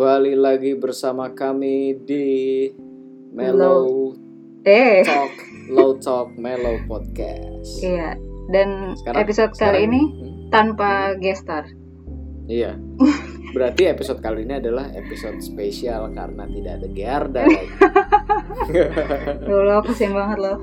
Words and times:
Kembali 0.00 0.32
lagi 0.32 0.72
bersama 0.80 1.28
kami 1.28 1.92
di 2.08 2.24
Mellow 3.36 4.16
Eh, 4.64 5.04
Talk, 5.04 5.28
Low 5.68 6.00
Talk 6.00 6.40
Mellow 6.40 6.80
Podcast. 6.88 7.84
iya. 7.84 8.16
Dan 8.48 8.96
Sekarang- 8.96 9.20
episode 9.20 9.52
sekarang- 9.52 9.76
kali 9.76 9.78
ini 9.84 10.00
Hmm, 10.08 10.48
tanpa 10.48 10.90
gestar. 11.20 11.68
Iya. 12.48 12.80
Berarti 13.52 13.92
episode 13.92 14.24
kali 14.24 14.48
ini 14.48 14.56
adalah 14.56 14.88
episode 14.96 15.36
spesial 15.44 16.08
karena 16.16 16.48
tidak 16.48 16.80
ada 16.80 16.88
Gerda 16.88 17.42
lagi. 17.44 17.68
Loh, 19.52 19.68
lo 19.68 19.84
kasihan 19.84 20.16
banget 20.16 20.38
loh. 20.40 20.58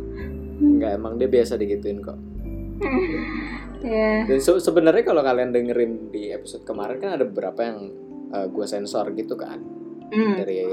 Enggak, 0.57 0.97
emang 0.97 1.21
dia 1.21 1.29
biasa 1.29 1.61
digituin 1.61 2.01
kok. 2.01 2.17
Ya. 3.77 4.25
Dan 4.25 4.41
se- 4.41 4.57
sebenarnya 4.57 5.05
kalau 5.05 5.21
kalian 5.21 5.53
dengerin 5.53 6.09
di 6.09 6.33
episode 6.33 6.65
kemarin 6.65 6.97
kan 6.97 7.13
ada 7.13 7.29
beberapa 7.29 7.61
yang 7.61 7.93
gue 8.29 8.65
sensor 8.65 9.11
gitu 9.13 9.33
kan 9.33 9.59
Hmm. 10.07 10.39
dari 10.39 10.63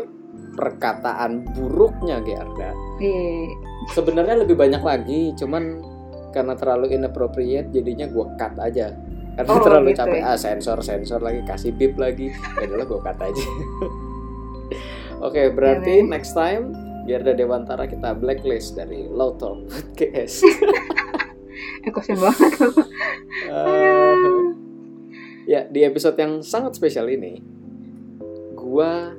perkataan 0.54 1.42
buruknya 1.50 2.18
Gerda. 2.20 2.70
Iya. 2.96 3.50
Sebenarnya 3.90 4.38
lebih 4.40 4.54
banyak 4.54 4.78
lagi, 4.78 5.34
cuman 5.34 5.82
karena 6.30 6.54
terlalu 6.54 6.94
inappropriate 6.94 7.70
jadinya 7.70 8.06
gue 8.06 8.26
cut 8.34 8.54
aja. 8.56 8.94
Karena 9.34 9.50
Oh, 9.50 9.58
terlalu 9.58 9.90
gitu 9.90 10.06
capek 10.06 10.18
ya. 10.18 10.30
ah 10.30 10.38
sensor 10.38 10.78
sensor 10.78 11.18
lagi 11.18 11.42
kasih 11.42 11.74
bip 11.74 11.94
lagi. 11.94 12.30
Ya 12.30 12.62
adalah 12.64 12.86
gue 12.86 13.00
cut 13.00 13.18
aja. 13.20 13.46
Oke, 15.26 15.50
berarti 15.50 15.98
Oke. 15.98 16.06
next 16.06 16.32
time 16.32 16.70
Gerda 17.04 17.34
Dewantara 17.34 17.84
kita 17.84 18.14
blacklist 18.14 18.74
dari 18.74 19.04
Low 19.04 19.34
Talk 19.34 19.66
Podcast. 19.66 20.42
Eh, 21.84 21.92
kasihan 21.92 22.18
banget 22.18 22.50
loh. 22.58 22.72
Ya, 25.44 25.68
di 25.68 25.84
episode 25.84 26.16
yang 26.16 26.40
sangat 26.40 26.76
spesial 26.80 27.08
ini 27.12 27.40
gua 28.56 29.12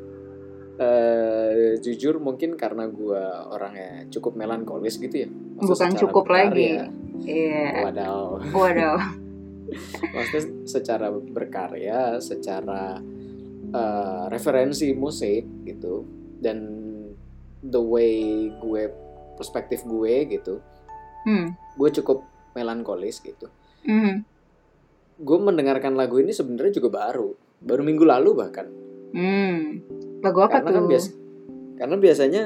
eh, 0.76 1.78
jujur 1.80 2.18
mungkin 2.20 2.58
karena 2.58 2.90
gua 2.90 3.48
orangnya 3.54 4.10
cukup 4.10 4.36
melankolis 4.36 4.98
gitu 4.98 5.26
ya. 5.26 5.30
Maksudnya 5.30 5.94
Bukan 5.96 6.02
cukup 6.02 6.26
lagi. 6.34 6.82
Iya. 7.24 7.88
Wadaw. 7.88 8.42
Waduh. 8.52 9.02
Maksudnya 10.16 10.44
secara 10.66 11.08
berkarya, 11.14 12.20
secara 12.20 13.00
eh, 13.70 14.24
referensi 14.30 14.92
musik 14.98 15.46
gitu 15.64 16.06
dan 16.42 16.86
the 17.66 17.82
way 17.82 18.50
gue 18.62 18.84
perspektif 19.36 19.82
gue 19.84 20.30
gitu, 20.30 20.62
Hmm. 21.26 21.58
gue 21.74 21.90
cukup 21.90 22.22
melankolis 22.54 23.18
gitu. 23.26 23.50
Hmm. 23.82 24.22
Gue 25.16 25.38
mendengarkan 25.40 25.96
lagu 25.96 26.20
ini 26.20 26.36
sebenarnya 26.36 26.76
juga 26.76 27.00
baru, 27.00 27.32
baru 27.64 27.82
minggu 27.88 28.04
lalu 28.04 28.36
bahkan. 28.36 28.68
Hmm. 29.16 29.80
Lagu 30.20 30.40
apa 30.44 30.60
karena 30.60 30.70
tuh? 30.70 30.76
kan 30.76 30.86
biasa, 30.92 31.10
karena 31.80 31.96
biasanya 31.96 32.44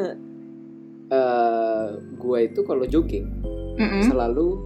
eh 1.09 1.88
gue 1.97 2.40
itu 2.46 2.62
kalau 2.62 2.85
jogging 2.85 3.25
Mm-mm. 3.81 4.06
selalu 4.06 4.62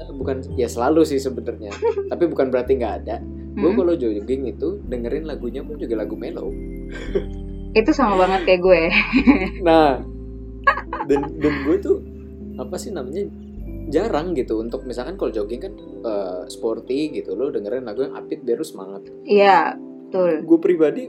eh, 0.00 0.10
bukan 0.16 0.56
ya 0.56 0.64
selalu 0.64 1.04
sih 1.04 1.20
sebenarnya, 1.20 1.76
tapi 2.10 2.24
bukan 2.24 2.48
berarti 2.48 2.80
nggak 2.80 2.94
ada. 3.04 3.20
Gue 3.52 3.68
Mm-mm. 3.68 3.78
kalau 3.84 3.94
jogging 4.00 4.48
itu 4.48 4.80
dengerin 4.88 5.28
lagunya 5.28 5.60
pun 5.60 5.76
juga 5.76 6.00
lagu 6.00 6.16
mellow. 6.16 6.48
Itu 7.78 7.90
sama 7.90 8.14
banget 8.14 8.46
kayak 8.46 8.60
gue. 8.62 8.82
Nah, 9.66 9.98
dan 11.10 11.20
dan 11.42 11.54
gue 11.66 11.76
tuh 11.82 11.96
apa 12.54 12.78
sih 12.78 12.94
namanya 12.94 13.26
jarang 13.92 14.32
gitu 14.32 14.60
untuk 14.60 14.84
misalkan 14.88 15.16
kalau 15.20 15.32
jogging 15.32 15.60
kan 15.60 15.72
eh, 16.04 16.42
sporty 16.48 17.12
gitu 17.12 17.36
lo 17.36 17.52
dengerin 17.52 17.84
lagu 17.84 18.04
yang 18.06 18.14
upbeat 18.16 18.44
biar 18.44 18.60
lu 18.60 18.66
semangat. 18.66 19.02
Iya, 19.24 19.76
betul. 19.76 20.44
Gue 20.44 20.58
pribadi 20.60 21.02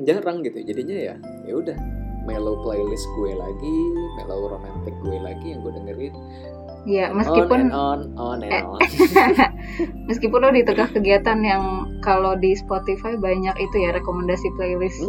jarang 0.00 0.40
gitu 0.40 0.64
jadinya 0.64 0.96
ya 0.96 1.14
ya 1.44 1.54
udah 1.60 1.76
mellow 2.24 2.60
playlist 2.64 3.04
gue 3.16 3.32
lagi, 3.32 3.76
mellow 4.20 4.52
romantic 4.52 4.94
gue 5.00 5.18
lagi 5.20 5.46
yang 5.56 5.60
gue 5.64 5.72
dengerin. 5.72 6.14
Iya, 6.88 7.12
on 7.12 7.16
meskipun 7.20 7.58
and 7.68 7.72
on, 7.76 8.00
on 8.16 8.38
and 8.40 8.64
on. 8.64 8.80
meskipun 10.08 10.40
lo 10.40 10.48
di 10.48 10.64
tengah 10.64 10.88
kegiatan 10.88 11.36
yang 11.44 11.64
kalau 12.00 12.40
di 12.40 12.56
Spotify 12.56 13.20
banyak 13.20 13.52
itu 13.60 13.76
ya 13.84 13.92
rekomendasi 13.92 14.48
playlist 14.56 15.04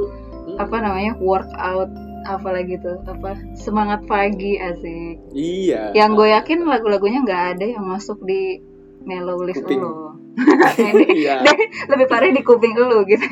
Hmm, 0.51 0.57
apa 0.57 0.77
namanya 0.81 1.13
workout 1.21 1.89
apalagi 2.23 2.77
tuh 2.77 3.01
apa 3.03 3.33
semangat 3.53 4.05
pagi 4.05 4.55
asik 4.55 5.17
Iya. 5.31 5.91
yang 5.91 6.13
gue 6.13 6.29
yakin 6.29 6.63
lagu-lagunya 6.63 7.19
nggak 7.19 7.43
ada 7.53 7.65
yang 7.67 7.83
masuk 7.83 8.21
di 8.21 8.61
mellow 9.01 9.41
list 9.41 9.61
Kuping. 9.61 9.79
lo 9.79 10.13
Iya. 11.11 11.41
lebih 11.91 12.05
parah 12.05 12.29
di 12.29 12.41
kuping 12.41 12.73
lo 12.73 13.01
gitu 13.03 13.25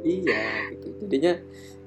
Iya 0.00 0.42
gitu. 0.72 0.86
Jadinya 1.02 1.34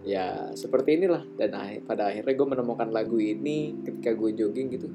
ya 0.04 0.26
seperti 0.52 0.98
inilah 0.98 1.24
dan 1.34 1.56
akhir- 1.56 1.84
pada 1.84 2.12
akhirnya 2.12 2.34
gue 2.34 2.48
menemukan 2.50 2.90
lagu 2.90 3.16
ini 3.16 3.80
ketika 3.81 4.12
gue 4.12 4.30
jogging 4.34 4.68
gitu. 4.70 4.88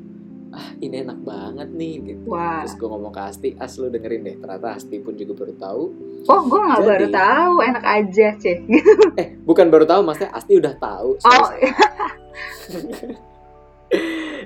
Ah 0.48 0.72
ini 0.80 1.04
enak 1.04 1.20
banget 1.22 1.68
nih 1.70 1.94
gitu. 2.00 2.24
wah 2.32 2.64
Terus 2.64 2.74
gue 2.74 2.88
ngomong 2.88 3.12
ke 3.12 3.20
Asti, 3.20 3.48
As 3.56 3.76
lu 3.76 3.88
dengerin 3.88 4.24
deh. 4.24 4.36
Ternyata 4.36 4.80
Asti 4.80 4.96
pun 4.98 5.12
juga 5.12 5.32
baru 5.36 5.54
tahu. 5.56 5.82
oh 6.24 6.40
gue 6.44 6.60
nggak 6.60 6.82
baru 6.82 7.06
tahu 7.08 7.54
enak 7.62 7.84
aja 7.84 8.28
ceh 8.36 8.58
Eh 9.20 9.28
bukan 9.42 9.68
baru 9.68 9.84
tahu, 9.84 10.00
maksudnya 10.02 10.32
Asti 10.32 10.52
udah 10.56 10.74
tahu. 10.76 11.08
oh 11.18 11.48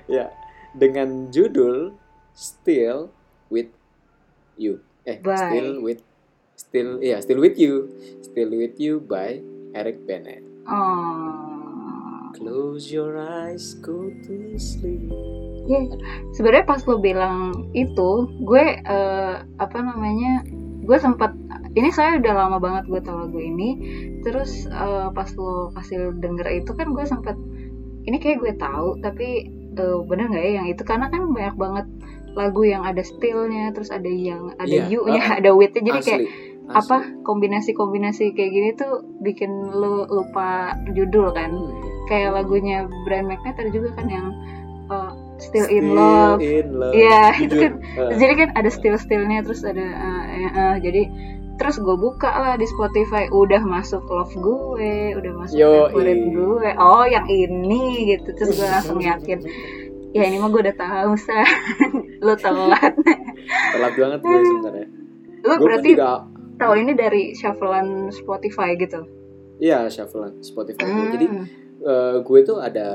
ya 0.08 0.30
dengan 0.72 1.28
judul 1.28 1.94
Still 2.32 3.12
with 3.52 3.68
You. 4.56 4.80
Eh 5.04 5.20
Bye. 5.20 5.36
Still 5.36 5.70
with 5.84 6.00
Still 6.56 6.90
ya 6.98 7.20
Still 7.20 7.40
with 7.44 7.60
You. 7.60 7.92
Still 8.24 8.50
with 8.50 8.80
You 8.80 8.98
by 8.98 9.44
Eric 9.72 10.04
Bennett. 10.04 10.40
oh 10.64 11.51
Close 12.32 12.88
your 12.88 13.20
eyes, 13.20 13.76
go 13.84 14.08
to 14.24 14.56
sleep. 14.56 15.12
sebenarnya 16.34 16.66
pas 16.66 16.82
lo 16.90 16.98
bilang 16.98 17.70
itu 17.70 18.26
gue 18.42 18.82
eh, 18.82 19.36
apa 19.46 19.78
namanya 19.78 20.42
gue 20.82 20.98
sempat 20.98 21.30
ini 21.78 21.94
saya 21.94 22.18
udah 22.18 22.34
lama 22.34 22.58
banget 22.58 22.84
gue 22.90 23.00
tahu 23.04 23.28
lagu 23.28 23.38
ini. 23.38 23.70
Terus 24.24 24.66
eh, 24.66 25.08
pas 25.12 25.28
lo 25.38 25.70
kasih 25.76 26.16
denger 26.18 26.64
itu 26.64 26.72
kan 26.74 26.90
gue 26.90 27.04
sempat 27.06 27.36
ini 28.02 28.16
kayak 28.18 28.42
gue 28.42 28.52
tahu 28.58 28.98
tapi 29.04 29.28
eh, 29.76 29.98
bener 30.08 30.32
nggak 30.32 30.44
ya 30.44 30.52
yang 30.62 30.66
itu? 30.72 30.82
Karena 30.82 31.12
kan 31.12 31.28
banyak 31.30 31.56
banget 31.56 31.86
lagu 32.32 32.64
yang 32.64 32.82
ada 32.84 33.04
stillnya 33.04 33.76
terus 33.76 33.92
ada 33.92 34.08
yang 34.08 34.56
ada 34.56 34.72
Iya, 34.72 34.88
you-nya 34.88 35.20
uh, 35.20 35.38
ada 35.40 35.50
with-nya 35.52 35.84
jadi 35.84 36.00
kayak 36.00 36.22
Asli, 36.70 36.78
apa 36.78 36.98
kombinasi-kombinasi 37.26 38.32
kayak 38.38 38.50
gini 38.54 38.70
tuh 38.78 39.02
bikin 39.18 39.50
lo 39.72 40.06
lupa 40.06 40.78
judul 40.94 41.34
kan 41.34 41.50
Hmm. 41.50 42.06
kayak 42.10 42.30
lagunya 42.34 42.86
Brian 43.06 43.30
ada 43.30 43.70
juga 43.70 43.94
kan 43.94 44.06
yang 44.10 44.26
uh, 44.90 45.12
Still, 45.42 45.66
in 45.66 45.98
Love 45.98 46.38
in 46.38 46.70
love. 46.78 46.94
Iya, 46.94 47.34
itu 47.50 47.54
kan. 47.58 47.72
uh, 47.98 48.14
jadi 48.14 48.32
kan 48.38 48.48
ada 48.54 48.70
still 48.70 48.94
stillnya 48.94 49.42
terus 49.42 49.66
ada 49.66 49.82
uh, 49.82 50.24
eh, 50.30 50.50
eh, 50.54 50.74
jadi 50.78 51.02
terus 51.58 51.82
gue 51.82 51.96
buka 51.98 52.30
lah 52.30 52.54
di 52.58 52.66
Spotify 52.66 53.26
udah 53.30 53.62
masuk 53.62 54.02
love 54.06 54.34
gue 54.34 55.14
udah 55.18 55.32
masuk 55.36 55.58
Yoi. 55.58 55.94
favorite 55.94 56.26
gue 56.32 56.70
oh 56.78 57.04
yang 57.06 57.26
ini 57.28 58.14
gitu 58.14 58.34
terus 58.34 58.56
gue 58.56 58.66
langsung 58.66 58.98
yakin 58.98 59.38
ya 60.16 60.22
ini 60.26 60.42
mah 60.42 60.48
gue 60.50 60.62
udah 60.62 60.76
tahu 60.76 61.12
sa 61.18 61.38
lu 62.24 62.34
telat 62.38 62.94
telat 63.78 63.92
banget 63.94 64.20
gue 64.26 64.40
sebenarnya. 64.42 64.86
lu 65.42 65.54
pun 65.54 65.64
berarti 65.66 65.90
juga 65.94 66.31
tahu 66.62 66.74
ini 66.78 66.92
dari 66.94 67.22
shufflean 67.34 68.08
Spotify 68.08 68.78
gitu 68.78 69.02
Iya, 69.58 69.86
shuffle 69.86 70.42
Spotify 70.42 70.82
gue. 70.82 71.06
Jadi 71.12 71.26
Hmm. 71.28 71.46
eh, 71.82 72.16
gue 72.18 72.40
tuh 72.42 72.58
ada 72.58 72.86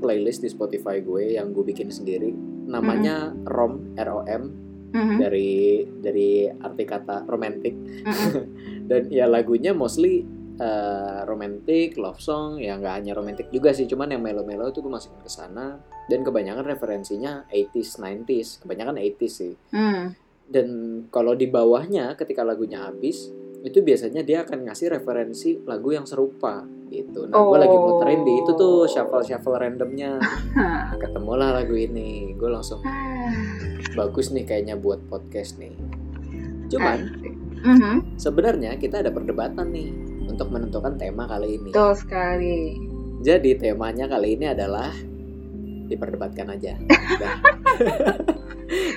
playlist 0.00 0.44
di 0.44 0.48
Spotify 0.48 1.00
gue 1.00 1.32
yang 1.32 1.52
gue 1.52 1.64
bikin 1.64 1.88
sendiri. 1.88 2.36
Namanya 2.68 3.32
Rom 3.48 3.96
R 3.96 4.08
O 4.10 4.20
M 4.24 4.52
Mhm. 4.90 5.16
dari 5.16 5.52
dari 5.96 6.28
arti 6.44 6.84
kata 6.84 7.24
romantic 7.24 7.72
Mhm. 7.72 8.04
dan 8.90 9.02
ya 9.08 9.24
lagunya 9.24 9.72
mostly 9.72 10.26
eh, 10.60 11.20
romantic, 11.24 11.96
love 11.96 12.20
song, 12.20 12.60
ya 12.60 12.76
nggak 12.76 12.94
hanya 13.00 13.16
romantic 13.16 13.48
juga 13.48 13.72
sih, 13.72 13.88
cuman 13.88 14.12
yang 14.12 14.20
melo-melo 14.20 14.68
itu 14.68 14.84
gue 14.84 14.92
masukin 14.92 15.16
ke 15.16 15.32
sana 15.32 15.80
dan 16.04 16.20
kebanyakan 16.20 16.68
referensinya 16.68 17.48
80s, 17.48 17.96
90s, 17.96 18.60
kebanyakan 18.60 19.00
80s 19.00 19.32
sih. 19.32 19.56
Hmm. 19.72 20.12
Dan 20.50 20.68
kalau 21.08 21.32
di 21.32 21.46
bawahnya 21.46 22.18
ketika 22.18 22.42
lagunya 22.42 22.82
habis, 22.82 23.30
itu 23.62 23.78
biasanya 23.80 24.26
dia 24.26 24.42
akan 24.42 24.66
ngasih 24.66 24.90
referensi 24.90 25.62
lagu 25.62 25.94
yang 25.94 26.04
serupa 26.04 26.64
gitu. 26.90 27.30
Nah, 27.30 27.38
gue 27.38 27.58
lagi 27.60 27.76
muterin 27.76 28.26
di 28.26 28.34
itu 28.34 28.50
tuh 28.58 28.82
shuffle 28.84 29.22
shuffle 29.22 29.54
randomnya, 29.54 30.18
ketemulah 31.02 31.54
lagu 31.54 31.78
ini, 31.78 32.34
gue 32.34 32.50
langsung 32.50 32.82
bagus 33.98 34.34
nih 34.34 34.42
kayaknya 34.42 34.74
buat 34.74 34.98
podcast 35.06 35.60
nih. 35.62 35.76
Cuman 36.66 36.98
Mhm. 37.60 38.16
sebenarnya 38.16 38.80
kita 38.80 39.04
ada 39.04 39.12
perdebatan 39.12 39.68
nih 39.68 39.92
untuk 40.24 40.48
menentukan 40.48 40.96
tema 40.96 41.28
kali 41.28 41.60
ini. 41.60 41.68
Betul 41.70 41.92
sekali. 41.92 42.58
Jadi 43.20 43.52
temanya 43.54 44.08
kali 44.08 44.32
ini 44.40 44.48
adalah 44.48 44.88
diperdebatkan 45.90 46.46
aja. 46.48 46.78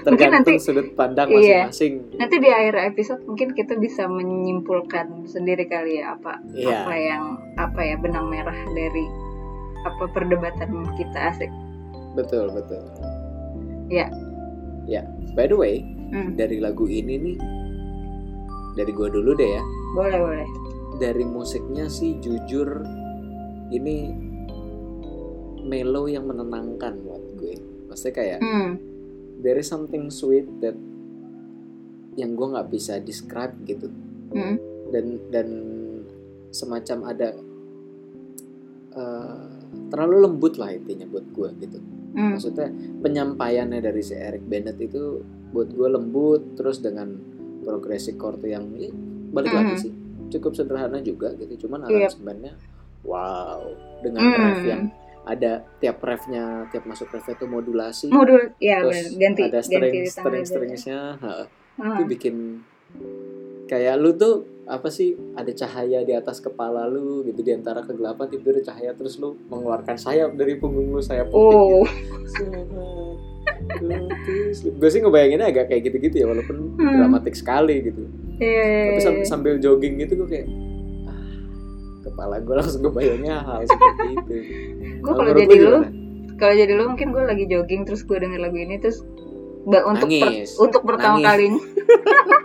Tergantung 0.06 0.54
nanti- 0.54 0.62
sudut 0.62 0.94
pandang 0.94 1.34
iya. 1.34 1.66
masing-masing. 1.66 1.94
Nanti 2.22 2.36
di 2.38 2.50
akhir 2.52 2.76
episode 2.94 3.22
mungkin 3.26 3.58
kita 3.58 3.74
bisa 3.76 4.06
menyimpulkan 4.06 5.26
sendiri 5.26 5.66
kali 5.66 5.98
ya 5.98 6.14
apa 6.14 6.38
Iya. 6.54 6.86
apa 6.86 6.94
yang 6.94 7.24
apa 7.58 7.82
ya 7.82 7.96
benang 7.98 8.30
merah 8.30 8.56
dari 8.70 9.06
apa 9.84 10.06
perdebatan 10.14 10.70
kita 10.94 11.20
asik. 11.34 11.50
Betul, 12.14 12.54
betul. 12.54 12.86
Iya. 13.90 14.14
Ya, 14.86 15.02
by 15.34 15.48
the 15.48 15.58
way, 15.58 15.82
Hmm. 16.14 16.38
dari 16.38 16.62
lagu 16.62 16.86
ini 16.86 17.18
nih 17.18 17.38
dari 18.76 18.92
gua 18.94 19.10
dulu 19.10 19.34
deh 19.34 19.50
ya. 19.50 19.64
Boleh 19.98 20.20
boleh. 20.22 20.48
Dari 21.02 21.26
musiknya 21.26 21.90
sih 21.90 22.22
jujur 22.22 22.86
ini 23.72 24.14
mellow 25.64 26.06
yang 26.06 26.24
menenangkan 26.24 26.94
buat 27.02 27.24
gue. 27.36 27.56
Maksudnya 27.88 28.14
kayak 28.14 28.40
Hmm. 28.40 28.72
there 29.40 29.56
is 29.56 29.66
something 29.66 30.08
sweet 30.08 30.48
that 30.60 30.76
yang 32.14 32.34
gue 32.34 32.48
nggak 32.48 32.70
bisa 32.70 33.00
describe 33.00 33.58
gitu 33.64 33.90
Hmm. 34.30 34.56
dan 34.90 35.06
dan 35.30 35.48
semacam 36.50 37.10
ada 37.10 37.34
eh, 38.94 39.46
terlalu 39.90 40.16
lembut 40.22 40.54
lah 40.56 40.70
intinya 40.70 41.10
buat 41.10 41.26
gue 41.34 41.50
gitu 41.60 41.80
Hmm. 42.14 42.38
maksudnya 42.38 42.70
penyampaiannya 43.02 43.82
dari 43.82 44.06
si 44.06 44.14
Eric 44.14 44.46
Bennett 44.46 44.78
itu 44.78 45.26
buat 45.50 45.74
gue 45.74 45.90
lembut 45.90 46.54
terus 46.54 46.78
dengan 46.78 47.10
progressive 47.66 48.22
chord 48.22 48.38
yang 48.46 48.70
ya, 48.78 48.94
balik 49.34 49.50
Mhm. 49.50 49.58
lagi 49.58 49.76
sih 49.82 49.94
cukup 50.30 50.54
sederhana 50.54 51.02
juga 51.02 51.34
gitu 51.34 51.66
cuman 51.66 51.90
Yep. 51.90 52.14
aransemennya 52.14 52.54
wow 53.02 53.66
dengan 54.06 54.24
ref 54.30 54.62
yang 54.62 54.84
ada 55.24 55.64
tiap 55.78 56.00
refnya 56.00 56.66
tiap 56.68 56.84
masuk 56.84 57.10
ref 57.10 57.26
itu 57.26 57.46
modulasi 57.46 58.08
Modul 58.08 58.52
ya 58.58 58.82
terus 58.82 59.14
ganti 59.16 59.42
ada 59.44 59.58
ganti 59.58 59.64
string 59.64 59.94
tanggal 60.12 60.44
string 60.44 60.72
ha, 61.18 61.46
Ah. 61.74 61.96
itu 61.96 62.02
bikin 62.06 62.62
kayak 63.66 63.98
lu 63.98 64.14
tuh 64.14 64.46
apa 64.64 64.88
sih 64.88 65.14
ada 65.34 65.50
cahaya 65.50 66.02
di 66.02 66.12
atas 66.12 66.38
kepala 66.38 66.86
lu 66.86 67.22
gitu 67.24 67.40
di 67.40 67.50
antara 67.50 67.82
kegelapan 67.82 68.26
tiba 68.28 68.52
ada 68.52 68.62
cahaya 68.64 68.92
terus 68.92 69.18
lu 69.18 69.34
mengeluarkan 69.48 69.96
sayap 69.96 70.34
dari 70.34 70.56
punggung 70.56 70.90
lu 70.90 71.00
sayap 71.00 71.28
putih 71.28 71.52
Oh. 71.52 71.82
gitu. 71.82 71.84
gue 74.72 74.90
sih 74.90 75.00
ngebayanginnya 75.00 75.46
agak 75.48 75.68
kayak 75.68 75.82
gitu-gitu 75.84 76.16
ya 76.16 76.26
walaupun 76.26 76.56
Hmm. 76.76 76.96
dramatik 76.96 77.34
sekali 77.34 77.82
gitu 77.82 78.02
Iya. 78.36 78.90
tapi 78.90 79.00
sam- 79.02 79.26
sambil 79.26 79.54
jogging 79.58 79.98
gitu 79.98 80.16
gue 80.16 80.28
kayak 80.30 80.46
kepala 82.14 82.38
gue 82.38 82.56
langsung 82.56 82.82
kebayangnya 82.82 83.36
hal 83.40 83.60
seperti 83.64 84.08
itu 84.14 84.36
Gue 85.00 85.12
Kalau 85.12 85.32
jadi 85.34 85.56
lu 85.60 85.78
kalau 86.34 86.54
jadi 86.54 86.72
lu 86.72 86.84
mungkin 86.88 87.10
gue 87.10 87.24
lagi 87.24 87.46
jogging 87.46 87.82
terus 87.84 88.02
gue 88.02 88.16
denger 88.16 88.40
lagu 88.40 88.56
ini 88.56 88.78
terus 88.78 89.02
ba- 89.64 89.84
untuk 89.84 90.08
per- 90.08 90.22
Nangis. 90.24 90.50
untuk 90.56 90.82
pertama 90.84 91.16
Nangis. 91.16 91.26
kalinya 91.26 91.62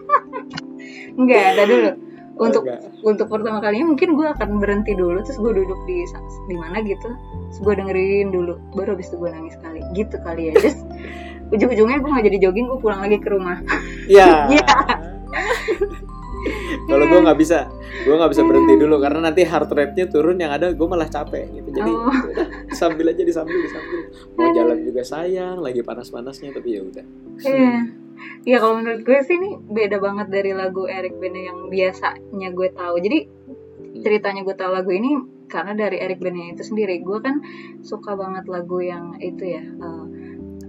enggak 1.19 1.43
ada 1.49 1.63
dulu 1.65 1.91
untuk 2.39 2.63
Enggak. 2.63 2.81
untuk 3.03 3.27
pertama 3.29 3.59
kalinya 3.59 3.87
mungkin 3.89 4.15
gue 4.15 4.27
akan 4.29 4.49
berhenti 4.57 4.93
dulu 4.93 5.19
terus 5.21 5.35
gue 5.37 5.53
duduk 5.53 5.81
di 5.85 6.07
di 6.47 6.55
mana 6.55 6.79
gitu 6.81 7.09
terus 7.45 7.59
gue 7.61 7.75
dengerin 7.75 8.31
dulu 8.31 8.55
baru 8.73 8.95
habis 8.95 9.09
itu 9.09 9.17
gue 9.17 9.29
nangis 9.29 9.59
kali 9.59 9.83
gitu 9.93 10.15
kali 10.19 10.43
ya 10.47 10.53
terus 10.55 10.79
ujung-ujungnya 11.53 11.99
gue 11.99 12.09
nggak 12.09 12.27
jadi 12.27 12.39
jogging 12.41 12.67
gue 12.67 12.79
pulang 12.79 13.01
lagi 13.01 13.19
ke 13.19 13.29
rumah 13.29 13.59
ya 14.07 14.47
Iya. 14.47 14.63
kalau 16.85 17.05
gue 17.05 17.21
nggak 17.21 17.39
bisa 17.39 17.69
gue 17.99 18.15
nggak 18.15 18.31
bisa 18.31 18.43
berhenti 18.43 18.75
dulu 18.77 18.97
karena 18.99 19.19
nanti 19.21 19.43
heart 19.43 19.69
rate-nya 19.69 20.07
turun 20.07 20.37
yang 20.37 20.51
ada 20.51 20.71
gue 20.71 20.87
malah 20.87 21.07
capek 21.07 21.51
gitu 21.53 21.69
jadi 21.71 21.91
Oh. 21.91 22.09
udah, 22.09 22.49
sambil 22.73 23.09
aja 23.09 23.23
disambil 23.23 23.59
disambil 23.59 24.01
mau 24.35 24.49
jalan 24.51 24.79
juga 24.81 25.03
sayang 25.03 25.59
lagi 25.59 25.81
panas-panasnya 25.81 26.53
tapi 26.53 26.77
ya 26.77 26.83
udah 26.83 27.05
Iya. 27.39 27.75
Iya 28.43 28.57
kalau 28.59 28.83
menurut 28.83 29.07
gue 29.07 29.19
sih 29.23 29.39
ini 29.39 29.55
beda 29.63 29.99
banget 29.99 30.27
dari 30.27 30.51
lagu 30.51 30.85
Eric 30.85 31.15
Bene 31.17 31.47
yang 31.47 31.71
biasanya 31.71 32.51
gue 32.51 32.69
tahu. 32.73 32.99
Jadi 32.99 33.19
ceritanya 33.99 34.43
gue 34.43 34.55
tahu 34.55 34.75
lagu 34.75 34.91
ini 34.91 35.15
karena 35.47 35.73
dari 35.73 36.03
Eric 36.03 36.19
Bene 36.19 36.51
itu 36.51 36.67
sendiri. 36.67 36.99
Gue 36.99 37.23
kan 37.23 37.39
suka 37.79 38.19
banget 38.19 38.51
lagu 38.51 38.83
yang 38.83 39.15
itu 39.19 39.47
ya. 39.47 39.63
eh, 39.63 40.05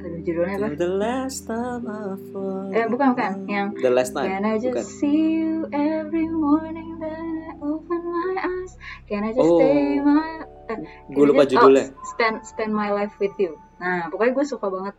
aduh 0.10 0.20
judulnya 0.20 0.56
apa? 0.58 0.68
the 0.76 0.90
last 0.90 1.46
time 1.46 1.86
I 1.86 2.02
fall 2.28 2.66
Eh 2.72 2.86
bukan 2.88 3.08
bukan 3.14 3.32
yang 3.46 3.68
the 3.76 3.88
last 3.88 4.12
time 4.12 4.26
Can 4.28 4.42
I 4.42 4.58
just 4.58 4.74
bukan 4.74 4.86
see 4.88 5.22
you 5.38 5.70
every 5.70 6.26
morning 6.28 6.98
then 6.98 7.14
I 7.46 7.54
open 7.60 8.02
my 8.02 8.34
eyes 8.36 8.74
Can 9.06 9.22
I 9.22 9.30
just 9.30 9.46
Oh. 9.46 9.60
stay 9.60 10.02
my 10.02 10.50
eh, 10.68 10.78
gue 11.08 11.24
lupa 11.24 11.44
just- 11.44 11.54
judulnya 11.56 11.86
oh, 11.88 12.06
spend 12.08 12.36
spend 12.44 12.72
my 12.72 12.90
life 12.90 13.14
with 13.18 13.34
you. 13.36 13.54
Nah 13.78 14.10
pokoknya 14.10 14.34
gue 14.34 14.46
suka 14.48 14.66
banget 14.68 14.96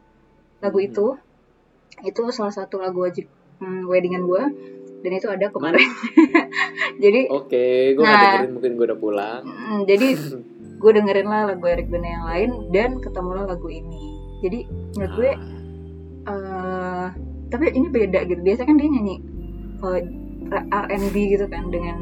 lagu 0.61 0.77
Hmm. 0.77 0.87
itu. 0.87 1.07
Itu 2.03 2.23
salah 2.31 2.51
satu 2.51 2.79
lagu 2.79 3.01
wajib 3.01 3.27
hmm, 3.59 3.85
weddingan 3.85 4.25
gue 4.25 4.43
dan 5.01 5.11
itu 5.13 5.27
ada 5.27 5.47
kemarin. 5.49 5.83
jadi 7.03 7.21
oke 7.29 7.65
gue 7.93 7.99
nggak 7.99 8.11
Nah. 8.13 8.25
dengerin 8.37 8.53
mungkin 8.53 8.71
gue 8.75 8.87
udah 8.87 8.99
pulang 8.99 9.43
mm, 9.43 9.79
jadi 9.85 10.09
gue 10.81 10.91
dengerin 10.93 11.25
lah 11.25 11.43
lagu 11.47 11.65
Eric 11.65 11.87
Bana 11.87 12.09
yang 12.09 12.25
lain 12.27 12.51
dan 12.71 12.91
ketemulah 12.99 13.45
lagu 13.45 13.69
ini. 13.69 14.20
Jadi 14.41 14.59
menurut 14.97 15.13
gue 15.17 15.31
eh 16.29 17.07
tapi 17.51 17.65
ini 17.75 17.89
beda 17.91 18.25
gitu. 18.29 18.41
Biasanya 18.41 18.69
kan 18.69 18.77
dia 18.79 18.89
nyanyi 18.89 19.17
eh, 19.85 20.03
R&B 20.71 21.17
gitu 21.37 21.47
kan 21.51 21.65
dengan 21.71 21.99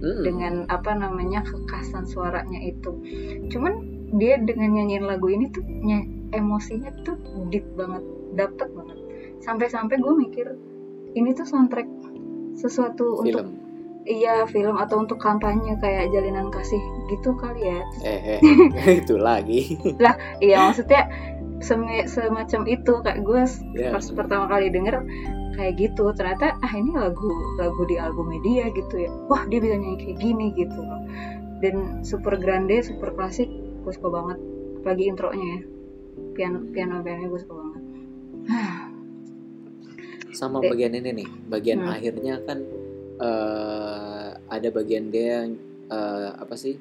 mm-mm. 0.00 0.22
dengan 0.22 0.54
apa 0.70 0.92
namanya 0.94 1.42
kekasan 1.42 2.06
suaranya 2.06 2.58
itu. 2.62 2.90
Cuman 3.50 3.72
dia 4.16 4.36
dengan 4.38 4.76
nyanyiin 4.76 5.08
lagu 5.08 5.32
ini 5.32 5.48
tuh 5.50 5.64
ny- 5.64 6.30
emosinya 6.36 6.92
tuh 7.04 7.16
deep 7.48 7.64
banget, 7.74 8.04
dapet 8.36 8.68
banget. 8.72 8.98
Sampai-sampai 9.42 9.98
gue 9.98 10.14
mikir 10.14 10.46
ini 11.18 11.34
tuh 11.34 11.44
soundtrack 11.44 11.88
sesuatu 12.56 13.20
untuk 13.24 13.42
film 13.44 13.62
iya 14.06 14.42
film 14.50 14.76
atau 14.78 15.02
untuk 15.02 15.18
kampanye 15.22 15.78
kayak 15.78 16.10
jalinan 16.10 16.50
kasih 16.50 16.80
gitu 17.10 17.34
kali 17.38 17.70
ya. 17.70 17.80
eh, 18.02 18.40
eh 18.42 18.98
itu 19.02 19.14
lagi 19.14 19.78
Iya 20.42 20.70
maksudnya 20.70 21.06
semi- 21.62 22.04
semacam 22.04 22.62
itu. 22.66 22.92
Kayak 23.00 23.20
gue 23.22 23.42
Ya. 23.78 23.90
pas 23.94 24.04
pertama 24.10 24.44
kali 24.46 24.68
denger 24.68 25.06
kayak 25.54 25.74
gitu. 25.78 26.10
Ternyata 26.12 26.58
ah 26.58 26.72
ini 26.72 26.92
lagu 26.92 27.30
lagu 27.56 27.82
di 27.86 27.96
album 27.96 28.28
media 28.28 28.68
gitu 28.68 28.94
ya. 28.98 29.10
Wah 29.26 29.46
dia 29.46 29.58
bisa 29.58 29.78
nyanyi 29.78 29.98
kayak 29.98 30.18
gini 30.18 30.46
gitu 30.52 30.76
loh. 30.76 31.00
Dan 31.62 32.02
super 32.02 32.34
grande 32.36 32.82
super 32.82 33.14
klasik 33.14 33.46
gue 33.48 33.92
suka 33.94 34.10
banget. 34.10 34.38
Apalagi 34.82 35.04
intronya 35.06 35.46
ya. 35.46 35.60
Piano 36.34 36.58
piano 36.68 37.00
piano 37.00 37.30
gue 37.30 37.40
suka 37.40 37.54
banget. 37.54 37.82
Sama 40.32 40.58
Dek. 40.58 40.72
bagian 40.72 40.92
ini 40.96 41.10
nih. 41.12 41.28
Bagian 41.46 41.78
Hmm. 41.84 41.92
akhirnya 41.92 42.34
kan 42.42 42.58
eh, 43.22 44.28
ada 44.48 44.68
bagian 44.68 45.12
dia 45.12 45.44
yang 45.44 45.54
eh, 45.86 46.30
apa 46.34 46.56
sih? 46.56 46.74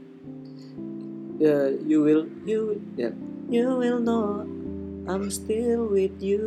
Ya, 1.38 1.70
you 1.84 2.02
will 2.02 2.26
you 2.46 2.78
ya 2.96 3.10
you 3.50 3.66
will 3.76 3.98
know 3.98 4.46
I'm 5.04 5.28
still 5.28 5.88
with 5.88 6.18
you. 6.18 6.44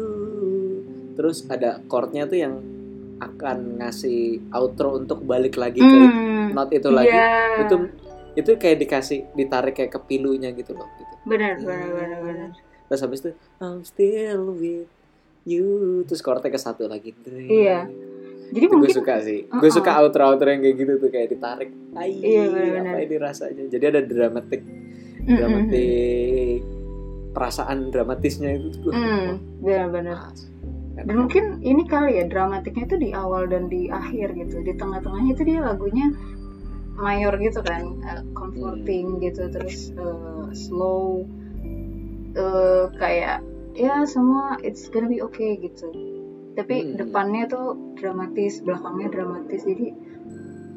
Terus 1.15 1.47
ada 1.47 1.79
chordnya 1.85 2.25
tuh 2.25 2.39
yang 2.39 2.55
akan 3.17 3.79
ngasih 3.79 4.43
outro 4.51 4.95
untuk 4.95 5.23
balik 5.23 5.55
lagi 5.55 5.79
ke 5.79 5.87
Hmm, 5.87 6.51
not 6.53 6.69
itu 6.69 6.89
lagi. 6.89 7.09
iya. 7.09 7.63
itu 7.63 7.77
itu 8.35 8.51
kayak 8.53 8.79
dikasih 8.81 9.31
ditarik 9.33 9.73
kayak 9.73 9.91
ke 9.91 10.01
pilunya 10.01 10.51
gitu 10.51 10.75
loh 10.75 10.91
gitu. 10.93 11.15
Benar 11.25 11.57
benar 11.57 11.89
benar 11.89 12.21
benar. 12.21 12.49
Terus 12.85 13.01
habis 13.01 13.19
itu 13.23 13.31
I'm 13.59 13.83
still 13.83 14.53
with 14.53 14.91
you. 15.45 15.67
Terus 16.05 16.21
chordnya 16.21 16.49
ke 16.49 16.59
satu 16.59 16.85
lagi. 16.85 17.15
Iya. 17.27 17.87
jadi 18.45 18.61
itu 18.61 18.69
gue 18.69 18.77
mungkin 18.77 18.95
suka 18.97 19.15
sih. 19.21 19.47
Gue 19.49 19.63
Uh-uh. 19.63 19.73
suka 19.73 19.91
outro 19.99 20.23
outro 20.25 20.47
yang 20.47 20.61
kayak 20.61 20.77
gitu 20.77 20.93
tuh 20.97 21.09
kayak 21.09 21.29
ditarik. 21.29 21.71
Ai, 21.93 22.11
Iya, 22.13 22.43
benar-benar. 22.47 22.93
apa 22.93 22.99
ini 23.01 23.17
rasanya? 23.17 23.65
Jadi 23.67 23.85
ada 23.89 24.01
dramatik. 24.01 24.63
Dramatik 25.25 26.61
perasaan 27.35 27.91
dramatisnya 27.91 28.55
itu 28.57 28.71
tuh. 28.81 28.93
Hmm, 28.95 29.43
benar-benar. 29.61 30.31
Mas, 30.31 30.47
dan 30.95 31.11
mungkin 31.19 31.59
ini 31.67 31.83
kali 31.91 32.23
ya 32.23 32.31
dramatiknya 32.31 32.87
itu 32.87 32.97
di 33.03 33.11
awal 33.11 33.51
dan 33.51 33.67
di 33.67 33.91
akhir 33.91 34.39
gitu. 34.39 34.63
Di 34.63 34.79
tengah-tengahnya 34.79 35.31
itu 35.35 35.43
dia 35.43 35.59
lagunya 35.67 36.15
mayor 36.95 37.35
gitu 37.43 37.59
kan 37.67 37.99
uh, 38.07 38.23
comforting 38.39 39.19
gitu 39.19 39.51
terus 39.51 39.91
uh, 39.99 40.47
slow 40.55 41.27
uh, 42.39 42.87
kayak 43.03 43.43
ya 43.75 44.07
semua 44.07 44.55
it's 44.63 44.87
gonna 44.87 45.11
be 45.11 45.19
okay 45.19 45.59
gitu. 45.59 45.91
Tapi 46.55 46.95
Hmm. 46.95 46.95
depannya 47.03 47.51
tuh 47.51 47.75
dramatis 47.99 48.63
belakangnya 48.63 49.11
dramatis 49.11 49.67
jadi 49.67 49.91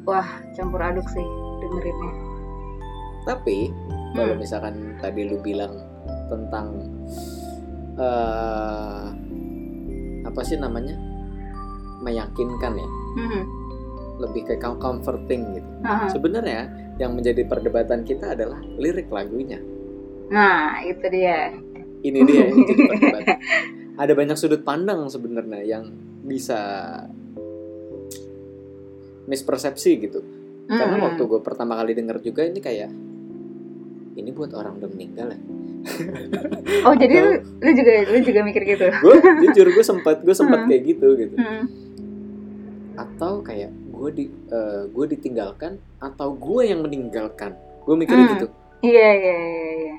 wah 0.02 0.26
campur 0.58 0.82
aduk 0.82 1.06
sih 1.06 1.22
dengerinnya. 1.62 2.12
Tapi 3.22 3.70
kalau 4.18 4.34
Hmm. 4.34 4.42
misalkan 4.42 4.74
tadi 4.98 5.30
lu 5.30 5.38
bilang 5.38 5.87
tentang 6.28 6.66
eh 7.94 9.04
apa 10.22 10.40
sih 10.42 10.54
namanya 10.54 10.94
meyakinkan 11.98 12.72
ya, 12.74 12.88
Hmm. 13.16 13.42
lebih 14.18 14.44
ke 14.44 14.54
com- 14.56 14.78
comforting 14.78 15.42
gitu. 15.52 15.68
Aha. 15.82 16.06
Sebenarnya 16.08 16.62
yang 16.96 17.12
menjadi 17.12 17.42
perdebatan 17.42 18.02
kita 18.02 18.32
adalah 18.32 18.60
lirik 18.76 19.08
lagunya. 19.08 19.58
nah 20.28 20.78
itu 20.80 21.08
dia 21.08 21.50
Ini 21.98 22.18
dia 22.22 22.42
yang 22.46 22.58
jadi 22.62 22.82
perdebatan. 22.92 23.38
Ada 23.96 24.12
banyak 24.14 24.36
sudut 24.36 24.62
pandang 24.62 25.08
sebenarnya 25.08 25.64
yang 25.64 25.90
bisa 26.22 26.60
mispersepsi 29.26 29.90
gitu. 29.98 30.20
Karena 30.68 30.94
Hmm. 30.94 31.04
waktu 31.06 31.22
gue 31.24 31.40
pertama 31.40 31.74
kali 31.74 31.96
denger 31.96 32.20
juga 32.22 32.44
ini 32.44 32.60
kayak 32.60 32.92
ini 34.18 34.30
buat 34.30 34.50
orang 34.50 34.76
udah 34.76 34.90
meninggal 34.90 35.30
ya. 35.30 35.38
oh 36.86 36.92
jadi 36.92 37.14
lu, 37.16 37.30
lu 37.56 37.70
juga 37.72 37.92
lu 38.04 38.18
juga 38.20 38.40
mikir 38.42 38.62
gitu 38.66 38.84
Gue 39.04 39.16
jujur 39.40 39.66
gue 39.70 39.84
sempat 39.86 40.20
gue 40.20 40.34
sempat 40.34 40.60
Hmm. 40.60 40.68
kayak 40.68 40.82
gitu 40.86 41.08
gitu. 41.16 41.34
Hmm. 41.34 41.64
Atau 42.94 43.40
kayak 43.40 43.70
gue 43.88 44.10
di 44.12 44.24
eh, 44.28 44.82
gue 44.86 45.06
ditinggalkan 45.08 45.72
atau 45.98 46.30
gue 46.30 46.62
yang 46.64 46.82
meninggalkan. 46.82 47.54
Gue 47.82 47.94
mikirnya 47.94 48.26
Hmm. 48.26 48.34
gitu. 48.36 48.46
iya 48.80 49.08
iya 49.12 49.34
iya 49.34 49.72
iya. 49.80 49.96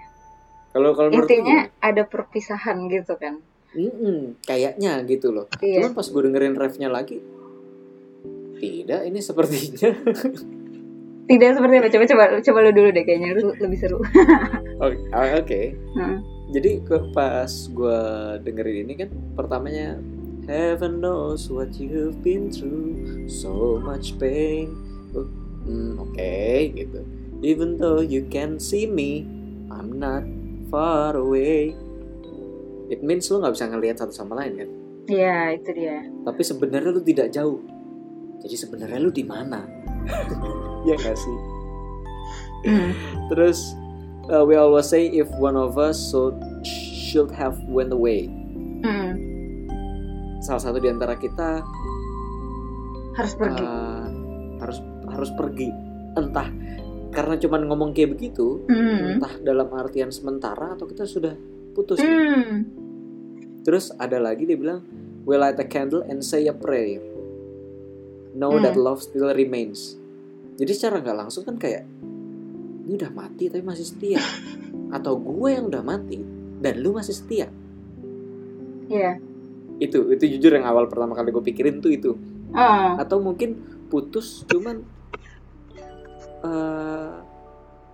Kalau 0.70 0.94
kalau 0.94 1.10
intinya 1.10 1.66
gimana? 1.66 1.82
ada 1.82 2.04
perpisahan 2.06 2.78
gitu 2.88 3.16
kan 3.16 3.42
Mm-mm, 3.70 4.38
kayaknya 4.42 5.02
gitu 5.04 5.30
loh. 5.30 5.46
iya 5.58 5.80
Cuman 5.80 5.94
pas 5.94 6.06
gue 6.06 6.22
dengerin 6.24 6.54
refnya 6.54 6.88
lagi, 6.88 7.22
tidak 8.56 9.02
ini 9.04 9.20
sepertinya. 9.20 9.90
tidak 11.30 11.62
seperti 11.62 11.76
apa 11.78 11.90
coba 11.94 12.06
coba 12.10 12.24
coba 12.42 12.60
lu 12.66 12.72
dulu 12.74 12.90
deh 12.90 13.04
kayaknya 13.06 13.38
lu 13.38 13.54
lebih 13.62 13.78
seru 13.78 14.02
Oke, 14.80 14.96
ah, 15.12 15.36
oke. 15.36 15.62
Hmm. 15.92 16.24
Jadi 16.56 16.80
ke 16.88 17.12
pas 17.12 17.52
gue 17.52 18.00
dengerin 18.48 18.88
ini 18.88 18.94
kan 18.96 19.12
pertamanya 19.36 20.00
Heaven 20.48 21.04
knows 21.04 21.52
what 21.52 21.76
you've 21.76 22.24
been 22.24 22.48
through, 22.48 23.28
so 23.28 23.78
much 23.84 24.16
pain. 24.16 24.72
Oh, 25.12 25.28
hmm, 25.68 26.00
oke 26.00 26.40
gitu. 26.74 27.04
Even 27.44 27.76
though 27.76 28.00
you 28.00 28.24
can 28.32 28.56
see 28.56 28.88
me, 28.88 29.28
I'm 29.68 30.00
not 30.00 30.24
far 30.72 31.20
away. 31.20 31.76
It 32.88 33.04
means 33.04 33.28
lu 33.28 33.44
nggak 33.44 33.60
bisa 33.60 33.68
ngelihat 33.70 34.00
satu 34.00 34.16
sama 34.16 34.40
lain 34.40 34.64
kan. 34.64 34.70
Iya 35.10 35.60
itu 35.60 35.70
dia 35.76 36.08
Tapi 36.24 36.42
sebenarnya 36.42 36.90
lu 36.96 37.04
tidak 37.04 37.36
jauh. 37.36 37.60
Jadi 38.48 38.56
sebenarnya 38.56 38.98
lu 39.04 39.12
di 39.12 39.28
mana? 39.28 39.68
ya 40.84 40.96
gak 40.96 41.18
sih? 41.18 41.38
Hmm. 42.60 42.92
Terus 43.32 43.76
uh, 44.28 44.44
we 44.44 44.56
always 44.56 44.86
say 44.86 45.08
if 45.08 45.28
one 45.40 45.56
of 45.56 45.80
us 45.80 46.12
should 46.12 46.36
should 46.64 47.32
have 47.32 47.56
went 47.68 47.92
away. 47.92 48.28
Hmm. 48.84 49.16
Salah 50.40 50.62
satu 50.62 50.80
di 50.80 50.88
antara 50.88 51.16
kita 51.16 51.64
harus 53.16 53.34
pergi 53.36 53.64
uh, 53.64 54.06
harus 54.64 54.78
harus 55.12 55.32
pergi. 55.36 55.68
Entah 56.16 56.48
karena 57.10 57.36
cuman 57.36 57.62
ngomong 57.68 57.90
kayak 57.92 58.16
begitu, 58.16 58.64
Hmm. 58.70 59.18
entah 59.20 59.34
dalam 59.42 59.68
artian 59.74 60.14
sementara 60.14 60.78
atau 60.78 60.86
kita 60.86 61.04
sudah 61.04 61.34
putus. 61.74 62.00
nih. 62.00 62.08
Hmm. 62.08 62.56
Terus 63.68 63.92
ada 64.00 64.18
lagi 64.22 64.48
dia 64.48 64.56
bilang, 64.56 64.82
we 65.28 65.36
light 65.36 65.60
a 65.60 65.68
candle 65.68 66.06
and 66.08 66.24
say 66.24 66.48
a 66.48 66.56
prayer. 66.56 67.04
Know 68.32 68.56
Hmm. 68.56 68.64
that 68.64 68.80
love 68.80 69.04
still 69.04 69.28
remains. 69.28 69.99
Jadi 70.60 70.72
secara 70.76 71.00
nggak 71.00 71.18
langsung 71.18 71.48
kan 71.48 71.56
kayak 71.56 71.88
ini 72.84 72.94
udah 72.94 73.12
mati 73.12 73.48
tapi 73.48 73.64
masih 73.64 73.88
setia. 73.88 74.20
Atau 74.96 75.16
gue 75.18 75.50
yang 75.50 75.72
udah 75.72 75.80
mati 75.80 76.20
dan 76.60 76.76
lu 76.78 76.92
masih 76.92 77.16
setia. 77.16 77.48
Iya 78.90 79.22
Itu 79.80 80.12
itu 80.12 80.26
jujur 80.36 80.52
yang 80.52 80.68
awal 80.68 80.92
pertama 80.92 81.16
kali 81.16 81.32
gue 81.32 81.44
pikirin 81.46 81.80
tuh 81.80 81.90
itu. 81.90 82.12
oh 82.52 82.90
Atau 83.00 83.24
mungkin 83.24 83.56
putus 83.88 84.44
cuman 84.44 84.84
eh, 86.42 87.16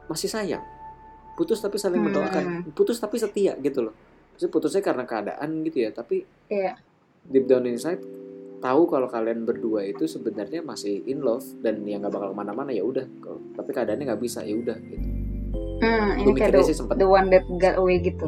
masih 0.08 0.30
sayang. 0.30 0.64
Putus 1.36 1.60
tapi 1.60 1.76
saling 1.76 2.00
Hmm. 2.00 2.08
mendoakan. 2.10 2.44
Putus 2.72 2.98
tapi 2.98 3.20
setia 3.20 3.54
gitu 3.60 3.86
loh. 3.86 3.94
Maksudnya 4.34 4.52
putusnya 4.52 4.82
karena 4.82 5.04
keadaan 5.04 5.50
gitu 5.62 5.78
ya. 5.80 5.92
Tapi 5.92 6.24
iya 6.50 6.74
deep 7.26 7.46
down 7.46 7.66
inside 7.66 8.00
tahu 8.66 8.82
kalau 8.88 9.06
kalian 9.06 9.44
berdua 9.44 9.86
itu 9.86 10.04
sebenarnya 10.04 10.60
masih 10.60 11.06
in 11.06 11.22
love 11.22 11.46
dan 11.60 11.84
yang 11.84 12.02
nggak 12.02 12.12
bakal 12.12 12.34
ke 12.34 12.38
mana-mana 12.38 12.72
ya 12.72 12.82
udah 12.82 13.06
tapi 13.54 13.70
keadaannya 13.70 14.06
nggak 14.08 14.20
bisa 14.20 14.42
ya 14.42 14.56
udah 14.56 14.78
gitu 14.82 15.08
Hmm, 15.76 16.18
ini 16.18 16.32
kayak 16.34 16.56
the, 16.56 16.64
sih 16.64 16.74
sempet- 16.74 16.96
the 16.96 17.06
one 17.06 17.28
that 17.28 17.44
got 17.58 17.76
away 17.76 18.00
gitu 18.00 18.26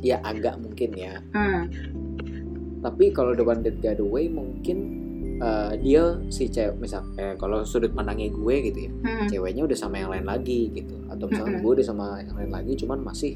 ya 0.00 0.18
agak 0.20 0.58
mungkin 0.58 0.90
ya 0.92 1.22
Hmm. 1.30 1.70
tapi 2.80 3.08
kalau 3.10 3.32
the 3.32 3.42
one 3.42 3.62
that 3.62 3.78
got 3.78 3.96
away 3.96 4.26
mungkin 4.26 5.00
eh, 5.36 5.72
dia 5.80 6.02
si 6.28 6.46
cewek 6.46 6.76
misal 6.76 7.06
eh, 7.14 7.34
kalau 7.34 7.62
sudut 7.62 7.90
pandangnya 7.90 8.28
gue 8.28 8.54
gitu 8.64 8.78
ya 8.80 8.92
Hmm. 9.00 9.26
ceweknya 9.26 9.62
udah 9.64 9.74
sama 9.76 9.96
yang 9.96 10.10
lain 10.10 10.26
lagi 10.26 10.68
gitu 10.70 10.94
atau 11.08 11.24
misalnya 11.24 11.52
Mm-mm. 11.52 11.64
gue 11.64 11.72
udah 11.72 11.86
sama 11.86 12.06
yang 12.20 12.36
lain 12.36 12.50
lagi 12.52 12.72
cuman 12.76 12.98
masih 13.00 13.32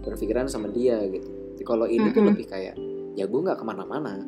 berpikiran 0.00 0.46
sama 0.46 0.68
dia 0.68 1.00
gitu 1.04 1.28
kalau 1.62 1.84
ini 1.84 2.08
tuh 2.08 2.20
Mm-mm. 2.20 2.32
lebih 2.32 2.46
kayak 2.46 2.74
ya 3.12 3.24
gue 3.24 3.40
nggak 3.40 3.56
ke 3.56 3.64
mana-mana 3.66 4.20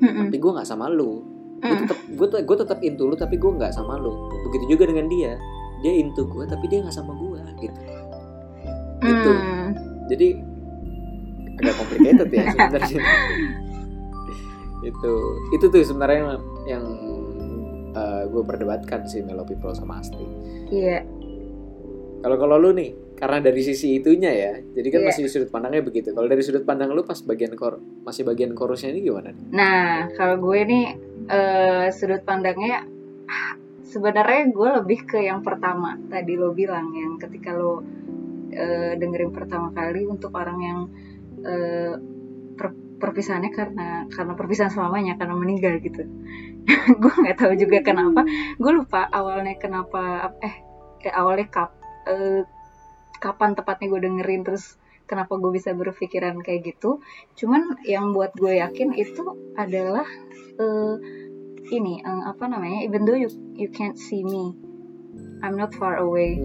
Hmm. 0.00 0.26
tapi 0.26 0.36
gue 0.36 0.50
nggak 0.50 0.64
sama 0.64 0.88
lu 0.88 1.20
gue 1.60 1.68
Hmm. 1.68 1.84
tetap 1.84 1.98
gue 2.08 2.26
gue 2.40 2.56
tetap 2.58 2.78
into 2.80 3.04
lu 3.04 3.14
tapi 3.14 3.36
gue 3.36 3.50
nggak 3.50 3.68
sama 3.70 3.96
lu 3.96 4.16
begitu 4.48 4.76
juga 4.76 4.88
dengan 4.88 5.06
dia 5.06 5.36
dia 5.80 5.92
into 5.92 6.24
gue 6.24 6.44
tapi 6.44 6.64
dia 6.66 6.80
nggak 6.80 6.92
sama 6.92 7.12
gue 7.14 7.40
gitu 7.60 7.80
gitu. 9.00 9.30
Hmm. 9.30 9.68
jadi 10.08 10.28
agak 11.56 11.74
complicated 11.76 12.28
ya 12.30 12.44
sebenarnya 12.48 13.00
itu 14.88 15.12
itu 15.52 15.64
tuh 15.68 15.80
sebenarnya 15.84 16.40
yang 16.64 16.84
gue 18.30 18.42
perdebatkan 18.46 19.04
sih 19.04 19.20
Melo 19.20 19.42
People 19.42 19.74
sama 19.74 20.00
Asti 20.00 20.22
Iya. 20.70 21.02
kalau 22.22 22.36
kalau 22.38 22.56
lu 22.56 22.70
nih 22.70 22.94
karena 23.20 23.38
dari 23.38 23.60
sisi 23.60 24.00
itunya 24.00 24.32
ya 24.32 24.52
jadi 24.72 24.88
kan 24.88 25.00
Iya. 25.04 25.08
masih 25.12 25.22
sudut 25.28 25.50
pandangnya 25.52 25.84
begitu 25.84 26.10
kalau 26.10 26.24
dari 26.24 26.40
sudut 26.40 26.64
pandang 26.64 26.88
lu 26.90 27.04
pas 27.04 27.20
bagian 27.20 27.52
kor 27.52 27.76
masih 28.02 28.24
bagian 28.24 28.56
chorusnya 28.56 28.90
ini 28.90 29.04
gimana 29.04 29.30
Nah, 29.52 30.08
kalau 30.16 30.40
gue 30.40 30.58
nih 30.64 30.86
eh, 31.28 31.86
sudut 31.92 32.24
pandangnya 32.24 32.88
sebenarnya 33.84 34.50
gue 34.50 34.68
lebih 34.82 34.98
ke 35.04 35.18
yang 35.20 35.42
pertama 35.42 36.00
tadi 36.06 36.34
lo 36.34 36.50
bilang 36.50 36.94
yang 36.94 37.18
ketika 37.18 37.52
lo 37.52 37.82
eh, 38.50 38.96
dengerin 38.96 39.30
pertama 39.30 39.68
kali 39.70 40.06
untuk 40.06 40.32
orang 40.32 40.58
yang 40.58 40.78
eh, 41.42 41.94
per- 42.54 42.78
perpisahannya 43.00 43.50
karena 43.50 43.88
karena 44.08 44.32
perpisahan 44.32 44.70
selamanya 44.70 45.16
karena 45.16 45.34
meninggal 45.34 45.80
gitu. 45.80 46.04
gue 47.00 47.12
nggak 47.16 47.36
tahu 47.36 47.56
juga 47.56 47.80
kenapa. 47.80 48.20
Gue 48.60 48.72
lupa 48.76 49.08
awalnya 49.08 49.56
kenapa 49.56 50.28
eh 50.38 50.54
kayak 51.00 51.16
awalnya 51.16 51.46
kap 51.48 51.70
eh, 52.04 52.44
kapan 53.20 53.52
tepatnya 53.54 53.86
gue 53.92 54.00
dengerin 54.08 54.42
terus 54.42 54.80
kenapa 55.04 55.36
gue 55.36 55.52
bisa 55.52 55.76
berpikiran 55.76 56.40
kayak 56.40 56.74
gitu. 56.74 57.04
Cuman 57.36 57.78
yang 57.86 58.16
buat 58.16 58.32
gue 58.34 58.58
yakin 58.58 58.96
itu 58.96 59.22
adalah 59.54 60.06
eh, 60.58 60.94
ini 61.70 62.00
eh, 62.00 62.22
apa 62.26 62.44
namanya 62.48 62.82
even 62.82 63.04
though 63.04 63.18
you 63.18 63.28
you 63.54 63.68
can't 63.70 64.00
see 64.00 64.24
me 64.24 64.56
I'm 65.44 65.54
not 65.54 65.76
far 65.76 66.00
away. 66.00 66.40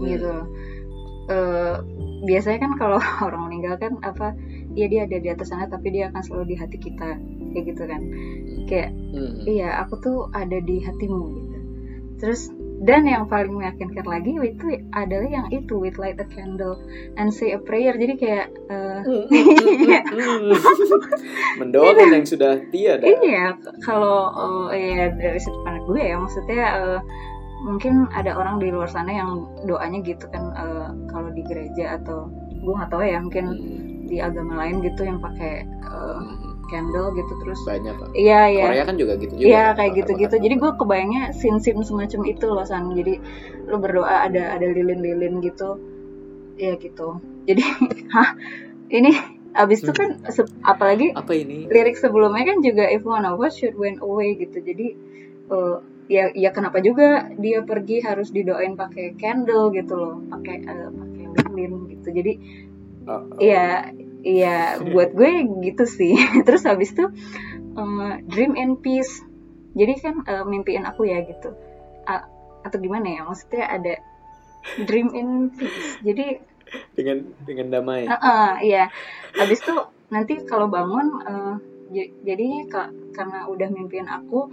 Gitu 0.00 0.34
Eh, 1.26 1.76
biasanya 2.22 2.58
kan 2.62 2.72
kalau 2.78 2.98
orang 3.26 3.50
meninggal 3.50 3.74
kan 3.82 3.98
apa 4.06 4.30
ya 4.78 4.86
dia 4.86 5.10
ada 5.10 5.18
di 5.18 5.26
atas 5.26 5.50
sana 5.50 5.66
tapi 5.66 5.90
dia 5.90 6.06
akan 6.14 6.22
selalu 6.22 6.54
di 6.54 6.56
hati 6.56 6.78
kita 6.78 7.18
kayak 7.50 7.64
gitu 7.74 7.82
kan. 7.86 8.02
Kayak 8.70 8.90
Hmm. 9.16 9.48
iya 9.48 9.80
aku 9.80 9.96
tuh 10.04 10.18
ada 10.36 10.60
di 10.60 10.84
hatimu 10.84 11.24
gitu. 11.40 11.58
Terus 12.20 12.52
dan 12.84 13.08
yang 13.08 13.24
paling 13.24 13.56
meyakinkan 13.56 14.04
lagi 14.04 14.36
itu 14.36 14.66
adalah 14.92 15.28
yang 15.28 15.48
itu 15.48 15.80
with 15.80 15.96
light 15.96 16.20
a 16.20 16.28
candle 16.28 16.76
and 17.16 17.32
say 17.32 17.56
a 17.56 17.60
prayer. 17.60 17.96
Jadi 17.96 18.14
kayak 18.20 18.52
eh, 18.68 19.00
mendoakan 21.60 22.20
yang 22.20 22.26
sudah 22.28 22.60
tiada. 22.68 23.04
Iya 23.06 23.56
kalau 23.80 24.28
ya 24.72 25.08
dari 25.16 25.40
sudut 25.40 25.60
pandang 25.64 25.84
gue 25.88 26.02
ya 26.04 26.16
maksudnya 26.20 26.62
eh, 26.76 27.00
mungkin 27.64 28.04
ada 28.12 28.36
orang 28.36 28.60
di 28.60 28.68
luar 28.68 28.92
sana 28.92 29.08
yang 29.08 29.48
doanya 29.64 30.04
gitu 30.04 30.28
kan 30.28 30.52
eh, 30.52 30.88
kalau 31.08 31.32
di 31.32 31.40
gereja 31.48 31.96
atau 31.96 32.28
gue 32.52 32.74
nggak 32.76 32.90
tahu 32.92 33.02
ya 33.04 33.18
mungkin 33.22 33.46
Hmm. 33.56 34.06
di 34.06 34.22
agama 34.22 34.62
lain 34.62 34.86
gitu 34.86 35.02
yang 35.02 35.18
pakai 35.18 35.66
eh, 35.66 36.20
candle 36.66 37.08
gitu 37.14 37.32
terus 37.42 37.60
banyak 37.64 37.94
iya 38.14 38.40
iya 38.50 38.64
Korea 38.68 38.84
kan 38.84 38.96
juga 38.98 39.12
gitu 39.18 39.34
juga 39.38 39.46
Iya 39.46 39.62
kan, 39.62 39.74
kayak 39.76 39.76
bakar-bakar 39.76 39.96
gitu-gitu. 39.98 40.36
Jadi 40.44 40.54
gue 40.58 40.72
kebayangnya 40.76 41.22
sin-sin 41.34 41.78
semacam 41.82 42.20
itu 42.26 42.46
loh 42.46 42.66
San. 42.66 42.84
Jadi 42.92 43.14
lu 43.66 43.76
berdoa 43.78 44.16
ada 44.26 44.42
ada 44.54 44.66
lilin-lilin 44.66 45.34
gitu. 45.42 45.70
Ya 46.58 46.72
gitu. 46.76 47.08
Jadi 47.46 47.62
hah 48.14 48.30
ini 48.90 49.10
abis 49.56 49.80
itu 49.88 49.92
kan 49.96 50.20
apalagi 50.60 51.16
apa 51.16 51.32
ini 51.32 51.64
lirik 51.72 51.96
sebelumnya 51.96 52.44
kan 52.44 52.60
juga 52.60 52.84
if 52.92 53.02
one 53.08 53.24
of 53.24 53.40
us 53.40 53.56
should 53.56 53.74
went 53.78 54.02
away 54.04 54.36
gitu. 54.36 54.60
Jadi 54.60 54.86
eh, 55.50 55.76
ya 56.06 56.30
ya 56.36 56.50
kenapa 56.54 56.78
juga 56.78 57.30
dia 57.40 57.64
pergi 57.66 57.98
harus 58.04 58.30
didoain 58.30 58.78
pakai 58.78 59.16
candle 59.18 59.74
gitu 59.74 59.94
loh, 59.96 60.16
pakai 60.28 60.56
eh, 60.62 60.90
pakai 60.92 61.24
lilin 61.56 61.88
gitu. 61.90 62.08
Jadi 62.12 62.32
Oh, 63.06 63.22
oh. 63.22 63.38
Iya, 63.38 63.94
iya 64.26 64.82
buat 64.82 65.14
gue 65.14 65.30
gitu 65.62 65.84
sih. 65.86 66.18
Terus 66.46 66.66
habis 66.66 66.90
itu 66.90 67.06
eh, 67.78 68.12
dream 68.26 68.58
in 68.58 68.82
peace. 68.82 69.22
Jadi 69.78 69.92
kan 70.02 70.14
eh, 70.26 70.42
mimpiin 70.42 70.82
aku 70.82 71.06
ya 71.06 71.22
gitu. 71.22 71.54
A- 72.10 72.26
atau 72.66 72.78
gimana 72.82 73.06
ya? 73.06 73.20
Maksudnya 73.22 73.64
ada 73.70 73.94
dream 74.82 75.14
in 75.14 75.54
peace. 75.54 76.02
Jadi 76.02 76.42
dengan 76.98 77.30
dengan 77.46 77.66
damai 77.70 78.10
eh, 78.10 78.18
eh, 78.18 78.52
iya. 78.66 78.84
Habis 79.38 79.62
itu 79.62 79.76
nanti 80.10 80.34
kalau 80.46 80.66
bangun 80.66 81.06
j- 81.94 82.14
jadi 82.26 82.66
ka- 82.66 82.90
karena 83.14 83.46
udah 83.46 83.68
mimpiin 83.70 84.10
aku 84.10 84.50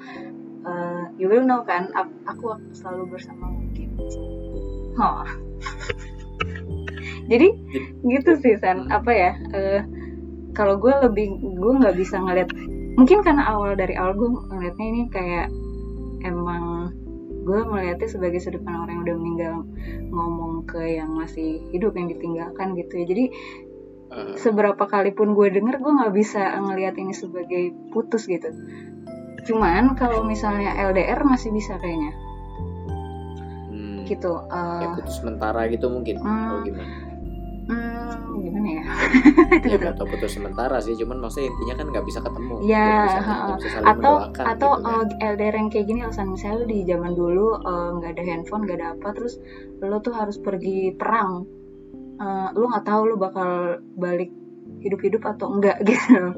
eh, 0.63 1.03
you 1.17 1.25
will 1.25 1.43
know 1.43 1.65
kan 1.65 1.89
aku 2.29 2.61
selalu 2.77 3.17
bersama 3.17 3.49
gitu. 3.73 4.05
Oh. 5.01 5.25
jadi 7.31 7.47
gitu 8.03 8.31
sih 8.41 8.55
san. 8.59 8.87
Apa 8.91 9.11
ya 9.11 9.31
eh, 9.53 9.81
kalau 10.53 10.77
gue 10.77 10.93
lebih 11.09 11.39
gue 11.41 11.73
nggak 11.81 11.97
bisa 11.97 12.19
ngeliat 12.21 12.49
mungkin 12.93 13.25
karena 13.25 13.49
awal 13.49 13.73
dari 13.73 13.97
awal 13.97 14.13
gue 14.13 14.29
ngeliatnya 14.53 14.85
ini 14.85 15.01
kayak 15.09 15.47
emang 16.23 16.93
gue 17.43 17.59
melihatnya 17.67 18.07
sebagai 18.07 18.39
sudut 18.39 18.63
pandang 18.63 18.87
orang 18.87 18.93
yang 18.95 19.03
udah 19.03 19.17
meninggal 19.19 19.55
ngomong 20.13 20.53
ke 20.63 20.79
yang 21.01 21.11
masih 21.11 21.59
hidup 21.75 21.91
yang 21.97 22.07
ditinggalkan 22.07 22.77
gitu 22.79 23.03
ya. 23.03 23.05
Jadi 23.09 23.25
Eh, 24.13 24.37
seberapa 24.37 24.85
kali 24.85 25.09
pun 25.17 25.33
gue 25.33 25.49
denger 25.49 25.81
gue 25.81 25.91
nggak 25.97 26.13
bisa 26.13 26.53
ngelihat 26.61 26.93
ini 27.01 27.17
sebagai 27.17 27.73
putus 27.89 28.29
gitu. 28.29 28.45
Cuman 29.49 29.97
kalau 29.97 30.21
misalnya 30.21 30.69
LDR 30.93 31.25
masih 31.25 31.49
bisa 31.49 31.81
kayaknya. 31.81 32.13
Hmm, 33.73 34.05
gitu 34.05 34.37
eh, 34.37 34.79
kayak 34.85 35.01
putus 35.01 35.17
sementara 35.17 35.65
gitu 35.65 35.89
mungkin 35.89 36.21
Hmm. 36.21 36.29
atau 36.29 36.57
gimana 36.61 36.93
hmm, 37.63 38.43
gimana 38.43 38.67
ya 38.69 38.83
ya 39.63 39.75
nggak 39.77 39.95
tahu 39.95 40.07
putus 40.11 40.35
sementara 40.35 40.77
sih 40.79 40.93
cuman 40.95 41.17
maksudnya 41.19 41.49
intinya 41.49 41.75
kan 41.79 41.85
nggak 41.91 42.05
bisa 42.05 42.19
ketemu 42.19 42.53
Ya, 42.63 43.19
saling 43.61 43.87
atau 43.87 44.13
atau 44.35 44.71
gitu 44.75 44.83
kan. 44.83 45.07
eh, 45.17 45.31
LDR 45.33 45.55
yang 45.55 45.69
kayak 45.69 45.85
gini 45.87 45.99
alasan 46.01 46.27
misalnya 46.29 46.57
lu 46.59 46.65
di 46.67 46.79
zaman 46.83 47.11
dulu 47.13 47.47
eh, 47.57 47.89
nggak 47.95 48.11
ada 48.13 48.23
handphone 48.23 48.63
nggak 48.65 48.77
ada 48.79 48.87
apa 48.93 49.07
terus 49.13 49.33
lu 49.79 49.97
tuh 49.99 50.13
harus 50.13 50.37
pergi 50.37 50.91
perang 50.93 51.43
Eh, 52.13 52.47
lu 52.53 52.69
nggak 52.69 52.85
tahu 52.85 53.01
lu 53.09 53.15
bakal 53.17 53.81
balik 53.97 54.29
hidup-hidup 54.79 55.25
atau 55.25 55.49
enggak 55.49 55.81
gitu 55.89 56.29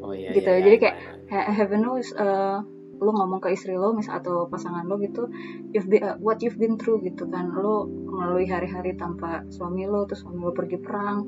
oh 0.00 0.16
iya 0.16 0.32
gitu. 0.32 0.48
iya, 0.48 0.64
Jadi 0.64 0.76
iya, 0.80 0.82
kayak 0.82 0.96
iya. 1.28 1.40
Heaven 1.52 1.80
knows 1.84 2.08
eh, 2.16 2.58
lu 2.98 3.10
ngomong 3.14 3.38
ke 3.38 3.54
istri 3.54 3.78
lo 3.78 3.94
misal 3.94 4.18
atau 4.18 4.50
pasangan 4.50 4.82
lo 4.82 4.98
gitu 4.98 5.30
you've 5.70 5.86
been, 5.86 6.02
eh, 6.02 6.16
what 6.18 6.42
you've 6.42 6.58
been 6.58 6.74
through 6.74 6.98
gitu 7.06 7.30
kan. 7.30 7.54
Lo 7.54 7.86
melalui 7.86 8.50
hari-hari 8.50 8.98
tanpa 8.98 9.46
suami 9.48 9.86
lo 9.86 10.04
terus 10.10 10.26
suami 10.26 10.42
lo 10.42 10.50
pergi 10.50 10.78
perang 10.82 11.26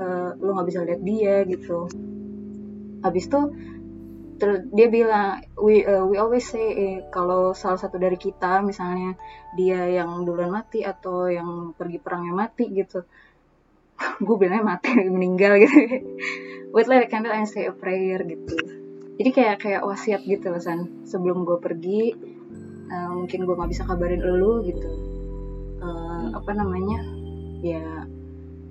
eh, 0.00 0.30
lo 0.40 0.50
nggak 0.56 0.68
bisa 0.68 0.80
lihat 0.84 1.00
dia 1.04 1.44
gitu. 1.44 1.88
Habis 3.04 3.24
itu 3.28 3.40
terus 4.40 4.64
dia 4.72 4.88
bilang 4.88 5.44
we 5.60 5.84
uh, 5.84 6.00
we 6.08 6.16
always 6.16 6.48
say 6.48 6.64
eh, 6.72 6.98
kalau 7.12 7.52
salah 7.52 7.76
satu 7.76 8.00
dari 8.00 8.16
kita 8.16 8.64
misalnya 8.64 9.12
dia 9.52 9.84
yang 10.00 10.24
duluan 10.24 10.48
mati 10.48 10.80
atau 10.80 11.28
yang 11.28 11.76
pergi 11.76 12.00
perangnya 12.00 12.32
mati 12.32 12.72
gitu 12.72 13.04
gue 14.24 14.36
bilangnya 14.40 14.64
mati 14.64 14.96
meninggal 15.12 15.60
gitu. 15.60 15.76
Light 16.72 17.04
a 17.04 17.08
candle 17.12 17.36
and 17.36 17.44
say 17.44 17.68
a 17.68 17.74
prayer 17.76 18.24
gitu 18.24 18.79
jadi 19.20 19.36
kayak 19.36 19.56
kayak 19.60 19.84
wasiat 19.84 20.24
gitu 20.24 20.48
loh 20.48 20.64
san. 20.64 21.04
Sebelum 21.04 21.44
gue 21.44 21.60
pergi 21.60 22.16
eh, 22.88 23.10
mungkin 23.12 23.44
gue 23.44 23.52
nggak 23.52 23.68
bisa 23.68 23.84
kabarin 23.84 24.24
lu 24.24 24.64
gitu. 24.64 24.88
Eh, 25.84 26.24
apa 26.32 26.50
namanya? 26.56 27.04
Ya 27.60 28.08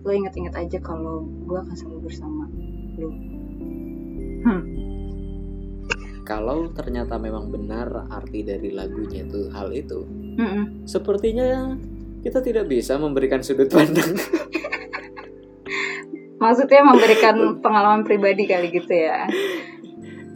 lo 0.01 0.09
inget-inget 0.09 0.57
aja 0.57 0.81
kalau 0.81 1.21
gue 1.45 1.53
akan 1.53 1.75
selalu 1.77 2.09
bersama 2.09 2.49
lu. 2.97 3.13
Hmm. 4.39 4.63
kalau 6.23 6.71
ternyata 6.71 7.19
memang 7.19 7.51
benar 7.51 8.07
arti 8.07 8.47
dari 8.47 8.71
lagunya 8.71 9.27
itu 9.27 9.51
hal 9.51 9.67
itu 9.75 10.07
Mm-mm. 10.39 10.88
sepertinya 10.88 11.75
kita 12.23 12.39
tidak 12.39 12.71
bisa 12.71 12.95
memberikan 12.95 13.43
sudut 13.43 13.67
pandang. 13.67 14.15
Maksudnya 16.43 16.88
memberikan 16.88 17.59
pengalaman 17.59 18.07
pribadi 18.07 18.47
kali 18.47 18.71
gitu 18.71 18.95
ya 18.95 19.27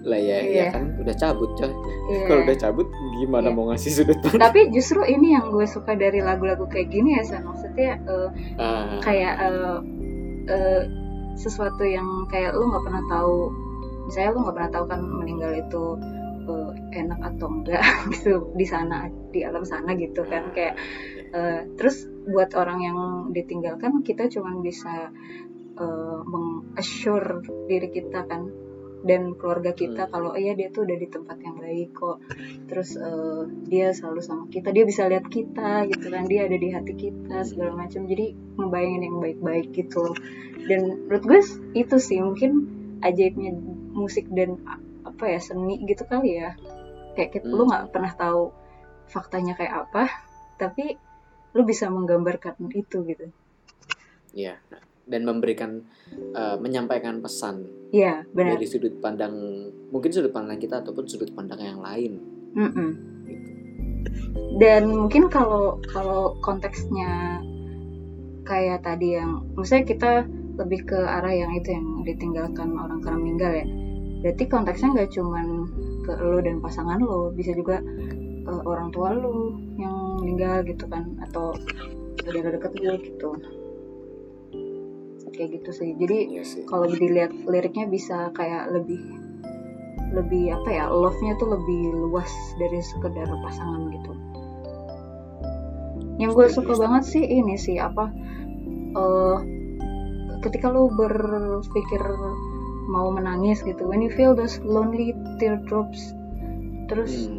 lah 0.03 0.19
ya, 0.19 0.39
ya 0.39 0.51
Iya. 0.51 0.65
kan 0.71 0.83
udah 0.99 1.15
cabut 1.15 1.49
coy 1.55 1.71
Iya. 1.71 2.19
kalau 2.27 2.41
udah 2.43 2.57
cabut 2.59 2.87
gimana 3.15 3.47
Iya. 3.47 3.55
mau 3.55 3.65
ngasih 3.71 3.91
sudut 3.93 4.17
pandang 4.19 4.41
tapi 4.43 4.59
justru 4.69 5.01
ini 5.03 5.27
yang 5.31 5.47
gue 5.49 5.63
suka 5.63 5.95
dari 5.95 6.19
lagu-lagu 6.19 6.67
kayak 6.67 6.91
gini 6.91 7.15
ya 7.15 7.23
san 7.23 7.43
maksudnya 7.43 7.97
eh, 8.03 8.29
Ah, 8.59 8.99
kayak 8.99 9.33
eh, 9.39 9.77
eh, 10.47 10.81
sesuatu 11.33 11.81
yang 11.81 12.27
kayak 12.27 12.53
lu 12.53 12.67
nggak 12.67 12.83
pernah 12.83 13.03
tahu 13.07 13.37
misalnya 14.05 14.29
lu 14.31 14.39
nggak 14.43 14.55
pernah 14.59 14.71
tahu 14.71 14.85
kan 14.85 15.01
meninggal 15.01 15.51
itu 15.55 15.83
eh, 16.43 16.71
enak 16.99 17.19
atau 17.23 17.47
enggak 17.49 17.81
gitu 18.13 18.51
di 18.53 18.65
sana 18.67 19.07
di 19.31 19.41
alam 19.41 19.63
sana 19.63 19.95
gitu 19.95 20.27
kan 20.27 20.51
kayak 20.51 20.75
eh, 21.31 21.63
terus 21.79 22.03
buat 22.27 22.51
orang 22.53 22.79
yang 22.79 22.97
ditinggalkan 23.31 24.03
kita 24.03 24.27
cuman 24.27 24.59
bisa 24.59 25.09
eh, 25.79 26.19
mengassure 26.27 27.39
diri 27.65 27.87
kita 27.89 28.27
kan 28.27 28.51
dan 29.03 29.35
keluarga 29.35 29.75
kita 29.75 30.07
Hmm. 30.07 30.11
kalau 30.11 30.31
iya 30.33 30.55
dia 30.55 30.71
tuh 30.71 30.87
udah 30.87 30.97
di 30.97 31.07
tempat 31.11 31.37
yang 31.43 31.59
baik 31.59 31.91
kok. 31.91 32.17
Terus 32.71 32.95
eh, 32.95 33.41
dia 33.67 33.91
selalu 33.91 34.21
sama 34.23 34.43
kita 34.47 34.71
dia 34.71 34.83
bisa 34.87 35.05
lihat 35.11 35.27
kita 35.27 35.85
gitu 35.91 36.07
kan 36.07 36.23
dia 36.25 36.47
ada 36.47 36.55
di 36.55 36.69
hati 36.71 36.93
kita 36.95 37.43
segala 37.43 37.75
macam. 37.75 38.07
Jadi 38.07 38.57
ngebayangin 38.57 39.01
yang 39.03 39.17
baik-baik 39.19 39.67
gitu 39.75 39.99
loh. 40.07 40.17
Dan 40.63 41.07
menurut 41.11 41.23
gue 41.27 41.39
itu 41.75 41.95
sih 41.99 42.23
mungkin 42.23 42.51
ajaibnya 43.03 43.51
musik 43.93 44.31
dan 44.31 44.57
apa 45.03 45.23
ya 45.27 45.39
seni 45.43 45.83
gitu 45.83 46.07
kali 46.07 46.39
ya. 46.39 46.55
Kayak 47.19 47.39
kita, 47.39 47.47
lu 47.51 47.67
Hmm. 47.67 47.69
nggak 47.69 47.85
pernah 47.91 48.13
tahu 48.15 48.55
faktanya 49.11 49.53
kayak 49.59 49.85
apa 49.85 50.07
tapi 50.55 50.95
lu 51.53 51.61
bisa 51.67 51.91
menggambarkan 51.91 52.55
itu 52.71 53.03
gitu. 53.03 53.27
Ya 54.33 54.57
dan 55.07 55.21
memberikan 55.27 55.83
eh, 56.13 56.57
menyampaikan 56.59 57.19
pesan 57.19 57.67
Iya 57.93 58.25
benar. 58.33 58.57
dari 58.57 58.65
sudut 58.65 58.97
pandang 59.03 59.33
mungkin 59.93 60.09
sudut 60.09 60.33
pandang 60.33 60.57
kita 60.57 60.81
ataupun 60.81 61.05
sudut 61.05 61.29
pandang 61.35 61.61
yang 61.61 61.81
lain. 61.83 62.21
Mm-mm. 62.53 62.89
dan 64.61 64.85
mungkin 64.93 65.25
kalau 65.25 65.81
kalau 65.89 66.37
konteksnya 66.45 67.41
kayak 68.45 68.85
tadi 68.85 69.17
yang 69.17 69.41
maksudnya 69.57 69.89
kita 69.89 70.11
lebih 70.53 70.85
ke 70.85 70.99
arah 71.01 71.33
yang 71.33 71.49
itu 71.57 71.73
yang 71.73 72.05
ditinggalkan 72.05 72.77
orang 72.77 73.01
karena 73.01 73.17
meninggal 73.17 73.51
ya. 73.57 73.65
Berarti 74.21 74.43
konteksnya 74.45 74.89
nggak 74.93 75.11
cuman 75.17 75.47
ke 76.05 76.13
lo 76.21 76.37
dan 76.45 76.61
pasangan 76.61 76.99
lo 77.01 77.33
bisa 77.33 77.57
juga 77.57 77.81
eh, 78.45 78.61
orang 78.69 78.93
tua 78.93 79.17
lo 79.17 79.57
yang 79.81 80.21
meninggal 80.21 80.61
gitu 80.67 80.85
kan 80.85 81.09
atau 81.25 81.57
saudara 82.21 82.53
dekat 82.53 82.71
lo 82.85 82.93
gitu 83.01 83.29
kayak 85.33 85.61
gitu 85.61 85.69
sih. 85.73 85.89
Jadi 85.97 86.39
Iya 86.39 86.43
kalau 86.69 86.87
dilihat 86.87 87.33
liriknya 87.49 87.89
bisa 87.89 88.29
kayak 88.37 88.69
lebih 88.71 89.01
lebih 90.13 90.53
apa 90.53 90.69
ya 90.69 90.85
love-nya 90.93 91.33
tuh 91.41 91.57
lebih 91.57 91.89
luas 92.07 92.29
dari 92.61 92.77
sekedar 92.79 93.25
pasangan 93.25 93.89
gitu. 93.89 94.13
Yang 96.21 96.31
gue 96.37 96.47
suka 96.53 96.73
banget 96.77 97.03
sih 97.09 97.23
ini 97.25 97.57
sih 97.57 97.81
apa 97.81 98.13
eh 98.93 99.37
ketika 100.45 100.69
lu 100.69 100.91
berpikir 100.93 102.03
mau 102.91 103.09
menangis 103.09 103.63
gitu 103.63 103.87
when 103.87 104.03
you 104.03 104.11
feel 104.11 104.35
those 104.35 104.59
lonely 104.61 105.15
teardrops 105.39 106.13
terus 106.91 107.31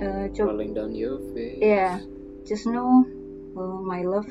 Hmm, 0.00 0.32
coba 0.32 0.56
rolling 0.56 0.72
down 0.72 0.96
your 0.96 1.20
face. 1.36 1.60
Iya. 1.60 2.00
just 2.48 2.64
know 2.64 3.04
uh, 3.52 3.78
my 3.84 4.00
love 4.00 4.26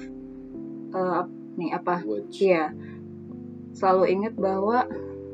uh, 0.97 1.29
nih 1.53 1.77
apa 1.77 2.01
Iya, 2.33 2.73
selalu 3.71 4.03
ingat 4.11 4.33
bahwa 4.35 4.85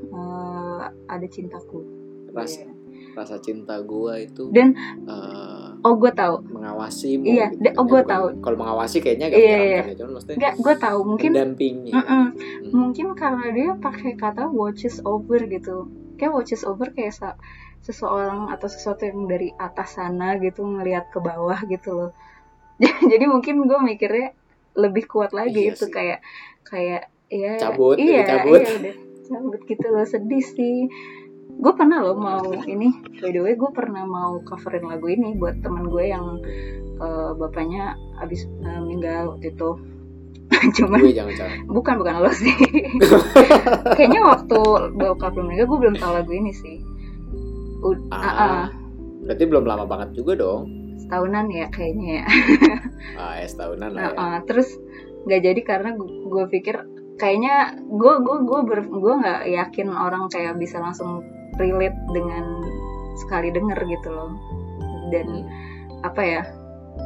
eh, 0.06 0.84
ada 1.08 1.28
cintaku. 1.28 1.82
rasa 2.30 2.62
Iya. 2.62 2.72
rasa 3.16 3.36
cinta 3.40 3.80
gua 3.80 4.20
itu 4.20 4.52
Dan 4.52 4.76
eh, 5.08 5.70
oh 5.82 5.94
gue 5.96 6.12
tahu, 6.12 6.44
mengawasi 6.50 7.16
Iya, 7.18 7.48
de- 7.54 7.72
oh, 7.74 7.86
gua 7.86 8.04
tahu. 8.04 8.36
kalau 8.40 8.58
mengawasi 8.58 9.00
kayaknya 9.00 9.30
gak 9.30 9.38
Iya, 9.38 9.56
menyeramkan 9.56 9.86
ya 9.86 9.96
cuman 9.96 10.12
maksudnya 10.12 10.36
nggak 10.36 10.54
gue 10.58 10.76
tahu 10.78 11.00
mungkin 11.06 11.32
mendampingi 11.32 11.92
Mm-mm. 11.92 12.26
Hmm. 12.28 12.72
mungkin 12.72 13.08
karena 13.14 13.46
dia 13.50 13.72
pakai 13.78 14.12
kata 14.16 14.52
watches 14.52 15.00
over 15.04 15.40
gitu. 15.46 15.88
kayak 16.16 16.32
watches 16.34 16.64
over 16.64 16.92
kayak 16.92 17.16
seseorang 17.80 18.50
atau 18.50 18.68
sesuatu 18.68 19.04
yang 19.04 19.28
dari 19.28 19.54
atas 19.54 19.96
sana 19.96 20.36
gitu 20.36 20.66
ngelihat 20.66 21.08
ke 21.08 21.20
bawah 21.20 21.60
gitu 21.66 21.92
loh 21.94 22.12
jadi 23.12 23.26
mungkin 23.26 23.64
gue 23.64 23.80
mikirnya 23.80 24.36
lebih 24.76 25.08
kuat 25.08 25.32
lagi 25.32 25.56
Iya 25.62 25.72
itu 25.72 25.86
sih. 25.86 25.94
kayak 25.94 26.20
kayak 26.64 27.08
ya 27.28 27.58
Cabut, 27.58 27.98
iya 27.98 28.22
lebih 28.22 28.30
cabut. 28.30 28.62
iya 28.62 28.74
udah 28.76 28.96
cabut 29.26 29.62
gitu 29.66 29.86
loh 29.90 30.06
sedih 30.06 30.44
sih. 30.44 30.78
Gue 31.56 31.74
pernah 31.74 32.04
loh 32.04 32.20
mau 32.20 32.52
ini 32.64 32.92
by 33.18 33.32
the 33.32 33.40
way 33.40 33.56
gue 33.56 33.72
pernah 33.72 34.04
mau 34.04 34.44
coverin 34.44 34.86
lagu 34.86 35.08
ini 35.08 35.34
buat 35.36 35.56
temen 35.60 35.88
gue 35.88 36.06
yang 36.12 36.38
eh, 37.00 37.32
bapaknya 37.34 37.96
abis 38.20 38.44
eh, 38.62 38.80
meninggal 38.80 39.34
waktu 39.34 39.50
itu. 39.50 39.70
Cuman 40.78 41.02
gue 41.02 41.16
jangan 41.16 41.34
jangan. 41.34 41.58
bukan 41.66 41.96
bukan 41.98 42.14
lo 42.22 42.32
sih. 42.32 42.54
Kayaknya 43.98 44.22
waktu 44.22 44.60
bokap 44.94 45.34
belum 45.34 45.46
meninggal 45.50 45.68
gue 45.68 45.80
belum 45.90 45.96
tahu 45.98 46.12
lagu 46.14 46.32
ini 46.32 46.52
sih. 46.54 46.78
Ud- 47.82 48.10
ah, 48.14 48.22
ah, 48.22 48.66
berarti 49.26 49.44
belum 49.46 49.66
lama 49.66 49.86
banget 49.86 50.18
juga 50.18 50.38
dong. 50.38 50.70
Setahunan 51.02 51.50
ya 51.50 51.66
kayaknya 51.70 52.22
ya. 52.22 52.26
Ah 53.16 53.34
ya 53.38 53.46
setahunan 53.46 53.90
lah 53.94 54.02
ya. 54.02 54.10
uh, 54.14 54.38
terus 54.46 54.70
nggak 55.26 55.42
jadi 55.42 55.62
karena 55.66 55.90
gue 55.98 56.46
pikir 56.50 56.76
kayaknya 57.16 57.56
gue 57.82 58.14
gue 58.20 58.38
gue 58.44 58.60
ber 58.64 58.80
gue 58.84 59.14
nggak 59.16 59.42
yakin 59.48 59.88
orang 59.90 60.28
kayak 60.28 60.56
bisa 60.56 60.78
langsung 60.78 61.24
relate 61.56 61.96
dengan 62.12 62.60
sekali 63.16 63.50
denger 63.50 63.80
gitu 63.82 64.10
loh. 64.10 64.32
Dan 65.08 65.28
Hmm. 65.28 66.04
apa 66.04 66.22
ya 66.22 66.42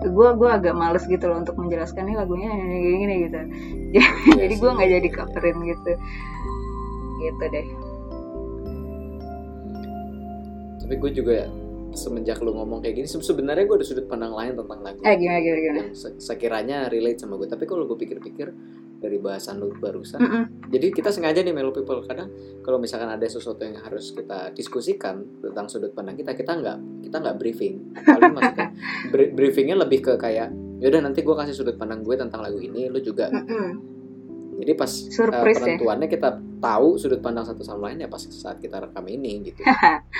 gue 0.02 0.30
gue 0.34 0.50
agak 0.50 0.74
males 0.74 1.04
gitu 1.04 1.26
loh 1.26 1.38
untuk 1.38 1.56
menjelaskan 1.56 2.06
nih 2.06 2.15
lagunya 2.15 2.50
gini 2.50 2.98
gini 2.98 3.15
gitu. 3.26 3.39
Iya 3.95 4.06
jadi 4.38 4.54
gue 4.56 4.69
nggak 4.72 4.89
jadi 4.91 5.08
coverin 5.12 5.58
gitu. 5.63 5.91
Gitu 7.19 7.43
deh. 7.48 7.67
Tapi 10.80 10.93
gue 10.95 11.12
juga 11.13 11.38
semenjak 11.91 12.38
lu 12.39 12.54
ngomong 12.54 12.82
kayak 12.82 12.95
gini 12.95 13.08
se- 13.08 13.17
sebenarnya 13.19 13.65
gue 13.65 13.76
ada 13.76 13.86
sudut 13.86 14.06
pandang 14.06 14.30
lain 14.32 14.54
tentang 14.56 14.80
lagu. 14.80 15.02
Eh 15.02 15.15
gimana 15.15 15.39
gimana 15.39 15.60
gimana? 15.60 15.80
Yang 15.84 15.98
se- 15.98 16.17
sekiranya 16.19 16.86
relate 16.88 17.19
sama 17.19 17.34
gue 17.36 17.45
tapi 17.45 17.65
kalau 17.65 17.86
gue 17.86 17.98
pikir-pikir 17.98 18.48
dari 18.99 19.17
bahasan 19.17 19.57
lu 19.57 19.71
barusan 19.73 20.19
Mm-mm. 20.19 20.43
jadi 20.67 20.91
kita 20.91 21.09
sengaja 21.09 21.39
nih 21.39 21.51
Melo 21.51 21.71
People 21.71 22.03
kadang 22.03 22.27
kalau 22.59 22.77
misalkan 22.77 23.07
ada 23.07 23.23
sesuatu 23.23 23.59
yang 23.59 23.75
harus 23.77 24.12
kita 24.12 24.51
diskusikan 24.51 25.23
tentang 25.39 25.65
sudut 25.65 25.91
pandang 25.91 26.13
kita 26.13 26.31
kita 26.31 26.51
nggak 26.53 26.77
kita 27.01 27.15
nggak 27.17 27.35
briefing 27.35 27.79
paling 27.97 28.33
maksudnya 28.38 28.67
bri- 29.07 29.31
briefingnya 29.31 29.75
lebih 29.75 29.99
ke 30.01 30.13
kayak 30.15 30.51
yaudah 30.77 30.99
nanti 31.01 31.19
gue 31.19 31.31
kasih 31.33 31.51
sudut 31.53 31.75
pandang 31.75 31.99
gue 32.01 32.13
tentang 32.13 32.39
lagu 32.39 32.57
ini 32.57 32.85
lu 32.85 32.99
juga 32.99 33.27
Mm-mm. 33.29 33.69
jadi 34.57 34.71
pas 34.73 34.91
uh, 34.91 35.07
Surprise 35.09 35.47
ya? 35.49 35.55
penentuannya 35.57 36.07
kita 36.07 36.29
tahu 36.59 36.88
sudut 36.95 37.19
pandang 37.19 37.43
satu 37.43 37.63
sama 37.63 37.88
lain 37.88 38.03
ya 38.03 38.07
pas 38.07 38.19
saat 38.21 38.57
kita 38.57 38.79
rekam 38.81 39.03
ini 39.05 39.45
gitu 39.45 39.63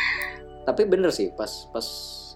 tapi 0.66 0.86
bener 0.86 1.10
sih 1.10 1.32
pas 1.32 1.50
pas 1.70 1.88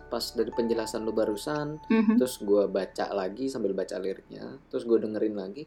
pas 0.06 0.26
dari 0.30 0.50
penjelasan 0.50 1.02
lu 1.02 1.12
barusan 1.12 1.80
Mhm. 1.88 2.16
terus 2.16 2.38
gue 2.38 2.68
baca 2.68 3.10
lagi 3.12 3.48
sambil 3.48 3.72
baca 3.72 3.96
liriknya 3.96 4.60
terus 4.68 4.84
gue 4.84 4.98
dengerin 4.98 5.34
lagi 5.34 5.66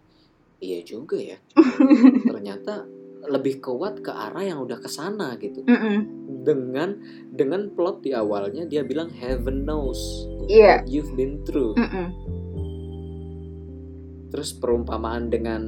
iya 0.58 0.80
juga 0.80 1.16
ya 1.16 1.36
ternyata 2.32 2.86
lebih 3.26 3.58
kuat 3.58 4.00
ke 4.00 4.08
arah 4.08 4.40
yang 4.40 4.62
udah 4.62 4.78
ke 4.78 4.86
sana 4.86 5.34
gitu 5.36 5.66
Mm-mm. 5.66 5.98
dengan 6.42 6.94
dengan 7.28 7.68
plot 7.70 8.00
di 8.00 8.14
awalnya 8.14 8.62
dia 8.64 8.80
bilang 8.80 9.10
heaven 9.10 9.64
knows 9.64 9.98
Iya. 10.46 10.78
what 10.78 10.86
you've 10.86 11.10
been 11.12 11.42
through 11.42 11.74
Mm-mm. 11.74 12.06
terus 14.28 14.54
perumpamaan 14.54 15.26
dengan 15.26 15.62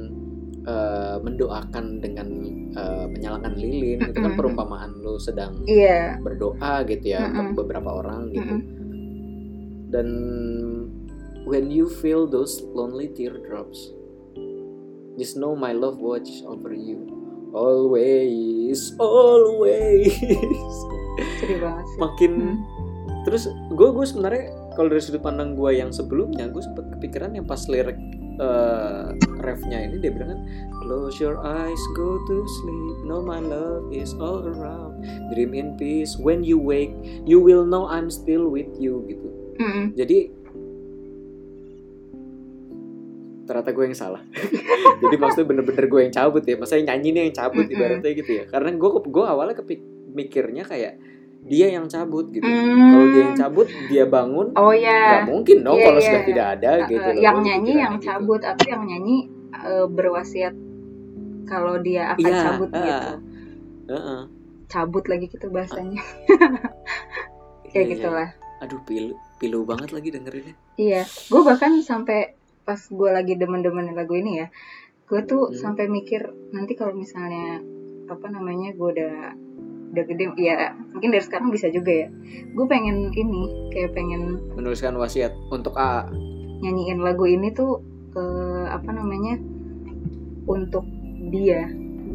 eh, 0.63 1.17
mendoakan 1.19 1.99
dengan 1.99 2.27
eh, 2.71 3.05
menyalakan 3.07 3.53
lilin 3.55 3.99
itu 4.03 4.15
kan 4.15 4.33
perumpamaan 4.35 4.91
lu 4.99 5.19
sedang 5.19 5.59
Iya. 5.65 6.19
berdoa 6.19 6.87
gitu 6.87 7.05
ya 7.11 7.27
Mm-mm. 7.27 7.51
untuk 7.51 7.67
beberapa 7.67 7.91
orang 7.93 8.31
gitu 8.31 8.55
Mm-mm. 8.55 8.61
dan 9.91 10.07
when 11.43 11.67
you 11.67 11.89
feel 11.89 12.23
those 12.23 12.61
lonely 12.71 13.11
teardrops 13.11 13.91
just 15.19 15.35
know 15.35 15.53
my 15.53 15.75
love 15.75 15.99
watch 15.99 16.41
over 16.47 16.71
you. 16.71 17.03
Always 17.51 18.95
always. 18.97 20.15
Makin 21.99 22.31
Hmm. 22.39 22.57
terus 23.27 23.51
gue 23.75 23.89
gue 23.91 24.05
sebenarnya 24.07 24.55
kalau 24.79 24.87
dari 24.95 25.03
sudut 25.03 25.19
pandang 25.19 25.51
gue 25.59 25.75
yang 25.75 25.91
sebelumnya 25.91 26.47
gue 26.47 26.63
sempat 26.63 26.87
kepikiran 26.95 27.35
yang 27.35 27.43
pas 27.43 27.59
lirik 27.67 27.99
eh, 28.39 29.05
refnya 29.43 29.83
ini 29.83 29.99
dia 29.99 30.15
bilang 30.15 30.39
kan 30.39 30.41
close 30.79 31.19
your 31.19 31.35
eyes 31.43 31.81
go 31.99 32.15
to 32.23 32.47
sleep. 32.63 32.95
Know 33.03 33.19
my 33.19 33.43
love 33.43 33.91
is 33.91 34.15
all 34.15 34.47
around. 34.47 35.03
Dream 35.35 35.51
in 35.51 35.75
peace. 35.75 36.15
When 36.15 36.47
you 36.47 36.55
wake 36.55 36.95
you 37.27 37.43
will 37.43 37.67
know 37.67 37.91
I'm 37.91 38.07
still 38.07 38.47
with 38.47 38.71
you 38.79 39.03
gitu. 39.11 39.27
Mm-mm. 39.59 39.91
jadi 39.91 40.31
ternyata 43.49 43.73
gue 43.73 43.81
yang 43.83 43.97
salah 43.97 44.21
jadi 45.01 45.15
maksudnya 45.17 45.47
bener-bener 45.49 45.85
gue 45.89 45.99
yang 46.05 46.13
cabut 46.13 46.45
ya 46.45 46.53
maksudnya 46.53 46.93
nyanyi 46.93 47.09
nih 47.09 47.21
yang 47.25 47.35
cabut 47.35 47.65
Mm-mm. 47.65 47.73
ibaratnya 47.73 48.11
gitu 48.13 48.31
ya 48.31 48.43
karena 48.45 48.69
gue 48.71 48.89
gue 49.01 49.25
awalnya 49.25 49.55
kepik 49.57 49.81
mikirnya 50.09 50.61
kayak 50.61 51.01
dia 51.39 51.67
yang 51.71 51.87
cabut 51.87 52.29
gitu 52.29 52.45
Mm. 52.45 52.91
kalau 52.93 53.05
dia 53.09 53.21
yang 53.25 53.37
cabut 53.37 53.67
dia 53.87 54.03
bangun 54.05 54.47
Oh 54.53 54.69
ya. 54.69 55.23
mungkin 55.25 55.63
dong 55.63 55.79
Iya, 55.79 55.85
kalau 55.87 55.97
iya, 55.97 56.05
sudah 56.05 56.21
iya. 56.21 56.29
tidak 56.29 56.45
ada 56.53 56.69
Uh, 56.69 56.85
gitu 56.85 56.99
uh, 57.01 57.09
loh 57.09 57.17
yang 57.17 57.35
Gue 57.35 57.45
nyanyi 57.47 57.73
yang 57.73 57.93
gitu. 57.97 58.05
cabut 58.05 58.41
atau 58.43 58.65
yang 58.67 58.83
nyanyi 58.85 59.17
uh, 59.55 59.85
berwasiat 59.87 60.53
kalau 61.43 61.75
dia 61.81 62.13
akan 62.13 62.21
Iya, 62.21 62.37
cabut 62.43 62.69
ah. 62.69 62.83
gitu. 62.83 63.09
Heeh. 63.89 64.21
Cabut 64.69 65.05
lagi 65.07 65.25
gitu 65.27 65.47
bahasanya. 65.49 66.01
Iya, 67.63 67.71
Kayak 67.71 67.85
iya. 67.85 67.93
gitulah. 67.95 68.29
aduh 68.59 68.81
pilu 68.83 69.13
pilu 69.37 69.63
banget 69.63 69.95
lagi 69.95 70.09
dengerinnya 70.11 70.51
Iya, 70.75 71.07
gue 71.07 71.41
bahkan 71.41 71.79
sampai 71.79 72.35
pas 72.69 72.77
gue 72.77 73.09
lagi 73.09 73.33
demen-demen 73.33 73.97
lagu 73.97 74.13
ini 74.13 74.45
ya, 74.45 74.53
gue 75.09 75.25
tuh 75.25 75.49
Hmm. 75.49 75.57
sampai 75.57 75.89
mikir 75.89 76.29
nanti 76.53 76.77
kalau 76.77 76.93
misalnya 76.93 77.65
apa 78.05 78.29
namanya 78.29 78.77
gue 78.77 78.89
udah 78.93 79.15
udah 79.89 80.03
gede, 80.05 80.37
ya 80.37 80.77
mungkin 80.93 81.09
dari 81.09 81.25
sekarang 81.25 81.49
bisa 81.49 81.73
juga 81.73 82.05
ya. 82.05 82.07
Gue 82.53 82.69
pengen 82.69 83.09
ini, 83.09 83.73
kayak 83.73 83.97
pengen 83.97 84.53
menuliskan 84.53 84.93
wasiat 85.01 85.33
untuk 85.49 85.73
A 85.81 86.05
nyanyiin 86.61 87.01
lagu 87.01 87.25
ini 87.25 87.49
tuh 87.57 87.81
eh, 88.13 88.67
apa 88.69 88.91
namanya 88.93 89.41
untuk 90.45 90.85
dia 91.33 91.65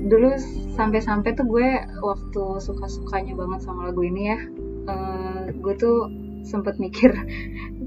dulu 0.04 0.36
sampai-sampai 0.78 1.34
tuh 1.34 1.46
gue 1.48 1.68
waktu 2.02 2.42
suka-sukanya 2.60 3.34
banget 3.34 3.64
sama 3.64 3.88
lagu 3.88 4.04
ini 4.04 4.22
ya 4.30 4.38
eh, 4.86 5.44
gue 5.56 5.74
tuh 5.74 6.12
sempet 6.44 6.76
mikir 6.76 7.08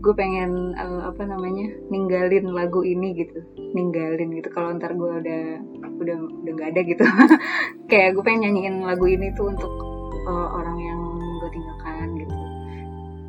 gue 0.08 0.16
pengen 0.16 0.72
eh, 0.72 1.02
apa 1.04 1.28
namanya 1.28 1.68
ninggalin 1.92 2.48
lagu 2.56 2.80
ini 2.88 3.12
gitu. 3.20 3.44
Ninggalin 3.76 4.32
gitu. 4.40 4.48
Kalau 4.56 4.72
ntar 4.80 4.96
gue 4.96 5.12
udah 5.20 5.44
udah 6.00 6.18
udah 6.48 6.52
nggak 6.56 6.70
ada 6.72 6.82
gitu. 6.88 7.04
Kayak 7.92 8.16
gue 8.16 8.24
pengen 8.24 8.48
nyanyiin 8.48 8.88
lagu 8.88 9.04
ini 9.12 9.36
tuh 9.36 9.52
untuk 9.52 9.72
eh, 10.24 10.48
orang 10.56 10.80
yang 10.80 11.02
gue 11.44 11.50
tinggalkan 11.52 12.08
gitu. 12.24 12.36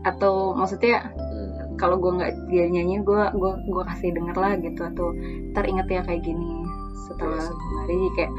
Atau 0.06 0.54
maksudnya 0.54 1.10
Hmm. 1.38 1.78
kalau 1.78 2.02
gue 2.02 2.10
nggak 2.18 2.50
dia 2.50 2.66
nyanyi 2.66 2.98
gue 3.06 3.22
gue 3.34 3.52
gue 3.66 3.84
kasih 3.94 4.14
denger 4.14 4.36
lah 4.38 4.54
gitu. 4.62 4.80
Atau 4.86 5.14
ntar 5.50 5.66
inget 5.66 5.86
ya 5.90 6.02
kayak 6.06 6.22
gini 6.22 6.62
setelah 7.10 7.42
kemari 7.42 7.98
kayak 8.18 8.32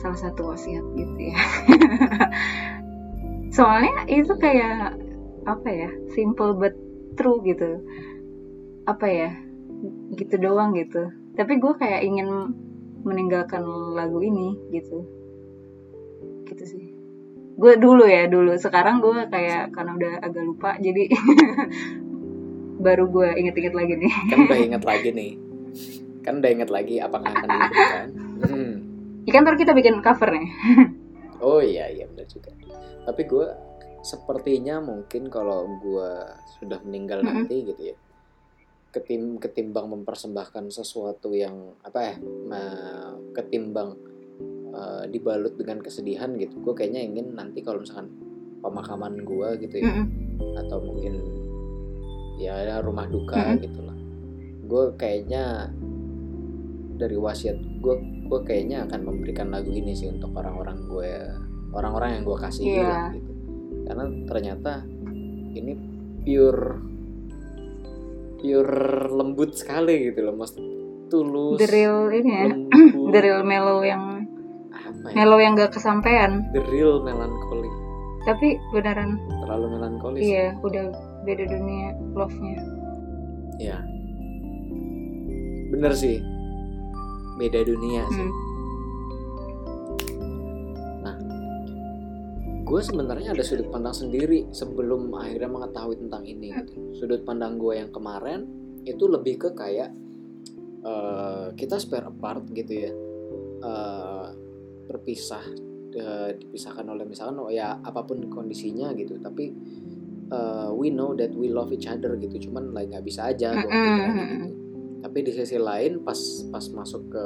salah 0.00 0.18
satu 0.20 0.52
wasiat 0.52 0.84
gitu 0.96 1.18
ya. 1.20 1.38
Soalnya 3.56 4.04
itu 4.10 4.32
kayak 4.36 5.00
apa 5.44 5.68
ya 5.68 5.90
simple 6.16 6.56
but 6.56 6.72
true 7.16 7.40
gitu. 7.46 7.82
Apa 8.86 9.06
ya? 9.08 9.30
Gitu 10.14 10.34
doang 10.38 10.74
gitu. 10.76 11.10
Tapi 11.34 11.58
gue 11.58 11.72
kayak 11.74 12.02
ingin 12.06 12.54
meninggalkan 13.02 13.64
lagu 13.94 14.22
ini 14.22 14.54
gitu. 14.70 15.06
Gitu 16.46 16.64
sih. 16.66 16.84
Gue 17.54 17.78
dulu 17.78 18.06
ya 18.06 18.26
dulu. 18.30 18.54
Sekarang 18.58 19.02
gue 19.02 19.26
kayak 19.30 19.74
karena 19.74 19.92
udah 19.96 20.12
agak 20.22 20.44
lupa 20.44 20.70
jadi 20.78 21.10
baru 22.84 23.08
gue 23.08 23.28
inget-inget 23.40 23.74
lagi 23.74 23.94
nih. 23.98 24.12
Kan 24.30 24.38
udah 24.46 24.58
inget 24.58 24.82
lagi 24.84 25.08
nih. 25.14 25.32
Kan 26.22 26.34
udah 26.40 26.50
inget 26.50 26.70
lagi 26.70 26.96
apakah 27.02 27.30
akan 27.30 27.48
dilakukan 27.48 28.24
hmm. 28.42 28.72
ya 29.24 29.30
kan 29.32 29.40
ntar 29.46 29.56
kita 29.56 29.72
bikin 29.72 30.02
cover 30.02 30.30
nih. 30.32 30.50
Oh 31.44 31.60
iya 31.60 31.92
iya 31.92 32.08
benar 32.08 32.24
juga. 32.24 32.56
Tapi 33.04 33.22
gue 33.28 33.46
sepertinya 34.04 34.84
mungkin 34.84 35.32
kalau 35.32 35.64
gue 35.80 36.10
sudah 36.60 36.78
meninggal 36.84 37.24
Mm-mm. 37.24 37.48
nanti 37.48 37.64
gitu 37.64 37.82
ya 37.92 37.96
ketim 38.92 39.42
ketimbang 39.42 39.90
mempersembahkan 39.90 40.70
sesuatu 40.70 41.34
yang 41.34 41.74
apa 41.82 42.00
ya 42.04 42.14
ketimbang 43.34 43.96
eh, 44.70 45.04
dibalut 45.08 45.56
dengan 45.56 45.80
kesedihan 45.80 46.36
gitu 46.36 46.60
gue 46.60 46.74
kayaknya 46.76 47.00
ingin 47.02 47.32
nanti 47.34 47.64
kalau 47.64 47.82
misalkan 47.82 48.12
pemakaman 48.60 49.24
gue 49.24 49.48
gitu 49.66 49.82
ya 49.82 49.88
Mm-mm. 49.88 50.60
atau 50.62 50.78
mungkin 50.84 51.14
ya 52.38 52.60
rumah 52.84 53.08
duka 53.08 53.40
Mm-mm. 53.40 53.64
gitu 53.64 53.80
lah 53.82 53.96
gue 54.64 54.84
kayaknya 55.00 55.72
dari 56.94 57.16
wasiat 57.18 57.58
gue 57.82 57.96
gue 58.30 58.40
kayaknya 58.46 58.86
akan 58.86 59.00
memberikan 59.04 59.50
lagu 59.50 59.72
ini 59.74 59.92
sih 59.96 60.08
untuk 60.08 60.30
orang-orang 60.38 60.78
gue 60.86 61.12
orang-orang 61.74 62.20
yang 62.20 62.22
gue 62.24 62.38
kasih 62.38 62.64
Iya. 62.64 62.76
hilang 62.78 63.04
gitu 63.18 63.33
karena 63.84 64.04
ternyata 64.28 64.72
ini 65.54 65.72
pure 66.24 66.64
pure 68.40 69.08
lembut 69.12 69.56
sekali 69.56 70.10
gitu 70.12 70.24
loh. 70.26 70.34
Mas 70.36 70.52
tulus 71.08 71.60
the 71.60 71.68
real 71.68 72.08
ini 72.10 72.30
ya. 72.32 72.44
lembut. 72.50 73.12
The 73.14 73.20
real 73.20 73.42
mellow 73.46 73.80
yang 73.84 74.26
apa 74.74 75.06
ya? 75.12 75.14
mellow 75.14 75.38
yang 75.38 75.54
gak 75.54 75.76
kesampaian. 75.76 76.44
The 76.56 76.64
real 76.68 77.04
melancholy. 77.04 77.70
Tapi 78.24 78.56
beneran. 78.72 79.20
Terlalu 79.44 79.66
melankolis. 79.76 80.20
Iya 80.24 80.56
udah 80.64 80.84
beda 81.28 81.44
dunia 81.44 81.92
love 82.16 82.36
nya 82.40 82.60
ya 83.58 83.78
bener 85.74 85.92
sih. 85.94 86.22
Beda 87.34 87.66
dunia 87.66 88.06
sih. 88.14 88.22
Hmm. 88.22 88.43
Gue 92.64 92.80
sebenarnya 92.80 93.36
ada 93.36 93.44
sudut 93.44 93.68
pandang 93.68 93.92
sendiri 93.92 94.48
sebelum 94.48 95.12
akhirnya 95.12 95.52
mengetahui 95.52 96.00
tentang 96.00 96.24
ini 96.24 96.48
gitu. 96.64 96.72
sudut 96.96 97.20
pandang 97.22 97.60
gue 97.60 97.76
yang 97.76 97.92
kemarin 97.92 98.48
itu 98.88 99.04
lebih 99.04 99.36
ke 99.36 99.48
kayak 99.52 99.92
eh, 100.84 101.46
kita 101.56 101.76
spare 101.76 102.08
apart 102.08 102.48
gitu 102.52 102.72
ya. 102.72 102.92
Eh, 103.64 104.26
berpisah 104.84 105.44
eh, 105.96 106.30
dipisahkan 106.36 106.84
oleh 106.84 107.08
misalkan 107.08 107.40
oh 107.40 107.48
ya 107.48 107.80
apa 107.80 108.04
pun 108.04 108.32
kondisinya 108.32 108.92
gitu. 108.96 109.20
Tapi 109.20 109.44
eh, 110.32 110.70
we 110.72 110.88
know 110.88 111.12
that 111.12 111.32
we 111.36 111.52
love 111.52 111.68
each 111.72 111.88
other 111.88 112.16
gitu. 112.16 112.48
Cuman 112.48 112.72
like 112.72 112.92
nggak 112.92 113.04
bisa 113.04 113.28
aja 113.28 113.56
gue 113.56 113.68
gitu. 113.68 114.02
Tapi 115.04 115.18
di 115.20 115.32
sisi 115.36 115.60
lain 115.60 116.00
pas 116.00 116.16
pas 116.48 116.64
masuk 116.72 117.12
ke 117.12 117.24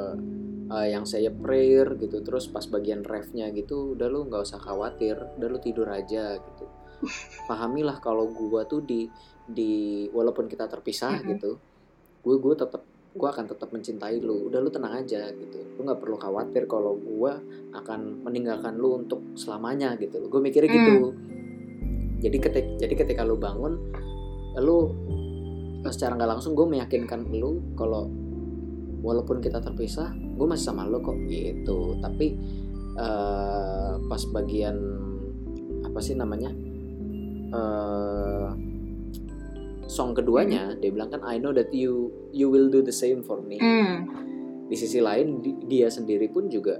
uh, 0.69 0.85
yang 0.85 1.03
saya 1.03 1.33
prayer 1.33 1.97
gitu 1.97 2.21
terus 2.21 2.47
pas 2.47 2.63
bagian 2.65 3.01
refnya 3.01 3.49
gitu 3.51 3.97
udah 3.97 4.07
lu 4.07 4.29
nggak 4.29 4.45
usah 4.45 4.61
khawatir 4.61 5.17
udah 5.37 5.47
lu 5.49 5.59
tidur 5.59 5.89
aja 5.89 6.37
gitu. 6.37 6.65
Pahamilah 7.49 7.97
kalau 7.99 8.29
gua 8.29 8.63
tuh 8.63 8.85
di 8.85 9.09
di 9.49 10.05
walaupun 10.13 10.45
kita 10.45 10.69
terpisah 10.69 11.19
Mhm. 11.19 11.27
gitu 11.35 11.51
gue 12.19 12.35
gue 12.35 12.51
tetap 12.53 12.83
gue 13.09 13.25
akan 13.25 13.49
tetap 13.49 13.73
mencintai 13.73 14.21
lu. 14.21 14.51
Udah 14.51 14.61
lu 14.61 14.69
tenang 14.69 15.01
aja 15.01 15.31
gitu. 15.33 15.59
Lu 15.79 15.81
nggak 15.81 15.97
perlu 15.97 16.19
khawatir 16.19 16.69
kalau 16.69 16.93
gua 16.99 17.39
akan 17.73 18.21
meninggalkan 18.27 18.77
lu 18.77 19.01
untuk 19.01 19.33
selamanya 19.33 19.97
gitu 19.97 20.29
gue 20.29 20.39
mikirnya 20.39 20.69
gitu. 20.69 21.15
Jadi 22.19 22.37
ketik 22.37 22.67
jadi 22.77 22.93
ketika 22.93 23.23
lu 23.23 23.39
bangun 23.39 23.79
lu 24.59 24.91
eh, 25.81 25.91
secara 25.95 26.19
nggak 26.19 26.29
langsung 26.37 26.53
gue 26.53 26.67
meyakinkan 26.67 27.31
lu 27.31 27.63
kalau 27.79 28.11
walaupun 28.99 29.39
kita 29.39 29.63
terpisah 29.63 30.11
gue 30.39 30.47
masih 30.47 30.65
sama 30.65 30.87
lu 30.87 30.97
kok 30.99 31.19
gitu 31.25 31.99
tapi 31.99 32.39
eh, 32.95 33.93
pas 33.99 34.21
bagian 34.31 34.79
apa 35.81 35.99
sih 35.99 36.15
namanya 36.15 36.49
eh 37.49 38.47
song 39.85 40.13
keduanya 40.13 40.77
dia 40.77 40.89
bilang 40.89 41.09
kan 41.09 41.21
I 41.23 41.37
know 41.37 41.49
that 41.49 41.73
you 41.73 42.07
you 42.29 42.47
will 42.47 42.69
do 42.69 42.79
the 42.79 42.93
same 42.93 43.19
for 43.19 43.41
me 43.41 43.57
Hmm. 43.57 44.05
di 44.65 44.75
sisi 44.75 45.01
lain 45.01 45.41
di- 45.41 45.57
dia 45.65 45.89
sendiri 45.89 46.29
pun 46.29 46.45
juga 46.45 46.77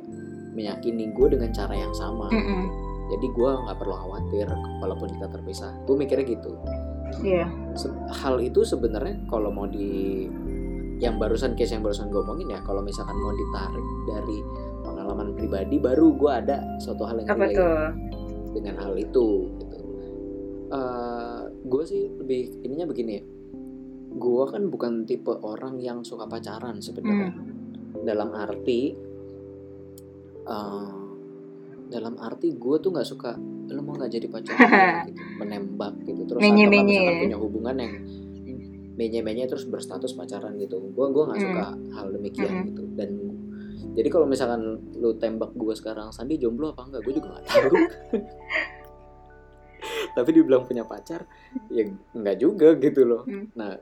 meyakini 0.51 1.09
gue 1.11 1.27
dengan 1.27 1.49
cara 1.49 1.73
yang 1.73 1.89
sama 1.91 2.29
Mm-mm. 2.29 2.63
jadi 3.09 3.27
gue 3.27 3.51
nggak 3.59 3.77
perlu 3.77 3.95
khawatir 3.95 4.45
walaupun 4.77 5.09
kita 5.09 5.27
terpisah 5.27 5.73
gue 5.83 5.95
mikirnya 5.95 6.25
gitu 6.27 6.53
Iya. 7.19 7.49
Se- 7.73 7.89
hal 8.15 8.37
itu 8.37 8.61
sebenarnya 8.61 9.25
kalau 9.25 9.49
mau 9.49 9.65
di 9.65 10.29
yang 10.99 11.15
barusan 11.15 11.55
case 11.55 11.71
yang 11.75 11.83
barusan 11.83 12.11
gue 12.11 12.19
omongin 12.19 12.51
ya 12.51 12.59
kalau 12.67 12.83
misalkan 12.83 13.15
mau 13.15 13.31
ditarik 13.31 13.87
dari 14.07 14.37
pengalaman 14.83 15.31
pribadi 15.35 15.75
baru 15.79 16.11
gue 16.15 16.31
ada 16.31 16.57
suatu 16.83 17.07
hal 17.07 17.23
yang 17.23 17.27
relate 17.39 17.55
tuh? 17.55 17.87
dengan 18.51 18.75
hal 18.83 18.93
itu 18.99 19.27
gitu 19.47 19.69
gue 21.69 21.83
sih 21.85 22.03
lebih 22.17 22.65
ininya 22.65 22.89
begini 22.89 23.11
ya 23.19 23.23
gue 24.09 24.43
kan 24.49 24.63
bukan 24.73 25.05
tipe 25.05 25.29
orang 25.29 25.77
yang 25.77 26.01
suka 26.01 26.25
pacaran 26.25 26.81
sebenarnya 26.81 27.29
dalam 28.03 28.33
arti 28.33 28.97
eh, 30.49 30.91
dalam 31.89 32.15
arti 32.17 32.57
gue 32.57 32.75
tuh 32.81 32.89
nggak 32.89 33.07
suka 33.07 33.37
lo 33.69 33.81
mau 33.85 33.93
nggak 33.93 34.11
jadi 34.17 34.27
pacar 34.33 34.57
gue?" 34.57 34.97
gitu 35.13 35.21
menembak 35.37 35.93
gitu 36.03 36.21
terus 36.25 36.41
atau 36.41 36.57
misalkan 36.57 36.89
ya. 36.89 37.21
punya 37.21 37.37
hubungan 37.37 37.75
yang 37.77 37.93
menye-menye 38.99 39.47
terus 39.47 39.63
berstatus 39.63 40.11
pacaran 40.11 40.53
gitu 40.55 40.83
gue 40.83 41.05
gue 41.07 41.23
nggak 41.23 41.39
Hmm. 41.39 41.47
suka 41.47 41.65
hal 41.93 42.07
demikian 42.11 42.51
Hmm. 42.53 42.67
gitu 42.67 42.83
dan 42.93 43.09
jadi 43.89 44.07
kalau 44.07 44.27
misalkan 44.27 44.61
lu 44.93 45.15
tembak 45.15 45.55
gue 45.55 45.71
sekarang 45.71 46.11
Sandi 46.11 46.35
jomblo 46.35 46.75
apa 46.75 46.83
enggak 46.85 47.01
gue 47.01 47.13
juga 47.15 47.27
nggak 47.31 47.45
tahu 47.47 47.73
tapi 50.11 50.29
dibilang 50.31 50.65
punya 50.65 50.83
pacar 50.83 51.23
ya 51.69 51.87
enggak 52.11 52.37
juga 52.37 52.75
gitu 52.75 53.07
loh 53.07 53.23
Hmm. 53.23 53.47
nah 53.55 53.79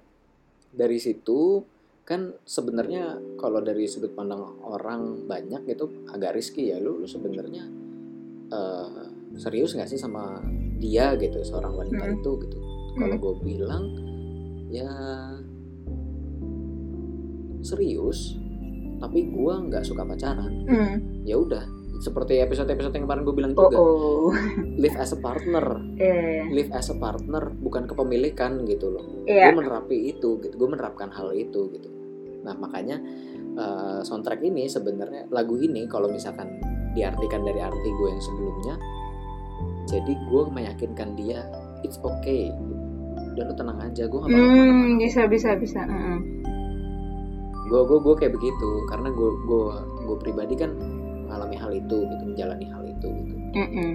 dari 0.69 0.97
situ 0.97 1.65
kan 2.03 2.31
sebenarnya 2.45 3.03
kalau 3.35 3.59
dari 3.59 3.83
sudut 3.83 4.13
pandang 4.13 4.39
orang 4.61 5.25
banyak 5.25 5.65
gitu 5.65 6.07
agak 6.07 6.37
riski 6.37 6.69
ya 6.69 6.77
lu 6.77 7.01
lu 7.01 7.07
sebenarnya 7.09 7.65
eh, 8.47 9.05
serius 9.35 9.73
nggak 9.73 9.89
sih 9.89 9.99
sama 9.99 10.39
dia 10.77 11.17
gitu 11.17 11.41
seorang 11.41 11.73
wanita 11.75 12.05
Hmm. 12.05 12.15
itu 12.15 12.31
gitu 12.45 12.57
kalau 12.95 13.11
Hmm. 13.11 13.23
gue 13.23 13.33
bilang 13.43 13.83
ya 14.67 14.89
serius 17.61 18.35
tapi 18.97 19.29
gue 19.29 19.53
nggak 19.69 19.83
suka 19.83 20.01
pacaran 20.03 20.53
Hmm. 20.65 21.23
ya 21.23 21.37
udah 21.37 21.63
seperti 21.97 22.37
episode-episode 22.39 22.93
yang 22.93 23.05
kemarin 23.05 23.23
gue 23.23 23.35
bilang 23.35 23.53
Oh, 23.53 23.61
juga 23.63 23.77
oh. 23.77 24.29
live 24.77 24.97
as 24.97 25.11
a 25.11 25.19
partner 25.19 25.65
Iya. 25.95 26.45
live 26.47 26.69
as 26.71 26.87
a 26.87 26.95
partner 26.95 27.49
bukan 27.53 27.85
kepemilikan 27.85 28.63
gitu 28.63 28.91
loh 28.91 29.05
Iya. 29.23 29.49
gue 29.49 29.55
menerapi 29.57 29.97
itu 30.07 30.37
gitu 30.39 30.53
gue 30.53 30.69
menerapkan 30.69 31.09
hal 31.09 31.33
itu 31.33 31.69
gitu 31.71 31.89
nah 32.41 32.53
makanya 32.53 33.01
eh, 33.55 33.99
soundtrack 34.03 34.41
ini 34.41 34.65
sebenarnya 34.67 35.25
lagu 35.27 35.57
ini 35.57 35.85
kalau 35.85 36.07
misalkan 36.07 36.57
diartikan 36.93 37.41
dari 37.41 37.59
arti 37.59 37.89
gue 37.91 38.07
yang 38.07 38.21
sebelumnya 38.21 38.75
jadi 39.85 40.13
gue 40.13 40.43
meyakinkan 40.47 41.15
dia 41.15 41.45
it's 41.81 41.97
okay 41.99 42.53
udah 43.37 43.43
lu 43.43 43.53
tenang 43.53 43.79
aja 43.79 44.03
gue 44.03 44.17
gak 44.17 44.27
bakal 44.27 44.49
Hmm, 44.49 44.97
bisa 44.97 45.21
bisa 45.25 45.49
bisa. 45.53 45.81
Gue 47.63 47.81
gue 47.83 47.99
gue 47.99 48.15
kayak 48.15 48.33
begitu 48.33 48.69
karena 48.87 49.09
gue 49.09 49.29
gue 49.43 49.63
gue 50.01 50.17
pribadi 50.17 50.55
kan 50.55 50.71
mengalami 50.73 51.55
hal 51.55 51.71
itu 51.71 51.97
gitu 52.01 52.23
menjalani 52.25 52.65
hal 52.65 52.81
itu 52.81 53.07
gitu 53.13 53.33
Mm-mm. 53.53 53.91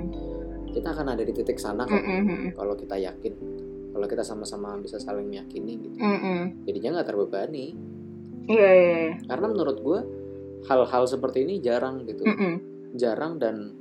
kita 0.68 0.88
akan 0.90 1.06
ada 1.10 1.22
di 1.22 1.32
titik 1.32 1.56
sana 1.56 1.82
kok 1.82 1.96
Mm-mm. 1.96 2.52
kalau 2.52 2.76
kita 2.76 2.94
yakin 2.94 3.32
kalau 3.90 4.04
kita 4.04 4.20
sama-sama 4.20 4.76
bisa 4.76 4.96
saling 4.96 5.24
meyakini 5.26 5.80
gitu 5.80 5.96
Mm-mm. 5.96 6.62
jadinya 6.62 7.00
nggak 7.00 7.08
terbebani 7.08 7.72
Iya 8.44 8.68
iya. 8.68 8.96
iya. 9.00 9.12
karena 9.24 9.46
menurut 9.48 9.78
gue 9.80 9.98
hal-hal 10.62 11.04
seperti 11.06 11.42
ini 11.42 11.58
jarang 11.58 12.04
gitu 12.04 12.20
Mm-mm. 12.22 12.52
jarang 12.94 13.40
dan 13.40 13.72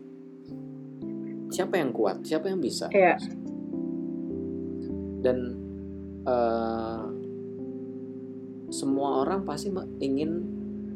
siapa 1.48 1.76
yang 1.76 1.92
kuat 1.92 2.24
siapa 2.24 2.48
yang 2.48 2.64
bisa 2.64 2.88
Iya. 2.88 3.20
Dan 5.22 5.38
eh, 6.26 7.04
semua 8.72 9.22
orang 9.22 9.44
pasti 9.44 9.70
ingin 10.00 10.32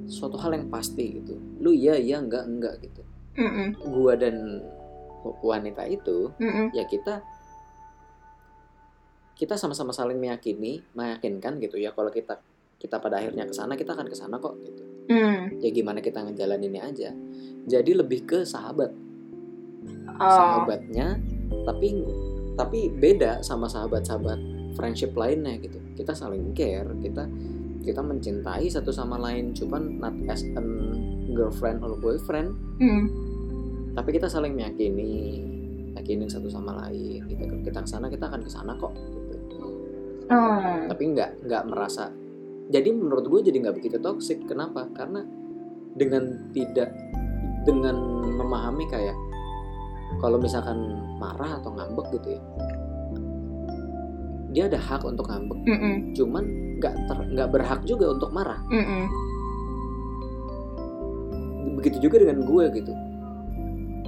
suatu 0.06 0.38
hal 0.38 0.54
yang 0.54 0.70
pasti 0.70 1.18
gitu 1.18 1.36
lu 1.60 1.74
iya 1.74 1.98
iya 1.98 2.22
enggak 2.22 2.46
enggak 2.46 2.76
gitu 2.82 3.02
Mm-mm. 3.36 3.74
gua 3.90 4.14
dan 4.16 4.62
wanita 5.42 5.84
itu 5.86 6.30
Mm-mm. 6.38 6.72
ya 6.72 6.86
kita 6.86 7.20
kita 9.36 9.60
sama-sama 9.60 9.92
saling 9.92 10.16
meyakini 10.16 10.80
meyakinkan 10.96 11.60
gitu 11.60 11.76
ya 11.76 11.92
kalau 11.92 12.08
kita 12.08 12.40
kita 12.80 13.02
pada 13.02 13.20
akhirnya 13.20 13.44
ke 13.44 13.52
sana 13.52 13.76
kita 13.76 13.92
akan 13.92 14.08
ke 14.08 14.16
sana 14.16 14.38
kok 14.38 14.56
gitu 14.62 14.84
Mm. 15.06 15.62
ya 15.62 15.70
gimana 15.70 16.02
kita 16.02 16.18
ngejalaninnya 16.26 16.82
aja 16.82 17.14
jadi 17.66 17.92
lebih 17.94 18.26
ke 18.26 18.42
sahabat 18.42 18.90
Oh. 20.16 20.18
sahabatnya 20.18 21.20
tapi 21.62 22.02
tapi 22.56 22.92
beda 22.92 23.44
sama 23.44 23.68
sahabat-sahabat 23.68 24.40
friendship 24.76 25.16
lainnya 25.16 25.60
gitu 25.60 25.80
kita 25.96 26.12
saling 26.12 26.52
care 26.56 26.88
kita 27.00 27.28
kita 27.86 28.02
mencintai 28.02 28.66
satu 28.66 28.90
sama 28.90 29.16
lain 29.22 29.54
cuman 29.54 30.02
not 30.02 30.16
as 30.28 30.42
an 30.58 30.68
girlfriend 31.36 31.84
or 31.86 31.94
boyfriend 32.00 32.56
Mm. 32.76 33.08
tapi 33.96 34.20
kita 34.20 34.28
saling 34.28 34.52
meyakini 34.52 35.40
yakinin 35.96 36.28
satu 36.28 36.52
sama 36.52 36.76
lain 36.84 37.24
gitu 37.24 37.40
kalau 37.48 37.64
kita 37.64 37.80
ke 37.80 37.88
sana 37.88 38.12
kita 38.12 38.28
akan 38.28 38.44
ke 38.44 38.52
sana 38.52 38.76
kok 38.76 38.92
gitu. 39.32 39.64
Oh. 40.28 40.76
tapi 40.92 41.04
nggak 41.16 41.48
nggak 41.48 41.64
merasa 41.72 42.12
jadi 42.68 42.92
menurut 42.92 43.32
gue 43.32 43.48
jadi 43.48 43.64
nggak 43.64 43.76
begitu 43.80 43.98
toxic 44.04 44.44
kenapa 44.44 44.92
karena 44.92 45.24
dengan 45.96 46.52
tidak 46.52 46.92
dengan 47.64 47.96
memahami 48.36 48.84
kayak 48.92 49.16
kalau 50.20 50.36
misalkan 50.36 51.00
marah 51.16 51.58
atau 51.58 51.72
ngambek 51.72 52.08
gitu 52.14 52.28
ya? 52.36 52.42
Dia 54.52 54.64
ada 54.68 54.80
hak 54.80 55.04
untuk 55.04 55.28
ngambek. 55.28 55.60
Mm-mm. 55.66 55.96
cuman 56.14 56.44
nggak 56.76 56.94
ter 57.08 57.18
nggak 57.30 57.50
berhak 57.50 57.82
juga 57.84 58.12
untuk 58.12 58.32
marah. 58.32 58.60
Mm-mm. 58.68 59.04
begitu 61.76 61.98
juga 62.02 62.18
dengan 62.18 62.42
gue 62.42 62.66
gitu. 62.74 62.94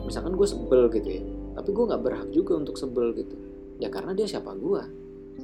Misalkan 0.01 0.33
gue 0.33 0.47
sebel 0.47 0.87
gitu 0.89 1.09
ya 1.09 1.23
tapi 1.57 1.73
gue 1.73 1.83
nggak 1.83 2.01
berhak 2.01 2.29
juga 2.29 2.53
untuk 2.55 2.77
sebel 2.77 3.11
gitu. 3.13 3.33
Ya 3.77 3.89
karena 3.89 4.13
dia 4.13 4.25
siapa 4.25 4.53
gue. 4.53 4.81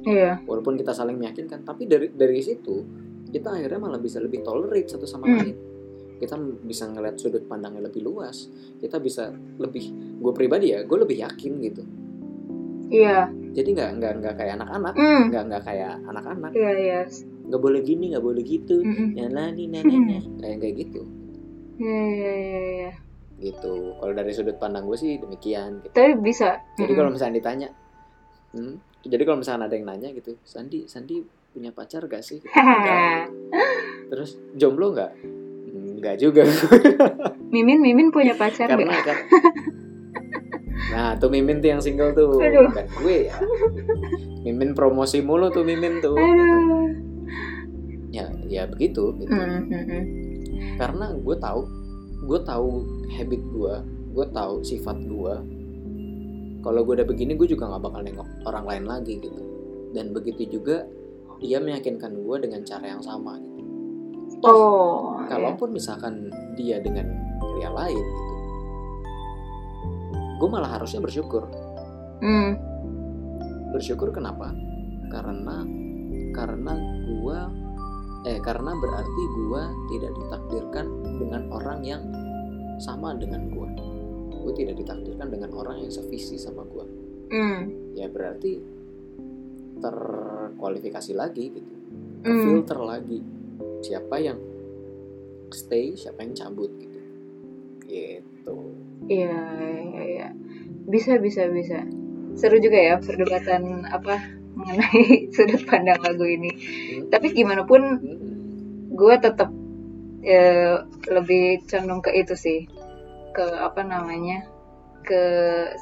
Iya. 0.04 0.42
Walaupun 0.46 0.74
kita 0.74 0.90
saling 0.90 1.14
meyakinkan 1.14 1.62
tapi 1.62 1.86
dari 1.86 2.10
dari 2.10 2.38
situ 2.38 2.82
kita 3.28 3.50
akhirnya 3.50 3.78
malah 3.78 3.98
bisa 3.98 4.18
lebih 4.18 4.42
tolerate 4.42 4.86
satu 4.86 5.04
sama 5.04 5.26
Hmm. 5.26 5.38
lain 5.42 5.56
kita 6.20 6.38
bisa 6.62 6.88
ngeliat 6.90 7.16
sudut 7.18 7.44
pandangnya 7.46 7.86
lebih 7.86 8.02
luas. 8.04 8.48
Kita 8.78 8.98
bisa 8.98 9.30
lebih 9.32 10.18
gue 10.20 10.32
pribadi 10.32 10.74
ya 10.74 10.82
gue 10.86 10.98
lebih 10.98 11.22
yakin 11.22 11.52
gitu. 11.62 11.82
Iya. 12.90 13.30
Jadi 13.54 13.68
nggak 13.74 13.90
nggak 13.98 14.12
nggak 14.22 14.34
kayak 14.38 14.52
anak-anak. 14.60 14.94
Hmm. 14.94 15.22
Nggak 15.30 15.42
nggak 15.50 15.62
kayak 15.64 15.92
anak-anak. 16.04 16.52
Iya 16.54 16.72
iya. 16.78 17.00
Nggak 17.50 17.60
boleh 17.60 17.80
gini 17.82 18.04
nggak 18.14 18.24
boleh 18.24 18.42
gitu. 18.42 18.76
Ya 19.14 19.26
lah 19.30 19.50
nih 19.50 19.66
nah, 19.70 19.82
nah, 19.82 20.00
nah. 20.00 20.22
kayak 20.42 20.56
kayak 20.62 20.74
gitu. 20.86 21.02
Iya 21.78 22.02
iya 22.06 22.32
iya 22.38 22.60
iya. 22.62 22.92
gitu. 23.42 23.98
Kalau 23.98 24.14
dari 24.14 24.30
sudut 24.30 24.56
pandang 24.62 24.86
gue 24.86 24.94
sih 24.94 25.18
demikian 25.18 25.82
gitu. 25.82 25.92
tapi 25.92 26.14
bisa. 26.22 26.62
Jadi 26.78 26.86
Mm-mm. 26.94 26.98
kalau 27.02 27.10
misalnya 27.10 27.36
ditanya 27.42 27.68
hmm, 28.54 28.74
jadi 29.04 29.22
kalau 29.26 29.38
misalnya 29.42 29.66
ada 29.68 29.74
yang 29.74 29.86
nanya 29.90 30.08
gitu 30.14 30.38
Sandi 30.46 30.86
Sandi 30.86 31.20
punya 31.50 31.70
pacar 31.74 32.06
gak 32.06 32.22
sih? 32.22 32.40
Gitu. 32.44 34.10
terus 34.10 34.36
jomblo 34.54 34.92
nggak 34.92 35.12
nggak 36.04 36.20
juga. 36.20 36.44
Mimin 37.52 37.80
Mimin 37.80 38.12
punya 38.12 38.36
pacar 38.36 38.68
karena 38.68 39.00
kan 39.00 39.18
nah 40.94 41.16
tuh 41.16 41.32
Mimin 41.32 41.64
tuh 41.64 41.72
yang 41.72 41.80
single 41.80 42.12
tuh. 42.12 42.36
Aduh. 42.38 42.68
bukan 42.68 42.86
gue 43.00 43.16
ya. 43.32 43.34
Mimin 44.44 44.76
promosi 44.76 45.24
mulu 45.24 45.48
tuh 45.48 45.64
Mimin 45.64 46.04
tuh. 46.04 46.12
Aduh. 46.12 46.92
Ya 48.12 48.28
ya 48.46 48.68
begitu 48.68 49.16
gitu. 49.18 49.32
Hmm, 49.32 49.64
hmm. 49.66 50.02
karena 50.78 51.16
gue 51.18 51.36
tahu 51.40 51.66
gue 52.28 52.40
tahu 52.46 52.68
habit 53.16 53.42
gue 53.42 53.74
gue 54.12 54.26
tahu 54.30 54.54
sifat 54.62 55.00
gue. 55.02 55.34
Kalau 56.62 56.80
gue 56.84 56.94
udah 57.00 57.08
begini 57.08 57.32
gue 57.34 57.48
juga 57.48 57.72
nggak 57.72 57.82
bakal 57.82 58.00
nengok 58.04 58.28
orang 58.44 58.64
lain 58.68 58.84
lagi 58.84 59.18
gitu. 59.18 59.42
Dan 59.96 60.12
begitu 60.12 60.58
juga 60.60 60.84
dia 61.42 61.58
meyakinkan 61.58 62.12
gue 62.22 62.36
dengan 62.38 62.62
cara 62.62 62.86
yang 62.94 63.02
sama 63.02 63.36
gitu 63.40 63.53
oh 64.44 65.24
kalaupun 65.26 65.72
misalkan 65.72 66.28
dia 66.54 66.78
dengan 66.80 67.08
pria 67.40 67.72
lain 67.72 67.96
gitu 67.96 68.34
gue 70.44 70.48
malah 70.52 70.76
harusnya 70.76 71.00
bersyukur. 71.00 71.46
Hmm. 72.20 72.58
Bersyukur 73.72 74.12
kenapa? 74.12 74.52
Karena 75.08 75.64
karena 76.34 76.72
gue 77.06 77.38
eh 78.24 78.40
karena 78.44 78.76
berarti 78.76 79.22
gue 79.24 79.62
tidak 79.94 80.12
ditakdirkan 80.16 80.86
dengan 81.20 81.42
orang 81.48 81.80
yang 81.84 82.02
sama 82.80 83.14
dengan 83.14 83.48
gue 83.52 83.68
gue 84.44 84.52
tidak 84.56 84.80
ditakdirkan 84.80 85.28
dengan 85.28 85.52
orang 85.56 85.84
yang 85.84 85.92
sevisi 85.92 86.40
sama 86.40 86.64
gue 86.64 86.84
hmm. 87.30 87.60
Ya 87.94 88.10
berarti 88.10 88.58
terkualifikasi 89.78 91.12
lagi 91.14 91.44
gitu. 91.52 91.74
Hmm. 92.24 92.42
filter 92.42 92.80
lagi 92.80 93.20
siapa 93.84 94.16
yang 94.16 94.40
stay 95.52 95.92
siapa 95.92 96.24
yang 96.24 96.32
cabut 96.32 96.72
gitu 96.80 97.00
gitu 97.84 98.56
Iya, 99.04 99.36
iya, 99.60 100.02
iya. 100.08 100.28
Bisa, 100.88 101.20
bisa, 101.20 101.48
bisa. 101.52 101.84
Seru 102.40 102.56
juga 102.56 102.80
ya 102.80 102.96
perdebatan 102.96 103.84
apa 103.84 104.16
mengenai 104.56 105.04
sudut 105.34 105.60
pandang 105.68 106.00
lagu 106.00 106.24
ini. 106.24 106.50
Hmm. 106.50 107.12
Tapi 107.12 107.36
gimana 107.36 107.68
pun 107.68 107.82
Mm-mm. 108.00 108.96
gue 108.96 109.14
tetap 109.20 109.50
eh, 110.24 110.80
lebih 111.12 111.68
condong 111.68 112.00
ke 112.00 112.10
itu 112.16 112.32
sih. 112.32 112.64
Ke 113.36 113.44
apa 113.44 113.84
namanya? 113.84 114.48
Ke 115.04 115.22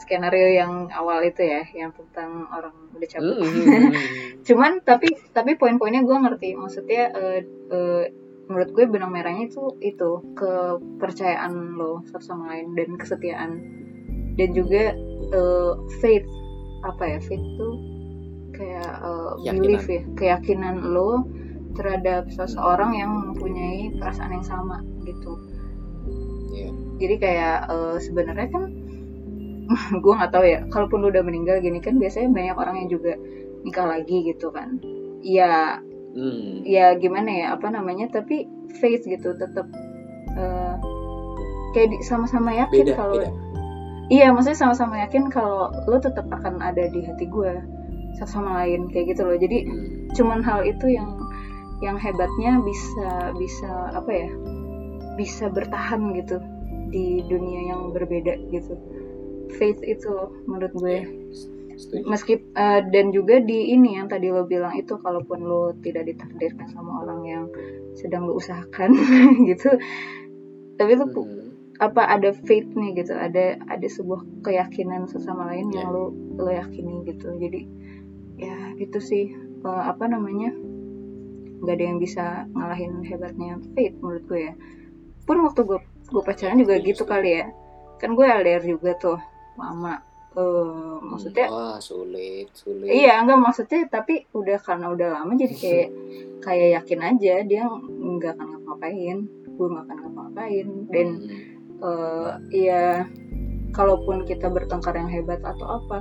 skenario 0.03 0.49
yang 0.51 0.91
awal 0.91 1.23
itu 1.23 1.47
ya, 1.47 1.63
yang 1.73 1.95
tentang 1.95 2.51
orang 2.51 2.75
udah 2.93 3.09
cabut. 3.09 3.39
Mm-mm. 3.39 3.95
Cuman 4.47 4.83
tapi 4.83 5.15
tapi 5.31 5.55
poin-poinnya 5.55 6.03
gue 6.03 6.17
ngerti. 6.19 6.59
Maksudnya 6.59 7.15
eh, 7.15 7.41
eh, 7.71 8.05
menurut 8.51 8.71
gue 8.75 8.85
benang 8.91 9.15
merahnya 9.15 9.49
itu 9.49 9.79
itu 9.79 10.11
kepercayaan 10.35 11.79
lo 11.79 12.03
satu 12.11 12.21
sama 12.21 12.53
lain 12.53 12.75
dan 12.75 12.99
kesetiaan 12.99 13.51
dan 14.35 14.49
juga 14.53 14.93
eh, 15.33 15.73
faith 16.03 16.27
apa 16.83 17.17
ya 17.17 17.19
faith 17.23 17.47
tuh 17.57 17.75
kayak 18.53 18.91
Keyakinan. 19.41 19.63
belief 19.63 19.85
ya 19.89 20.03
keyakinan 20.19 20.77
lo 20.93 21.25
terhadap 21.73 22.29
seseorang 22.29 22.93
yang 22.99 23.11
mempunyai 23.33 23.95
perasaan 23.97 24.37
yang 24.37 24.45
sama 24.45 24.83
gitu 25.07 25.33
Iya. 26.53 26.69
jadi 27.01 27.15
kayak 27.17 27.59
eh, 27.73 27.97
sebenarnya 27.97 28.49
kan 28.53 28.65
gue 30.03 30.13
nggak 30.13 30.33
tahu 30.33 30.45
ya. 30.45 30.61
Kalaupun 30.69 31.03
lu 31.05 31.09
udah 31.11 31.25
meninggal 31.25 31.59
gini 31.63 31.79
kan 31.79 31.97
biasanya 31.97 32.29
banyak 32.31 32.57
orang 32.57 32.75
yang 32.85 32.89
juga 32.91 33.13
nikah 33.63 33.87
lagi 33.87 34.27
gitu 34.27 34.51
kan. 34.51 34.79
Ya 35.23 35.79
Hmm. 36.13 36.61
ya 36.69 36.93
gimana 37.01 37.31
ya? 37.33 37.47
Apa 37.57 37.73
namanya? 37.73 38.05
Tapi 38.13 38.45
faith 38.81 39.09
gitu 39.09 39.33
tetap 39.33 39.65
eh, 40.37 40.75
kayak 41.73 42.05
sama-sama 42.05 42.53
yakin 42.53 42.93
kalau 42.93 43.17
iya 44.13 44.29
maksudnya 44.29 44.61
sama-sama 44.61 45.01
yakin 45.09 45.33
kalau 45.33 45.73
lo 45.89 45.97
tetap 45.97 46.29
akan 46.29 46.61
ada 46.61 46.85
di 46.93 47.01
hati 47.01 47.25
gue 47.25 47.53
satu 48.21 48.29
sama 48.45 48.61
lain 48.61 48.93
kayak 48.93 49.17
gitu 49.17 49.25
loh. 49.25 49.37
Jadi 49.41 49.65
Hmm. 49.65 50.13
cuman 50.13 50.45
hal 50.45 50.69
itu 50.69 50.93
yang 50.93 51.17
yang 51.81 51.97
hebatnya 51.97 52.61
bisa 52.61 53.33
bisa 53.41 53.71
apa 53.97 54.11
ya? 54.13 54.29
Bisa 55.17 55.49
bertahan 55.49 56.13
gitu 56.17 56.41
di 56.93 57.25
dunia 57.25 57.73
yang 57.73 57.89
berbeda 57.97 58.37
gitu 58.53 58.77
faith 59.51 59.81
itu 59.83 60.07
loh 60.07 60.31
menurut 60.47 60.73
gue. 60.75 60.99
Iya, 61.03 61.77
setuju. 61.77 62.03
Meski 62.05 62.35
eh, 62.39 62.81
dan 62.89 63.07
juga 63.11 63.41
di 63.41 63.73
ini 63.73 63.97
yang 63.97 64.07
tadi 64.07 64.29
lo 64.29 64.45
bilang 64.45 64.77
itu 64.77 64.95
kalaupun 64.97 65.43
lo 65.43 65.73
tidak 65.81 66.07
ditakdirkan 66.07 66.69
sama 66.69 67.03
orang 67.03 67.21
yang 67.25 67.45
sedang 67.95 68.29
lo 68.29 68.37
usahakan 68.37 68.93
gitu. 69.51 69.71
Tapi 70.77 70.91
itu 70.93 71.07
Hmm. 71.13 71.51
apa 71.81 72.07
ada 72.07 72.31
faith 72.45 72.71
nih 72.73 72.95
gitu. 72.97 73.13
Ada 73.13 73.59
ada 73.67 73.89
sebuah 73.89 74.23
keyakinan 74.45 75.09
sesama 75.09 75.51
lain 75.51 75.73
yang 75.73 75.91
Iya. 75.91 75.95
lo 75.95 76.05
lo 76.37 76.51
yakini 76.51 77.03
gitu. 77.07 77.33
Jadi 77.37 77.61
ya 78.39 78.57
itu 78.77 78.99
sih. 78.99 79.33
Eh, 79.63 79.83
apa 79.87 80.07
namanya? 80.07 80.51
Nggak 81.63 81.75
ada 81.79 81.85
yang 81.87 81.99
bisa 82.03 82.25
ngalahin 82.51 83.07
hebatnya 83.07 83.55
faith 83.75 83.95
menurut 84.03 84.25
gue 84.27 84.41
ya. 84.51 84.55
Pun 85.23 85.39
waktu 85.47 85.63
gue 85.63 85.79
gue 86.13 86.23
pacaran 86.23 86.59
juga 86.59 86.75
Setuju, 86.77 86.89
gitu 86.91 87.03
kali 87.07 87.31
ya. 87.39 87.47
Kan 87.97 88.19
gue 88.19 88.27
LDR 88.27 88.63
juga 88.67 88.99
tuh 88.99 89.19
lama 89.59 89.95
Eh, 90.33 90.97
maksudnya 91.05 91.45
wah 91.53 91.77
sulit 91.77 92.49
sulit 92.57 92.89
Iya, 92.89 93.21
enggak 93.21 93.37
maksudnya 93.37 93.85
tapi 93.93 94.25
udah 94.33 94.57
karena 94.65 94.89
udah 94.89 95.09
lama 95.13 95.37
jadi 95.37 95.53
kayak 95.53 95.89
kayak 96.41 96.69
yakin 96.81 97.01
aja 97.05 97.35
dia 97.45 97.69
nggak 97.85 98.41
akan 98.41 98.47
ngapa-ngapain, 98.57 99.29
gue 99.29 99.67
nggak 99.69 99.85
akan 99.85 99.97
ngapa-ngapain 100.01 100.67
dan 100.89 101.09
Hmm. 101.21 101.85
eh 101.85 102.31
ya 102.65 103.05
kalaupun 103.77 104.25
kita 104.25 104.49
bertengkar 104.49 104.97
yang 104.97 105.13
hebat 105.13 105.45
atau 105.45 105.85
apa, 105.85 106.01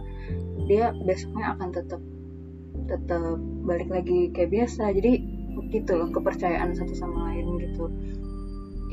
dia 0.63 0.95
besoknya 1.03 1.51
akan 1.59 1.69
tetap 1.75 1.99
tetap 2.87 3.35
balik 3.67 3.91
lagi 3.91 4.31
kayak 4.31 4.47
biasa. 4.55 4.95
Jadi 4.95 5.27
gitu 5.75 5.91
loh 5.91 6.07
kepercayaan 6.07 6.71
satu 6.71 6.95
sama 6.95 7.35
lain 7.35 7.59
gitu. 7.59 7.91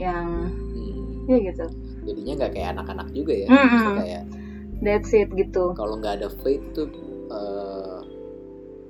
Yang 0.03 0.27
Hmm. 0.51 1.31
ya 1.31 1.37
gitu. 1.47 1.67
jadinya 2.11 2.33
nggak 2.43 2.53
kayak 2.59 2.69
anak-anak 2.75 3.09
juga 3.15 3.39
ya. 3.39 3.47
Maksudnya 3.47 3.95
kayak 4.03 4.23
That's 4.79 5.11
it 5.11 5.29
gitu. 5.31 5.75
kalau 5.75 5.99
nggak 5.99 6.23
ada 6.23 6.29
faith 6.41 6.63
tuh 6.71 6.87
eh, 7.29 7.99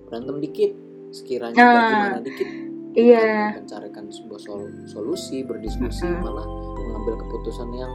berantem 0.04 0.36
dikit 0.38 0.72
sekiranya 1.10 1.56
Nah, 1.56 1.88
gimana 1.88 2.18
dikit 2.20 2.48
Iya. 2.90 3.54
bukan 3.54 3.62
mencarikan 3.62 4.04
sebuah 4.08 4.40
sol- 4.40 4.74
solusi 4.84 5.40
berdiskusi 5.40 6.04
Mm-mm. 6.04 6.20
malah 6.20 6.44
mengambil 6.74 7.14
keputusan 7.20 7.68
yang 7.72 7.92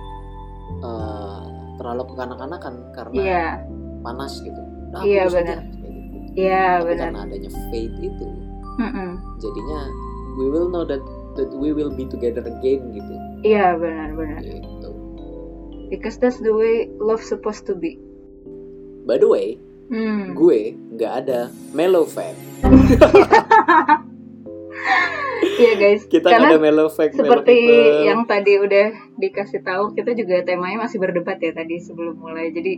eh, 0.80 1.44
terlalu 1.76 2.04
kekanak-kanakan 2.08 2.74
karena 2.92 3.14
Iya, 3.16 3.46
panas 4.00 4.34
gitu 4.40 4.62
nah, 4.90 5.02
Iya, 5.02 5.24
benar. 5.28 5.58
gitu. 5.60 5.88
iya 6.36 6.66
benar. 6.80 7.10
karena 7.10 7.20
adanya 7.24 7.52
faith 7.70 7.96
itu 8.00 8.26
Mm-mm. 8.76 9.10
jadinya 9.38 9.80
we 10.34 10.46
will 10.48 10.66
know 10.68 10.82
that 10.82 11.02
that 11.34 11.50
we 11.52 11.70
will 11.70 11.90
be 11.90 12.06
together 12.06 12.42
again 12.42 12.82
gitu 12.92 13.14
Iya 13.44 13.76
benar-benar. 13.76 14.40
gitu 14.42 14.83
Because 15.94 16.18
that's 16.18 16.40
the 16.40 16.50
way 16.52 16.74
love 16.98 17.22
supposed 17.22 17.64
to 17.64 17.76
be. 17.76 18.02
by 19.04 19.16
the 19.16 19.28
way 19.28 19.62
Hmm. 19.86 20.34
gue 20.34 20.74
nggak 20.92 21.14
ada 21.22 21.40
mellow 21.72 22.02
fact 22.04 22.40
Iya 25.54 25.74
guys. 25.76 26.02
kita 26.06 26.26
Karena 26.26 26.50
ada 26.50 26.58
mellow 26.58 26.88
fact 26.88 27.14
seperti 27.14 27.54
people. 27.54 28.04
yang 28.04 28.26
tadi 28.26 28.58
udah 28.58 28.88
dikasih 29.14 29.62
tahu, 29.62 29.94
kita 29.94 30.12
juga 30.14 30.42
temanya 30.42 30.82
masih 30.82 30.98
berdebat 30.98 31.38
ya 31.38 31.52
tadi 31.52 31.78
sebelum 31.78 32.18
mulai. 32.18 32.50
Jadi 32.50 32.74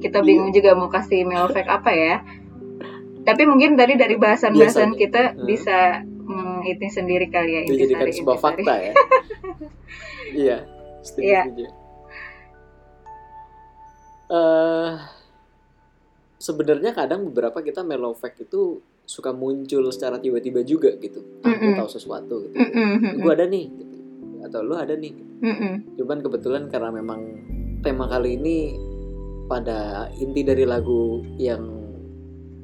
kita 0.00 0.18
Iya. 0.18 0.26
bingung 0.26 0.50
juga 0.50 0.74
mau 0.74 0.88
kasih 0.88 1.22
mail 1.22 1.46
fact 1.46 1.70
apa 1.70 1.92
ya. 1.92 2.16
Tapi 3.22 3.42
mungkin 3.44 3.74
tadi 3.74 3.94
dari 3.94 4.16
bahasan-bahasan 4.16 4.58
Biasanya. 4.90 4.98
kita 4.98 5.22
Hmm. 5.28 5.44
bisa 5.44 5.78
menghitung 6.24 6.90
sendiri 6.90 7.26
kali 7.28 7.50
ya 7.52 7.60
intisari- 7.64 8.10
sebuah 8.12 8.38
fakta 8.38 8.74
ya 8.80 8.92
iya 10.42 10.56
Iya. 11.16 11.42
Eh 14.26 14.92
sebenarnya 16.36 16.92
kadang 16.92 17.26
beberapa 17.30 17.64
kita 17.64 17.80
mellow 17.82 18.12
fact 18.12 18.44
itu 18.44 18.78
suka 19.06 19.30
muncul 19.30 19.86
secara 19.94 20.18
tiba-tiba 20.18 20.66
juga 20.66 20.90
gitu. 20.98 21.22
Ah, 21.46 21.54
gue 21.54 21.74
Mm-mm. 21.74 21.78
tahu 21.78 21.88
sesuatu 21.90 22.42
gitu. 22.50 22.58
Mm-mm. 22.58 23.22
Gue 23.22 23.32
ada 23.32 23.46
nih 23.46 23.66
gitu. 23.70 23.96
Atau 24.42 24.60
lu 24.66 24.74
ada 24.74 24.94
nih. 24.98 25.14
Mm-mm. 25.14 25.94
Cuman 25.94 26.18
kebetulan 26.26 26.66
karena 26.66 26.90
memang 26.90 27.20
tema 27.86 28.10
kali 28.10 28.34
ini 28.34 28.74
pada 29.46 30.10
inti 30.18 30.42
dari 30.42 30.66
lagu 30.66 31.22
yang 31.38 31.62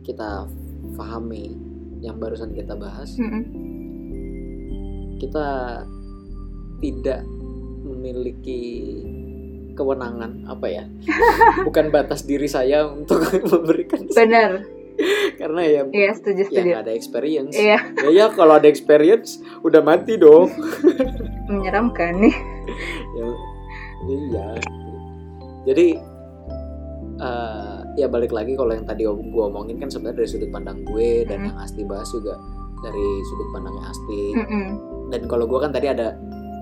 kita 0.03 0.51
pahami 0.99 1.55
yang 2.03 2.19
barusan 2.19 2.51
kita 2.51 2.75
bahas, 2.75 3.15
Mm-mm. 3.15 3.43
kita 5.23 5.47
tidak 6.83 7.23
memiliki 7.87 8.63
kewenangan 9.73 10.47
apa 10.47 10.67
ya? 10.67 10.85
Bukan 11.67 11.89
batas 11.89 12.23
diri 12.23 12.47
saya 12.47 12.85
untuk 12.85 13.21
memberikan 13.51 14.05
Benar. 14.13 14.63
karena 15.35 15.61
ya 15.63 15.83
Iya, 15.89 16.11
setuju, 16.13 16.43
ya 16.43 16.49
setuju. 16.53 16.69
nggak 16.69 16.83
ada 16.83 16.93
experience. 16.93 17.55
Iya, 17.55 17.79
Ya 17.99 18.09
ya 18.13 18.27
kalau 18.29 18.55
ada 18.55 18.67
experience 18.67 19.37
udah 19.61 19.81
mati 19.81 20.15
dong. 20.17 20.53
menyeramkan 21.47 22.17
nih. 22.19 22.37
ya, 23.13 23.27
iya. 24.07 24.47
Jadi 25.65 25.87
eh, 27.19 27.79
ya 27.95 28.07
balik 28.07 28.31
lagi 28.31 28.53
kalau 28.53 28.73
yang 28.73 28.85
tadi 28.85 29.05
gue 29.05 29.43
omongin 29.43 29.77
kan 29.77 29.89
sebenarnya 29.89 30.19
dari 30.19 30.31
sudut 30.31 30.51
pandang 30.51 30.81
gue 30.83 31.25
dan 31.25 31.39
Mm. 31.41 31.47
yang 31.47 31.59
Asti 31.59 31.83
bahas 31.83 32.09
juga 32.09 32.35
dari 32.81 33.07
sudut 33.25 33.49
pandangnya 33.51 33.85
Asti. 33.87 34.23
Mm-mm. 34.35 34.67
Dan 35.09 35.21
kalau 35.25 35.45
gue 35.45 35.57
kan 35.57 35.71
tadi 35.71 35.87
ada 35.87 36.17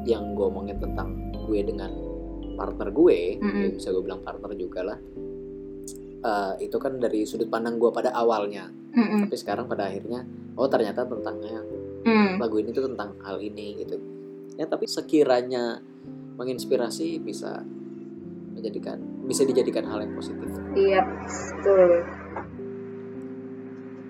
yang 0.04 0.34
gue 0.34 0.44
omongin 0.44 0.76
tentang 0.76 1.12
gue 1.40 1.60
dengan 1.62 1.90
partner 2.60 2.92
gue, 2.92 3.40
Mm-mm. 3.40 3.60
ya 3.64 3.68
bisa 3.72 3.88
gue 3.88 4.04
bilang 4.04 4.20
partner 4.20 4.52
juga 4.52 4.84
lah. 4.84 4.98
Eh, 6.20 6.68
itu 6.68 6.76
kan 6.76 7.00
dari 7.00 7.24
sudut 7.24 7.48
pandang 7.48 7.80
gue 7.80 7.88
pada 7.88 8.12
awalnya, 8.12 8.68
Mm-mm. 8.92 9.24
tapi 9.24 9.36
sekarang 9.40 9.64
pada 9.64 9.88
akhirnya 9.88 10.20
oh 10.54 10.68
ternyata 10.68 11.08
tentangnya 11.08 11.64
Mm. 12.00 12.40
lagu 12.40 12.56
ini 12.56 12.72
tuh 12.72 12.88
tentang 12.88 13.12
hal 13.20 13.36
ini 13.44 13.76
gitu 13.76 14.00
ya 14.56 14.64
tapi 14.64 14.88
sekiranya 14.88 15.84
menginspirasi 16.40 17.20
bisa 17.20 17.60
menjadikan 18.56 18.96
bisa 19.28 19.44
dijadikan 19.44 19.84
hal 19.84 20.00
yang 20.00 20.16
positif 20.16 20.48
Iya, 20.72 21.04
betul. 21.60 22.00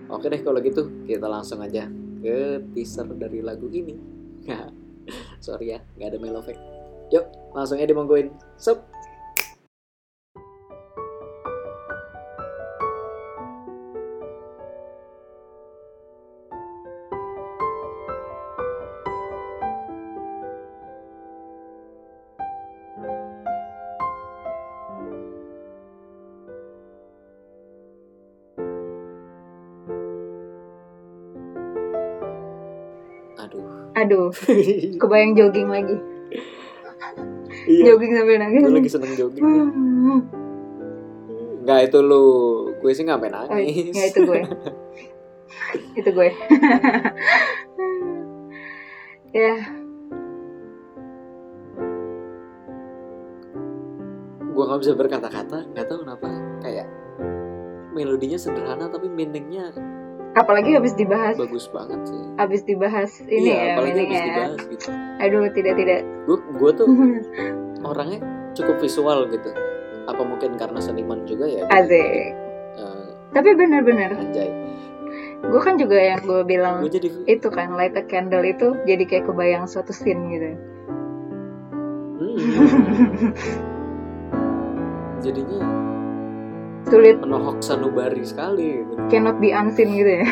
oke 0.07 0.22
deh 0.22 0.38
kalau 0.38 0.62
gitu 0.62 0.86
kita 1.03 1.26
langsung 1.26 1.59
aja 1.66 1.90
ke 2.22 2.62
teaser 2.70 3.11
dari 3.11 3.42
lagu 3.42 3.66
ini 3.74 3.98
sorry 5.42 5.74
ya 5.74 5.82
nggak 5.98 6.14
ada 6.14 6.18
melofek 6.22 6.59
yuk 7.11 7.26
langsung 7.54 7.78
aja 7.78 7.90
dimonggoin. 7.90 8.30
Sup. 8.54 8.78
Aduh. 33.40 33.90
Aduh, 33.98 34.30
kebayang 35.00 35.34
jogging 35.34 35.68
lagi. 35.72 36.09
Iya 37.71 37.85
Jogging 37.87 38.12
sambil 38.12 38.37
nangis. 38.37 38.61
gue 38.61 38.75
lagi 38.75 38.91
seneng 38.91 39.12
jogging. 39.14 39.43
Hmm. 39.47 40.21
nggak 41.61 41.81
itu 41.87 41.99
lu 42.01 42.25
gue 42.75 42.91
sih 42.91 43.05
nggak 43.05 43.18
sampai 43.21 43.31
Oh, 43.31 43.55
nangis 43.55 43.93
ya 43.93 44.05
itu 44.07 44.21
gue. 44.23 44.41
itu 45.99 46.11
gue. 46.11 46.29
ya, 49.31 49.55
gue 54.43 54.64
nggak 54.66 54.81
bisa 54.83 54.93
berkata-kata 54.93 55.59
nggak 55.71 55.87
tahu 55.87 55.99
kenapa 56.03 56.29
kayak 56.61 56.87
melodinya 57.91 58.37
sederhana 58.37 58.87
tapi 58.87 59.07
meaningnya 59.07 59.71
apalagi 60.39 60.70
habis 60.78 60.95
dibahas, 60.95 61.35
bagus 61.35 61.66
banget 61.74 62.01
sih 62.07 62.20
habis 62.39 62.62
dibahas 62.62 63.11
ini 63.26 63.51
iya 63.51 63.57
ya, 63.57 63.72
apalagi 63.74 63.99
habis 64.07 64.14
ya. 64.14 64.24
dibahas 64.26 64.61
gitu 64.70 64.89
Aduh, 65.20 65.43
tidak 65.53 65.74
tidak. 65.76 66.01
gue 66.26 66.39
gue 66.39 66.70
tuh 66.78 66.89
orangnya 67.91 68.20
cukup 68.55 68.76
visual 68.78 69.26
gitu 69.28 69.51
apa 70.07 70.22
mungkin 70.22 70.55
karena 70.59 70.78
seniman 70.83 71.22
juga 71.28 71.47
ya 71.47 71.62
gitu. 71.66 71.76
Asik. 71.76 72.35
Eh, 72.78 73.09
Tapi 73.31 73.49
benar-benar, 73.55 74.11
anjay 74.18 74.51
gue 75.41 75.61
kan 75.64 75.81
juga 75.81 75.97
yang 75.97 76.20
gue 76.20 76.45
bilang 76.45 76.85
gue 76.85 76.93
jadi 76.93 77.09
itu 77.24 77.49
kan 77.49 77.72
light 77.72 77.97
a 77.97 78.05
candle 78.05 78.45
itu 78.45 78.76
jadi 78.85 79.03
kayak 79.09 79.24
kebayang 79.24 79.64
suatu 79.64 79.91
scene 79.97 80.20
gitu. 80.28 80.51
Hmm. 82.20 82.37
jadinya 85.24 85.61
Sulit 86.89 87.20
menohok 87.20 87.61
sanubari 87.61 88.24
sekali 88.24 88.81
gitu, 88.83 88.93
cannot 89.12 89.37
be 89.37 89.53
unseen 89.53 89.93
gitu 89.95 90.11
ya. 90.22 90.26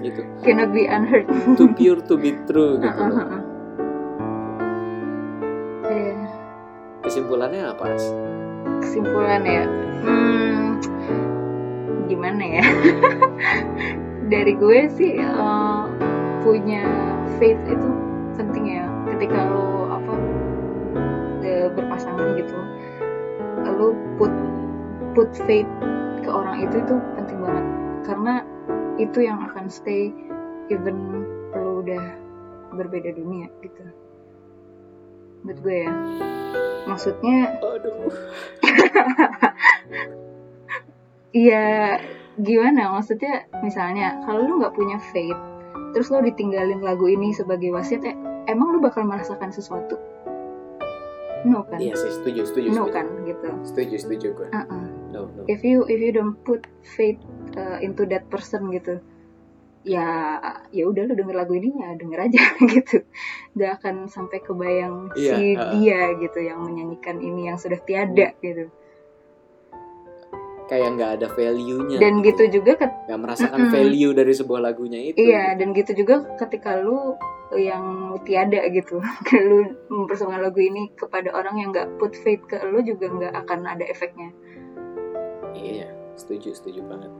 Gitu. 0.00 0.20
cannot 0.46 0.70
be 0.72 0.88
unheard. 0.88 1.26
too 1.58 1.68
pure 1.76 2.00
to 2.00 2.14
be 2.16 2.32
true 2.48 2.78
gitu 2.84 3.02
loh. 3.02 3.42
Iya. 5.86 6.14
kesimpulannya 7.06 7.62
apa 7.70 7.84
As? 7.94 8.04
kesimpulan 8.82 9.42
ya 9.46 9.64
hmm, 10.02 10.66
gimana 12.10 12.42
ya 12.42 12.64
dari 14.32 14.52
gue 14.58 14.80
sih 14.94 15.22
eh, 15.22 15.82
punya 16.42 16.84
faith 17.38 17.60
itu 17.66 17.88
penting 18.34 18.82
ya 18.82 18.84
ketika 19.14 19.38
lo 19.48 19.90
apa 19.90 20.14
berpasangan 21.76 22.36
gitu 22.38 22.56
lo 23.76 23.92
put 24.16 24.32
put 25.12 25.30
faith 25.44 25.68
ke 26.24 26.28
orang 26.28 26.64
itu 26.64 26.80
itu 26.80 26.94
penting 27.20 27.38
banget 27.44 27.66
karena 28.08 28.34
itu 28.96 29.18
yang 29.20 29.38
akan 29.52 29.68
stay 29.68 30.10
even 30.72 30.96
lo 31.52 31.84
udah 31.84 32.04
berbeda 32.72 33.12
dunia 33.14 33.46
gitu 33.60 33.84
menurut 35.44 35.58
gue 35.62 35.76
ya 35.86 35.92
maksudnya 36.88 37.60
aduh 37.60 38.10
Iya, 41.36 42.00
gimana? 42.40 42.96
Maksudnya, 42.96 43.44
misalnya, 43.60 44.24
kalau 44.24 44.40
lu 44.48 44.56
nggak 44.56 44.72
punya 44.72 44.96
faith, 45.12 45.36
terus 45.92 46.08
lu 46.08 46.24
ditinggalin 46.24 46.80
lagu 46.80 47.04
ini 47.12 47.28
sebagai 47.36 47.76
wasiat, 47.76 48.00
ya, 48.08 48.16
emang 48.48 48.72
lu 48.72 48.80
bakal 48.80 49.04
merasakan 49.04 49.52
sesuatu? 49.52 50.00
No 51.46 51.62
kan? 51.62 51.78
iya 51.78 51.94
sih 51.94 52.10
setuju 52.10 52.42
setuju 52.44 52.68
no 52.68 52.74
setuju 52.82 52.92
kan, 52.92 53.06
gitu. 53.22 53.48
setuju 53.62 53.94
setuju 53.96 54.26
gue 54.34 54.48
Uh-uh. 54.50 54.84
no 55.10 55.20
no 55.28 55.42
If 55.46 55.62
you 55.62 55.86
if 55.86 55.96
you 55.96 56.10
don't 56.10 56.34
put 56.42 56.66
faith 56.84 57.22
uh, 57.54 57.78
into 57.78 58.02
that 58.06 58.26
person 58.26 58.66
gitu, 58.68 58.98
ya 59.82 60.36
ya 60.68 60.84
udah 60.84 61.06
lu 61.06 61.14
denger 61.14 61.36
lagu 61.36 61.54
ini 61.54 61.70
ya 61.72 61.94
denger 61.94 62.18
aja 62.20 62.42
gitu. 62.74 62.96
Gak 63.54 63.78
akan 63.78 64.06
sampai 64.06 64.38
kebayang 64.40 65.14
Iya, 65.14 65.32
si 65.32 65.44
uh-uh. 65.54 65.70
dia 65.72 66.00
gitu 66.18 66.38
yang 66.40 66.58
menyanyikan 66.60 67.16
ini 67.18 67.46
yang 67.46 67.56
sudah 67.56 67.78
tiada 67.80 68.34
gitu. 68.38 68.66
kayak 70.66 70.98
nggak 70.98 71.10
ada 71.16 71.28
value-nya 71.30 71.98
Dan 72.02 72.26
gitu 72.26 72.42
juga 72.52 72.74
ket- 72.74 73.06
nggak 73.06 73.20
merasakan 73.22 73.60
Mm-mm. 73.62 73.70
value 73.70 74.10
dari 74.10 74.34
sebuah 74.34 74.60
lagunya 74.60 74.98
itu 74.98 75.22
Iya, 75.22 75.54
dan 75.54 75.70
gitu 75.70 75.94
juga 75.94 76.26
ketika 76.36 76.74
lu 76.74 77.14
yang 77.52 77.84
tiada 78.20 78.58
gitu, 78.66 78.98
lu 79.46 79.58
mempersembahkan 79.86 80.42
lagu 80.42 80.58
ini 80.58 80.90
kepada 80.92 81.30
orang 81.30 81.54
yang 81.56 81.68
nggak 81.70 81.94
put 81.96 82.16
faith 82.16 82.42
ke 82.44 82.58
lu 82.64 82.80
juga 82.80 83.06
nggak 83.06 83.34
akan 83.36 83.60
ada 83.68 83.84
efeknya. 83.84 84.34
iya 85.52 85.86
setuju 86.14 86.52
setuju 86.52 86.80
banget 86.82 87.12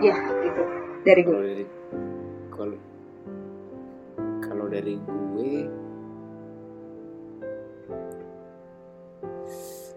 Ya, 0.00 0.16
gitu. 0.16 0.62
Dari 1.02 1.20
gue. 1.20 1.32
kalau 1.32 1.44
dari 1.44 1.64
kalau 2.50 2.76
kalau 4.40 4.66
dari 4.66 4.94
gue 4.96 5.52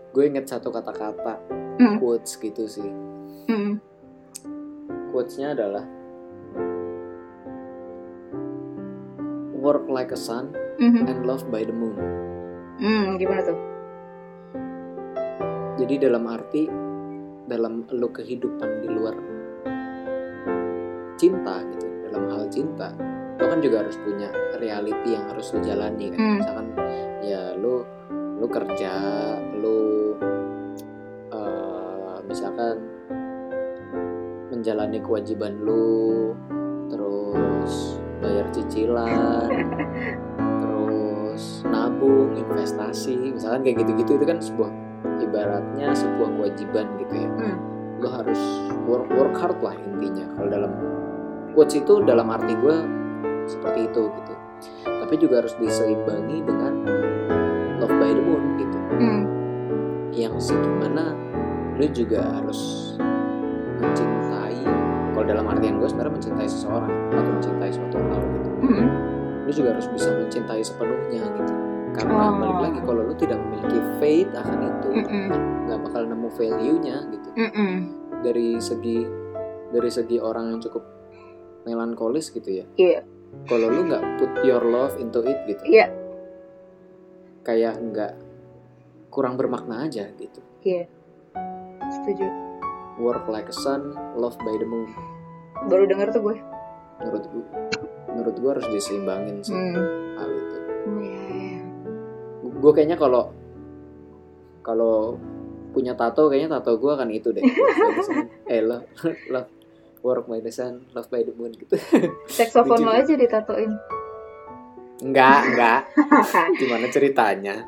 gue 0.09 0.23
inget 0.23 0.45
satu 0.45 0.69
kata-kata 0.69 1.41
Hmm. 1.73 1.97
quotes 1.97 2.37
gitu 2.37 2.69
sih 2.69 2.85
Mm, 3.43 3.81
quotesnya 5.09 5.51
adalah 5.51 5.83
work 9.63 9.87
like 9.87 10.11
a 10.11 10.19
sun 10.19 10.51
mhm. 10.77 11.07
and 11.07 11.23
love 11.23 11.47
by 11.47 11.63
the 11.63 11.71
moon 11.71 11.95
Hmm, 12.73 13.15
gimana 13.15 13.41
tuh? 13.45 13.57
jadi 15.79 16.09
dalam 16.09 16.27
arti 16.27 16.67
dalam 17.45 17.87
lo 17.91 18.07
kehidupan 18.09 18.81
di 18.81 18.89
luar 18.89 19.15
cinta 21.15 21.59
gitu 21.65 21.87
dalam 22.09 22.23
hal 22.29 22.43
cinta 22.49 22.91
lo 23.39 23.45
kan 23.47 23.59
juga 23.59 23.83
harus 23.85 23.97
punya 23.99 24.29
reality 24.57 25.15
yang 25.15 25.25
harus 25.27 25.51
lo 25.51 25.59
jalani 25.61 26.11
kan 26.11 26.19
Hmm. 26.19 26.37
misalkan 26.39 26.67
ya 27.23 27.43
lo 27.55 27.83
lo 28.37 28.47
kerja 28.47 28.91
lu 29.55 29.79
eh, 31.31 32.15
misalkan 32.27 32.75
menjalani 34.51 34.99
kewajiban 34.99 35.57
lu 35.63 36.31
terus 36.87 37.97
bayar 38.23 38.47
cicilan 38.55 39.51
terus 40.63 41.67
nabung 41.67 42.39
investasi. 42.39 43.35
Misalkan 43.35 43.67
kayak 43.67 43.83
gitu-gitu 43.83 44.15
itu 44.15 44.25
kan 44.25 44.39
sebuah 44.39 44.71
ibaratnya 45.19 45.91
sebuah 45.91 46.29
kewajiban 46.39 46.87
gitu 47.03 47.15
ya. 47.27 47.29
Hmm. 47.29 47.57
lu 48.03 48.11
harus 48.11 48.41
work 48.83 49.07
work 49.15 49.35
hard 49.39 49.59
lah 49.63 49.75
intinya. 49.79 50.27
Kalau 50.35 50.49
dalam 50.51 50.71
quotes 51.55 51.75
itu 51.79 52.03
dalam 52.03 52.27
arti 52.31 52.51
gue 52.51 52.77
seperti 53.47 53.87
itu 53.87 54.11
gitu. 54.11 54.33
Tapi 54.87 55.13
juga 55.19 55.43
harus 55.43 55.55
diseimbangi 55.59 56.43
dengan 56.43 56.73
love 57.79 57.95
by 57.99 58.11
the 58.11 58.23
moon 58.23 58.43
gitu. 58.59 58.79
Hmm. 58.93 59.23
yang 60.13 60.37
segimana 60.37 61.17
lu 61.73 61.89
juga 61.89 62.21
harus 62.21 62.92
kalau 65.23 65.39
dalam 65.39 65.47
artian 65.47 65.79
gue 65.79 65.87
sebenarnya 65.87 66.13
mencintai 66.19 66.47
seseorang 66.51 66.91
atau 67.15 67.31
mencintai 67.31 67.71
suatu 67.71 67.95
hal 67.95 68.19
gitu 68.19 68.49
Hmm. 68.59 68.87
lu 69.47 69.51
juga 69.55 69.69
harus 69.71 69.87
bisa 69.87 70.09
mencintai 70.11 70.59
sepenuhnya 70.59 71.23
gitu 71.31 71.53
karena 71.95 72.11
Oh. 72.11 72.35
balik 72.35 72.59
lagi 72.59 72.79
kalau 72.83 73.01
lu 73.07 73.15
tidak 73.15 73.39
memiliki 73.39 73.79
faith 74.03 74.31
akan 74.35 74.59
itu 74.65 74.89
Mm-mm. 74.99 75.25
nggak 75.63 75.79
bakal 75.79 76.01
nemu 76.03 76.27
value-nya 76.27 76.95
gitu 77.07 77.29
Mm-mm. 77.39 77.71
dari 78.19 78.59
segi 78.59 79.07
dari 79.71 79.89
segi 79.89 80.19
orang 80.19 80.51
yang 80.51 80.59
cukup 80.59 80.83
melankolis 81.63 82.27
gitu 82.27 82.59
ya 82.59 82.67
Iya. 82.75 83.07
kalau 83.47 83.71
lu 83.71 83.87
nggak 83.87 84.03
put 84.19 84.31
your 84.43 84.59
love 84.61 84.99
into 84.99 85.23
it 85.23 85.39
gitu 85.47 85.63
Iya. 85.63 85.87
kayak 87.41 87.79
nggak 87.79 88.11
kurang 89.07 89.39
bermakna 89.39 89.87
aja 89.87 90.03
gitu 90.11 90.43
Iya. 90.59 90.83
Setuju. 91.93 92.27
Work 92.97 93.25
like 93.29 93.49
a 93.49 93.55
sun 93.55 93.95
love 94.17 94.37
by 94.41 94.55
the 94.57 94.67
moon. 94.67 94.89
Baru 95.69 95.87
denger 95.87 96.13
tuh 96.13 96.21
gue. 96.21 96.37
menurut 97.03 97.25
gua 97.35 97.45
menurut 98.13 98.35
gua 98.39 98.49
harus 98.55 98.67
diseimbangin 98.69 99.43
sih. 99.43 99.51
Hmm. 99.51 99.75
hal 100.15 100.29
itu. 100.29 100.57
Iya. 101.03 101.59
gue 102.63 102.71
kayaknya 102.71 102.95
kalau 102.95 103.33
kalau 104.63 105.19
punya 105.73 105.97
tato 105.97 106.29
kayaknya 106.31 106.61
tato 106.61 106.77
gue 106.79 106.91
akan 106.93 107.09
itu 107.11 107.33
deh. 107.33 107.43
Eh 108.53 108.61
love, 108.61 108.87
love 109.33 109.49
work 110.05 110.29
by 110.29 110.39
the 110.39 110.53
sun 110.53 110.85
love 110.93 111.09
by 111.09 111.25
the 111.25 111.33
moon 111.35 111.51
gitu. 111.57 111.75
Saxophone 112.29 112.85
Lucu 112.85 112.87
lo 112.87 112.93
aja 112.93 113.13
ditatoin. 113.17 113.71
enggak 115.03 115.39
enggak. 115.51 115.81
Gimana 116.61 116.87
ceritanya? 116.87 117.67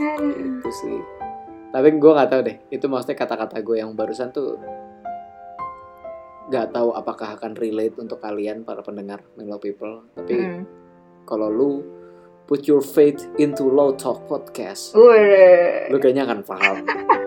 Itu 0.00 0.70
sih 0.72 1.21
tapi 1.72 1.88
gue 1.90 2.12
nggak 2.12 2.28
tahu 2.28 2.40
deh 2.42 2.56
itu 2.68 2.84
maksudnya 2.84 3.16
kata-kata 3.16 3.56
gue 3.58 3.76
yang 3.78 3.92
barusan 3.92 4.28
tuh 4.28 4.60
nggak 6.44 6.68
tahu 6.70 6.92
apakah 6.92 7.34
akan 7.34 7.54
relate 7.54 7.96
untuk 7.96 8.18
kalian 8.18 8.60
para 8.60 8.80
pendengar 8.80 9.24
Melo 9.34 9.56
People 9.56 10.04
tapi 10.12 10.34
Hmm. 10.34 10.62
kalau 11.24 11.48
lu 11.48 11.70
put 12.44 12.66
your 12.66 12.82
faith 12.82 13.24
into 13.36 13.64
Low 13.64 13.94
Talk 13.94 14.26
Podcast 14.26 14.92
Wih. 14.92 15.88
lu 15.88 15.96
kayaknya 15.96 16.26
akan 16.26 16.40
paham 16.42 16.76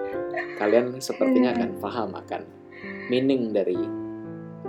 kalian 0.61 0.99
sepertinya 0.99 1.51
akan 1.51 1.69
paham 1.79 2.09
akan 2.13 2.41
meaning 3.07 3.49
dari 3.49 3.79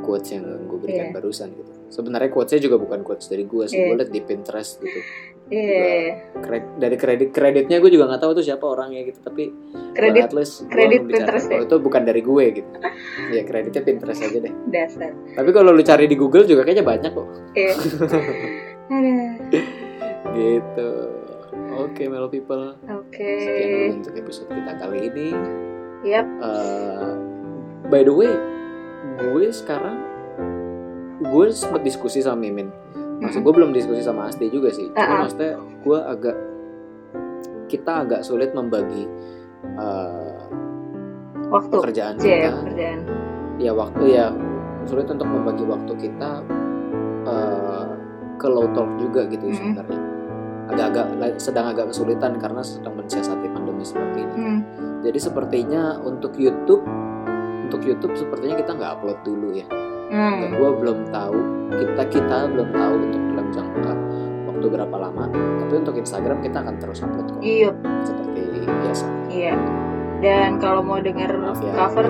quotes 0.00 0.30
yang 0.30 0.46
gue 0.64 0.78
berikan 0.78 1.10
Iya. 1.10 1.14
barusan 1.14 1.48
gitu 1.52 1.72
sebenarnya 1.88 2.30
quotesnya 2.30 2.60
juga 2.62 2.76
bukan 2.78 3.02
quotes 3.02 3.26
dari 3.26 3.44
gue 3.44 3.64
sih 3.66 3.76
Iya. 3.76 3.86
gue 3.86 3.96
liat 3.98 4.10
di 4.10 4.20
Pinterest 4.20 4.78
gitu 4.78 5.00
Iya. 5.46 6.26
Dari 6.76 6.96
kredit 6.96 7.30
kreditnya 7.30 7.78
gue 7.78 7.86
juga 7.86 8.06
nggak 8.06 8.18
tahu 8.18 8.32
tuh 8.34 8.44
siapa 8.44 8.66
orangnya 8.66 9.04
gitu 9.04 9.22
tapi 9.22 9.54
Kredit 9.94 10.26
well, 10.26 10.28
at 10.28 10.34
least 10.34 10.66
kredit 10.66 11.06
Pinterest 11.06 11.46
ya? 11.46 11.54
kalau 11.54 11.64
itu 11.64 11.76
bukan 11.78 12.02
dari 12.02 12.20
gue 12.20 12.44
gitu 12.52 12.70
ya 13.30 13.42
kreditnya 13.42 13.80
Pinterest 13.80 14.20
aja 14.20 14.38
deh 14.40 14.54
dasar. 14.66 15.14
tapi 15.32 15.50
kalau 15.50 15.70
lu 15.70 15.80
cari 15.80 16.04
di 16.04 16.14
Google 16.14 16.44
juga 16.44 16.62
kayaknya 16.62 16.82
banyak 16.82 17.12
kok 17.12 17.26
Iya. 17.54 17.74
Aduh. 18.92 19.30
gitu 20.32 20.90
oke 21.76 22.02
Melo 22.04 22.26
People 22.26 22.74
Oke. 22.84 23.30
sekian 23.38 23.68
dulu 23.70 23.86
untuk 23.96 24.14
episode 24.16 24.48
kita 24.50 24.72
kali 24.76 24.98
ini 25.06 25.28
Yap. 26.04 26.26
Eh, 26.26 27.10
by 27.86 28.02
the 28.02 28.10
way 28.10 28.34
gue 29.16 29.46
sekarang 29.48 29.96
gue 31.22 31.44
sempat 31.48 31.80
diskusi 31.80 32.20
sama 32.20 32.42
Mimin 32.42 32.68
maksud 33.18 33.40
gue 33.40 33.52
belum 33.54 33.70
diskusi 33.70 34.00
sama 34.00 34.26
Asti 34.26 34.46
juga 34.46 34.68
sih 34.68 34.88
cuma 34.88 35.00
Ah-ah. 35.00 35.18
maksudnya 35.22 35.52
gue 35.56 35.98
agak 35.98 36.36
kita 37.66 37.92
agak 38.02 38.20
sulit 38.22 38.52
membagi 38.52 39.04
eh, 39.74 40.40
Waktu. 41.46 41.70
pekerjaan 41.72 42.14
Cie, 42.16 42.42
kita 42.42 42.50
pekerjaan. 42.56 42.98
ya 43.56 43.70
waktu 43.70 44.04
ya 44.10 44.26
sulit 44.82 45.06
untuk 45.06 45.26
membagi 45.26 45.62
waktu 45.62 45.92
kita 45.96 46.30
eh, 47.24 47.86
ke 48.36 48.46
low 48.46 48.68
talk 48.70 48.90
juga 48.96 49.24
gitu 49.26 49.46
Mm-mm. 49.46 49.56
sebenarnya 49.56 50.00
agak-agak 50.66 51.06
sedang 51.36 51.66
agak 51.68 51.86
kesulitan 51.88 52.36
karena 52.36 52.60
sedang 52.60 52.94
mensiasati 52.94 53.46
pandemi 53.48 53.82
seperti 53.82 54.18
ini 54.20 54.34
Hmm. 54.34 54.58
jadi 55.00 55.18
sepertinya 55.20 55.82
untuk 56.00 56.34
YouTube 56.34 56.82
untuk 57.62 57.80
YouTube 57.80 58.14
sepertinya 58.14 58.54
kita 58.56 58.74
nggak 58.74 58.90
upload 58.92 59.18
dulu 59.22 59.54
ya 59.54 59.66
Hmm. 60.06 60.54
gue 60.54 60.70
belum 60.76 60.98
tahu 61.10 61.38
kita 61.72 62.02
kita 62.08 62.36
belum 62.48 62.68
tahu 62.70 62.94
untuk 63.02 63.22
dalam 63.28 63.48
jangka 63.50 63.92
waktu 64.46 64.66
berapa 64.70 64.96
lama 64.96 65.24
tapi 65.58 65.72
untuk 65.76 65.94
Instagram 65.96 66.38
kita 66.40 66.62
akan 66.62 66.74
terus 66.78 67.02
upload 67.02 67.26
kok 67.28 67.40
Iya. 67.42 67.70
seperti 68.02 68.40
biasa 68.64 69.06
Iya. 69.26 69.54
Dan 70.16 70.56
kalau 70.56 70.80
mau 70.80 70.96
dengar 70.96 71.28
ya 71.60 71.72
cover 71.76 72.06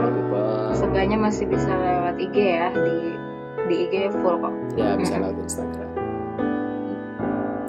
seenggaknya 0.70 1.18
masih 1.18 1.51
bisa 1.51 1.66
lewat 1.66 2.14
IG 2.16 2.36
ya 2.38 2.68
di 2.70 2.97
di 3.66 3.74
IG 3.82 3.94
full 4.14 4.38
kok. 4.38 4.55
ya 4.78 4.94
bisa 4.94 5.18
lewat 5.18 5.34
Instagram 5.42 5.88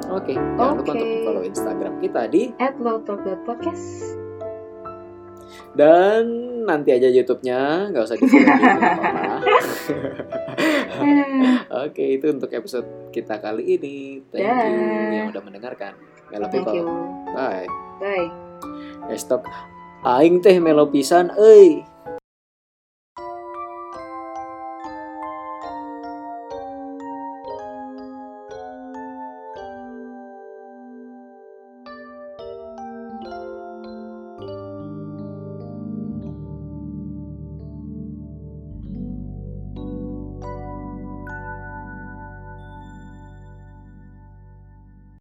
oke 0.07 0.34
jangan 0.34 0.78
lupa 0.78 0.91
untuk 0.93 1.09
follow 1.25 1.43
Instagram 1.43 1.93
kita 1.97 2.21
di 2.30 2.43
lowtalk.podcast. 2.78 3.86
dan 5.73 6.47
nanti 6.68 6.91
aja 6.91 7.07
YouTube-nya 7.07 7.95
nggak 7.95 8.03
usah 8.03 8.15
di 8.20 8.28
follow 8.28 8.43
nggak 8.43 8.91
apa-apa 8.91 9.38
Oke, 11.86 12.03
itu 12.18 12.26
untuk 12.32 12.51
episode 12.51 13.11
kita 13.13 13.39
kali 13.39 13.78
ini. 13.78 14.22
Thank 14.34 14.43
you 14.43 14.51
Dah. 14.51 15.13
yang 15.13 15.28
udah 15.32 15.43
mendengarkan. 15.43 15.93
Melo 16.34 16.47
Thank 16.51 16.70
you. 16.76 16.86
Bye. 17.32 17.68
Bye. 18.03 18.30
Hashtag 19.07 19.43
aing 20.03 20.43
teh 20.43 20.59
melo 20.59 20.89
pisan 20.91 21.32
euy. 21.39 21.86